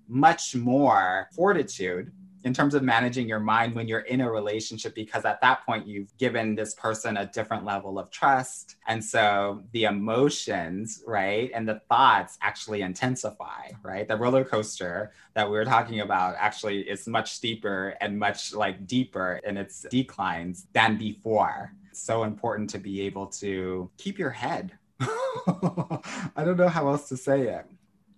much 0.08 0.54
more 0.54 1.28
fortitude 1.32 2.12
in 2.44 2.54
terms 2.54 2.74
of 2.74 2.82
managing 2.82 3.28
your 3.28 3.40
mind 3.40 3.74
when 3.74 3.86
you're 3.88 4.00
in 4.00 4.20
a 4.20 4.30
relationship 4.30 4.94
because 4.94 5.24
at 5.24 5.40
that 5.40 5.64
point 5.66 5.86
you've 5.86 6.16
given 6.18 6.54
this 6.54 6.74
person 6.74 7.16
a 7.16 7.26
different 7.26 7.64
level 7.64 7.98
of 7.98 8.10
trust 8.10 8.76
and 8.86 9.04
so 9.04 9.62
the 9.72 9.84
emotions 9.84 11.02
right 11.06 11.50
and 11.54 11.68
the 11.68 11.80
thoughts 11.88 12.38
actually 12.42 12.82
intensify 12.82 13.68
right 13.82 14.08
the 14.08 14.16
roller 14.16 14.44
coaster 14.44 15.12
that 15.34 15.46
we 15.46 15.56
were 15.56 15.64
talking 15.64 16.00
about 16.00 16.34
actually 16.38 16.80
is 16.80 17.06
much 17.06 17.32
steeper 17.32 17.94
and 18.00 18.18
much 18.18 18.54
like 18.54 18.86
deeper 18.86 19.40
in 19.44 19.56
its 19.56 19.86
declines 19.90 20.66
than 20.72 20.96
before 20.96 21.72
so 21.92 22.24
important 22.24 22.70
to 22.70 22.78
be 22.78 23.02
able 23.02 23.26
to 23.26 23.90
keep 23.98 24.18
your 24.18 24.30
head. 24.30 24.72
I 25.00 26.44
don't 26.44 26.56
know 26.56 26.68
how 26.68 26.88
else 26.88 27.08
to 27.08 27.16
say 27.16 27.42
it. 27.42 27.66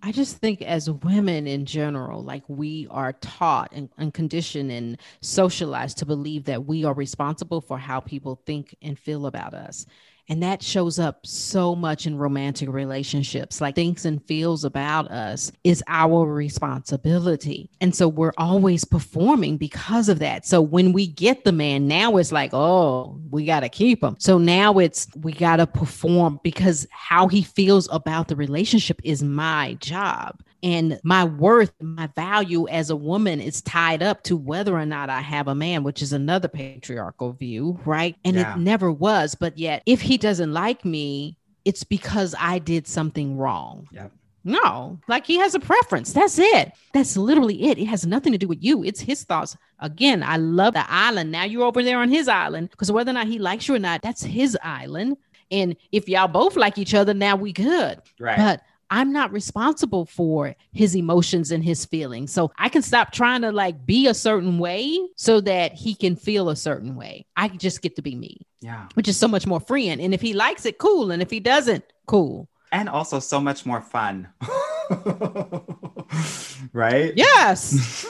I 0.05 0.11
just 0.11 0.39
think 0.39 0.63
as 0.63 0.91
women 0.91 1.47
in 1.47 1.65
general, 1.65 2.25
like 2.25 2.43
we 2.49 2.89
are 2.91 3.13
taught 3.13 3.71
and, 3.73 3.89
and, 3.97 4.13
conditioned 4.13 4.73
and 4.73 4.99
socialized 5.21 5.99
to 5.99 6.07
believe 6.07 6.45
that 6.45 6.65
we 6.67 6.85
are 6.85 6.93
responsible 6.93 7.61
for 7.61 7.79
how 7.79 8.01
people 8.01 8.41
think 8.45 8.75
and 8.83 8.99
feel 8.99 9.27
about 9.27 9.55
us. 9.55 9.87
And 10.29 10.43
that 10.43 10.63
shows 10.63 10.99
up 10.99 11.27
so 11.27 11.75
much 11.75 12.07
in 12.07 12.17
romantic 12.17 12.69
relationships. 12.69 13.61
Like 13.61 13.75
thinks 13.75 14.05
and 14.05 14.25
feels 14.27 14.65
about 14.65 15.11
us 15.11 15.53
is 15.65 15.83
our 15.89 16.25
responsibility. 16.25 17.71
And 17.81 17.95
so 17.95 18.09
we're 18.09 18.33
always 18.39 18.85
performing 18.85 19.57
because 19.57 20.09
of 20.09 20.21
that. 20.21 20.47
So 20.47 20.61
when 20.61 20.93
we 20.93 21.07
get 21.07 21.45
the 21.45 21.53
man, 21.53 21.89
now 21.89 22.17
it's 22.17 22.33
like, 22.33 22.55
oh, 22.55 23.21
we 23.31 23.45
got 23.45 23.61
to 23.61 23.69
keep 23.69 24.03
him. 24.03 24.17
So 24.19 24.39
now 24.39 24.79
it's, 24.79 25.09
we 25.17 25.33
got 25.33 25.57
to 25.57 25.67
perform 25.67 26.41
because 26.43 26.87
how 26.91 27.29
he 27.29 27.43
feels 27.43 27.89
about 27.93 28.29
the 28.29 28.37
relationship 28.37 29.01
is 29.05 29.23
my 29.23 29.75
job 29.81 30.41
and 30.63 31.01
my 31.03 31.25
worth 31.25 31.73
my 31.81 32.07
value 32.09 32.69
as 32.69 32.91
a 32.91 32.97
woman 32.97 33.41
is 33.41 33.61
tied 33.63 34.03
up 34.03 34.23
to 34.23 34.37
whether 34.37 34.77
or 34.77 34.87
not 34.87 35.11
i 35.11 35.21
have 35.21 35.49
a 35.49 35.55
man 35.55 35.83
which 35.83 36.03
is 36.03 36.13
another 36.13 36.49
patriarchal 36.49 37.33
view 37.33 37.79
right? 37.85 38.17
And 38.25 38.37
yeah. 38.37 38.55
it 38.55 38.59
never 38.59 38.91
was 38.91 39.35
but 39.35 39.59
yet 39.59 39.83
if 39.87 40.01
he 40.01 40.17
doesn't 40.17 40.53
like 40.53 40.85
me 40.85 41.37
it's 41.65 41.85
because 41.85 42.35
i 42.39 42.59
did 42.59 42.87
something 42.87 43.37
wrong. 43.37 43.89
Yep. 43.93 44.13
no 44.45 44.99
like 45.09 45.27
he 45.27 45.39
has 45.39 45.55
a 45.55 45.61
preference. 45.61 46.13
That's 46.13 46.39
it. 46.39 46.73
That's 46.93 47.17
literally 47.17 47.65
it. 47.65 47.79
It 47.79 47.87
has 47.87 48.07
nothing 48.07 48.33
to 48.33 48.39
do 48.39 48.49
with 48.49 48.63
you. 48.63 48.85
It's 48.85 49.01
his 49.01 49.25
thoughts. 49.25 49.57
Again 49.81 50.23
i 50.23 50.37
love 50.37 50.75
the 50.75 50.91
island. 50.91 51.33
Now 51.33 51.45
you're 51.45 51.65
over 51.65 51.83
there 51.83 51.99
on 51.99 52.09
his 52.09 52.29
island 52.29 52.71
because 52.71 52.93
whether 52.93 53.11
or 53.11 53.15
not 53.15 53.27
he 53.27 53.39
likes 53.39 53.69
you 53.69 53.75
or 53.75 53.81
not 53.81 54.03
that's 54.03 54.23
his 54.23 54.57
island. 54.63 55.17
And 55.51 55.77
if 55.91 56.09
y'all 56.09 56.29
both 56.29 56.57
like 56.57 56.79
each 56.79 56.95
other 56.95 57.15
now 57.15 57.37
we 57.37 57.53
good. 57.53 58.01
Right. 58.19 58.39
But 58.39 58.63
I'm 58.93 59.11
not 59.11 59.33
responsible 59.33 60.05
for 60.05 60.55
his 60.71 60.95
emotions 60.95 61.51
and 61.51 61.65
his 61.65 61.87
feelings. 61.87 62.31
So 62.31 62.53
I 62.59 62.69
can 62.69 62.83
stop 62.83 63.11
trying 63.11 63.41
to 63.41 63.51
like 63.51 63.87
be 63.87 64.07
a 64.07 64.13
certain 64.13 64.59
way 64.59 64.99
so 65.17 65.41
that 65.41 65.73
he 65.73 65.95
can 65.95 66.15
feel 66.15 66.51
a 66.51 66.57
certain 66.57 66.95
way. 66.95 67.25
I 67.35 67.49
just 67.49 67.81
get 67.81 67.97
to 67.97 68.03
be 68.03 68.15
me. 68.15 68.47
Yeah. 68.61 68.89
Which 68.93 69.09
is 69.09 69.17
so 69.17 69.29
much 69.29 69.47
more 69.47 69.61
freeing. 69.61 69.99
And 69.99 70.13
if 70.13 70.21
he 70.21 70.35
likes 70.35 70.67
it, 70.67 70.77
cool. 70.77 71.11
And 71.11 71.23
if 71.23 71.31
he 71.31 71.41
doesn't, 71.41 71.85
cool. 72.05 72.51
And 72.71 72.87
also 72.87 73.19
so 73.19 73.41
much 73.41 73.65
more 73.65 73.81
fun. 73.81 74.29
right? 76.73 77.13
Yes. 77.17 77.63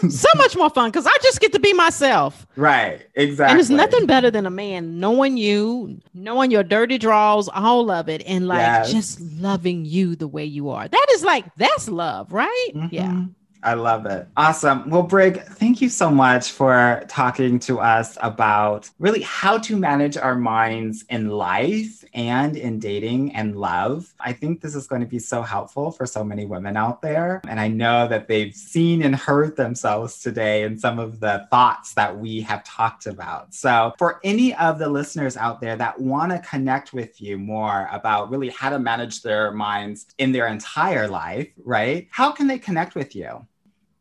so 0.08 0.28
much 0.36 0.56
more 0.56 0.70
fun 0.70 0.90
because 0.90 1.06
I 1.06 1.16
just 1.22 1.40
get 1.40 1.52
to 1.52 1.60
be 1.60 1.72
myself. 1.72 2.46
Right. 2.56 3.06
Exactly. 3.14 3.50
And 3.50 3.58
there's 3.58 3.70
nothing 3.70 4.06
better 4.06 4.30
than 4.30 4.46
a 4.46 4.50
man 4.50 5.00
knowing 5.00 5.36
you, 5.36 6.00
knowing 6.14 6.50
your 6.50 6.62
dirty 6.62 6.98
draws, 6.98 7.48
all 7.48 7.90
of 7.90 8.08
it, 8.08 8.22
and 8.26 8.46
like 8.48 8.58
yes. 8.58 8.92
just 8.92 9.20
loving 9.20 9.84
you 9.84 10.16
the 10.16 10.28
way 10.28 10.44
you 10.44 10.70
are. 10.70 10.88
That 10.88 11.06
is 11.12 11.22
like, 11.22 11.44
that's 11.56 11.88
love, 11.88 12.32
right? 12.32 12.70
Mm-hmm. 12.74 12.94
Yeah. 12.94 13.24
I 13.62 13.74
love 13.74 14.06
it. 14.06 14.26
Awesome. 14.36 14.90
Well, 14.90 15.04
Brig, 15.04 15.40
thank 15.42 15.80
you 15.80 15.88
so 15.88 16.10
much 16.10 16.50
for 16.50 17.04
talking 17.08 17.60
to 17.60 17.78
us 17.78 18.18
about 18.20 18.90
really 18.98 19.22
how 19.22 19.58
to 19.58 19.76
manage 19.76 20.16
our 20.16 20.34
minds 20.34 21.04
in 21.08 21.28
life 21.28 22.04
and 22.12 22.56
in 22.56 22.80
dating 22.80 23.34
and 23.34 23.56
love. 23.56 24.12
I 24.18 24.32
think 24.32 24.60
this 24.60 24.74
is 24.74 24.86
going 24.86 25.02
to 25.02 25.06
be 25.06 25.20
so 25.20 25.42
helpful 25.42 25.92
for 25.92 26.06
so 26.06 26.24
many 26.24 26.44
women 26.44 26.76
out 26.76 27.02
there. 27.02 27.40
And 27.46 27.60
I 27.60 27.68
know 27.68 28.08
that 28.08 28.26
they've 28.26 28.54
seen 28.54 29.02
and 29.02 29.14
heard 29.14 29.56
themselves 29.56 30.20
today 30.20 30.64
in 30.64 30.78
some 30.78 30.98
of 30.98 31.20
the 31.20 31.46
thoughts 31.50 31.94
that 31.94 32.18
we 32.18 32.40
have 32.42 32.64
talked 32.64 33.06
about. 33.06 33.54
So, 33.54 33.94
for 33.98 34.20
any 34.24 34.54
of 34.56 34.78
the 34.78 34.88
listeners 34.88 35.36
out 35.36 35.60
there 35.60 35.76
that 35.76 36.00
want 36.00 36.32
to 36.32 36.38
connect 36.40 36.92
with 36.92 37.20
you 37.20 37.38
more 37.38 37.88
about 37.92 38.30
really 38.30 38.50
how 38.50 38.70
to 38.70 38.78
manage 38.78 39.22
their 39.22 39.52
minds 39.52 40.06
in 40.18 40.32
their 40.32 40.48
entire 40.48 41.06
life, 41.06 41.48
right? 41.64 42.08
How 42.10 42.32
can 42.32 42.46
they 42.48 42.58
connect 42.58 42.94
with 42.94 43.14
you? 43.14 43.46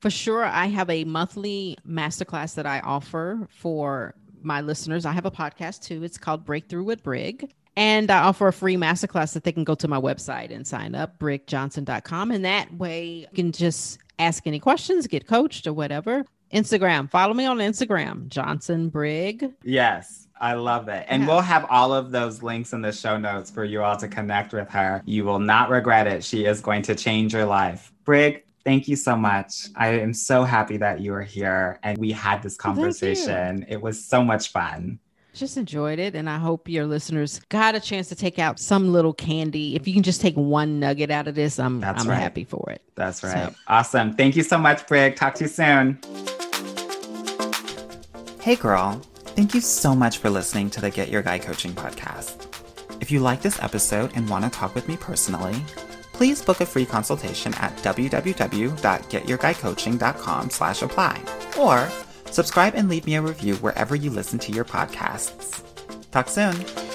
For 0.01 0.09
sure, 0.09 0.43
I 0.43 0.65
have 0.65 0.89
a 0.89 1.03
monthly 1.03 1.77
masterclass 1.87 2.55
that 2.55 2.65
I 2.65 2.79
offer 2.79 3.47
for 3.49 4.15
my 4.41 4.61
listeners. 4.61 5.05
I 5.05 5.11
have 5.11 5.27
a 5.27 5.31
podcast 5.31 5.83
too. 5.83 6.03
It's 6.03 6.17
called 6.17 6.43
Breakthrough 6.43 6.83
with 6.83 7.03
Brig. 7.03 7.53
And 7.77 8.09
I 8.09 8.23
offer 8.23 8.47
a 8.47 8.53
free 8.53 8.75
masterclass 8.75 9.33
that 9.33 9.43
they 9.43 9.51
can 9.51 9.63
go 9.63 9.75
to 9.75 9.87
my 9.87 9.99
website 9.99 10.53
and 10.53 10.65
sign 10.65 10.95
up, 10.95 11.19
brigjohnson.com. 11.19 12.31
And 12.31 12.43
that 12.43 12.73
way 12.73 13.05
you 13.05 13.27
can 13.33 13.51
just 13.51 13.99
ask 14.17 14.45
any 14.47 14.59
questions, 14.59 15.05
get 15.05 15.27
coached 15.27 15.67
or 15.67 15.73
whatever. 15.73 16.25
Instagram, 16.51 17.09
follow 17.09 17.35
me 17.35 17.45
on 17.45 17.59
Instagram, 17.59 18.27
Johnson 18.27 18.89
Brig. 18.89 19.53
Yes. 19.63 20.27
I 20.41 20.55
love 20.55 20.87
it. 20.87 21.05
And 21.07 21.21
yeah. 21.21 21.27
we'll 21.29 21.41
have 21.41 21.67
all 21.69 21.93
of 21.93 22.09
those 22.09 22.41
links 22.41 22.73
in 22.73 22.81
the 22.81 22.91
show 22.91 23.17
notes 23.17 23.51
for 23.51 23.63
you 23.63 23.83
all 23.83 23.95
to 23.97 24.07
connect 24.07 24.53
with 24.53 24.67
her. 24.69 25.03
You 25.05 25.23
will 25.23 25.39
not 25.39 25.69
regret 25.69 26.07
it. 26.07 26.23
She 26.23 26.45
is 26.45 26.59
going 26.61 26.81
to 26.83 26.95
change 26.95 27.33
your 27.33 27.45
life. 27.45 27.93
Brig, 28.03 28.43
Thank 28.63 28.87
you 28.87 28.95
so 28.95 29.15
much. 29.15 29.69
I 29.75 29.89
am 29.99 30.13
so 30.13 30.43
happy 30.43 30.77
that 30.77 31.01
you 31.01 31.13
are 31.13 31.21
here 31.21 31.79
and 31.83 31.97
we 31.97 32.11
had 32.11 32.43
this 32.43 32.57
conversation. 32.57 33.65
It 33.67 33.81
was 33.81 34.03
so 34.03 34.23
much 34.23 34.51
fun. 34.51 34.99
Just 35.33 35.55
enjoyed 35.57 35.97
it. 35.97 36.13
And 36.13 36.29
I 36.29 36.37
hope 36.37 36.67
your 36.67 36.85
listeners 36.85 37.39
got 37.49 37.73
a 37.73 37.79
chance 37.79 38.09
to 38.09 38.15
take 38.15 38.37
out 38.37 38.59
some 38.59 38.91
little 38.91 39.13
candy. 39.13 39.75
If 39.75 39.87
you 39.87 39.93
can 39.93 40.03
just 40.03 40.21
take 40.21 40.35
one 40.35 40.79
nugget 40.79 41.09
out 41.09 41.27
of 41.27 41.35
this, 41.35 41.57
I'm, 41.57 41.79
That's 41.79 42.03
I'm 42.03 42.09
right. 42.09 42.19
happy 42.19 42.43
for 42.43 42.69
it. 42.69 42.81
That's 42.95 43.23
right. 43.23 43.49
So. 43.49 43.55
Awesome. 43.67 44.13
Thank 44.13 44.35
you 44.35 44.43
so 44.43 44.57
much, 44.57 44.85
Brig. 44.87 45.15
Talk 45.15 45.35
to 45.35 45.45
you 45.45 45.47
soon. 45.47 45.99
Hey, 48.41 48.55
girl. 48.55 49.01
Thank 49.13 49.53
you 49.53 49.61
so 49.61 49.95
much 49.95 50.17
for 50.17 50.29
listening 50.29 50.69
to 50.71 50.81
the 50.81 50.89
Get 50.89 51.09
Your 51.09 51.21
Guy 51.21 51.39
Coaching 51.39 51.71
podcast. 51.71 52.47
If 52.99 53.09
you 53.09 53.21
like 53.21 53.41
this 53.41 53.61
episode 53.63 54.11
and 54.15 54.29
want 54.29 54.43
to 54.43 54.51
talk 54.51 54.75
with 54.75 54.87
me 54.89 54.97
personally, 54.97 55.55
please 56.21 56.39
book 56.39 56.61
a 56.61 56.65
free 56.67 56.85
consultation 56.85 57.51
at 57.55 57.75
www.getyourguycoaching.com 57.77 60.49
slash 60.51 60.83
apply 60.83 61.19
or 61.57 61.89
subscribe 62.29 62.75
and 62.75 62.87
leave 62.87 63.07
me 63.07 63.15
a 63.15 63.21
review 63.23 63.55
wherever 63.55 63.95
you 63.95 64.11
listen 64.11 64.37
to 64.37 64.51
your 64.51 64.63
podcasts. 64.63 65.63
Talk 66.11 66.29
soon. 66.29 66.90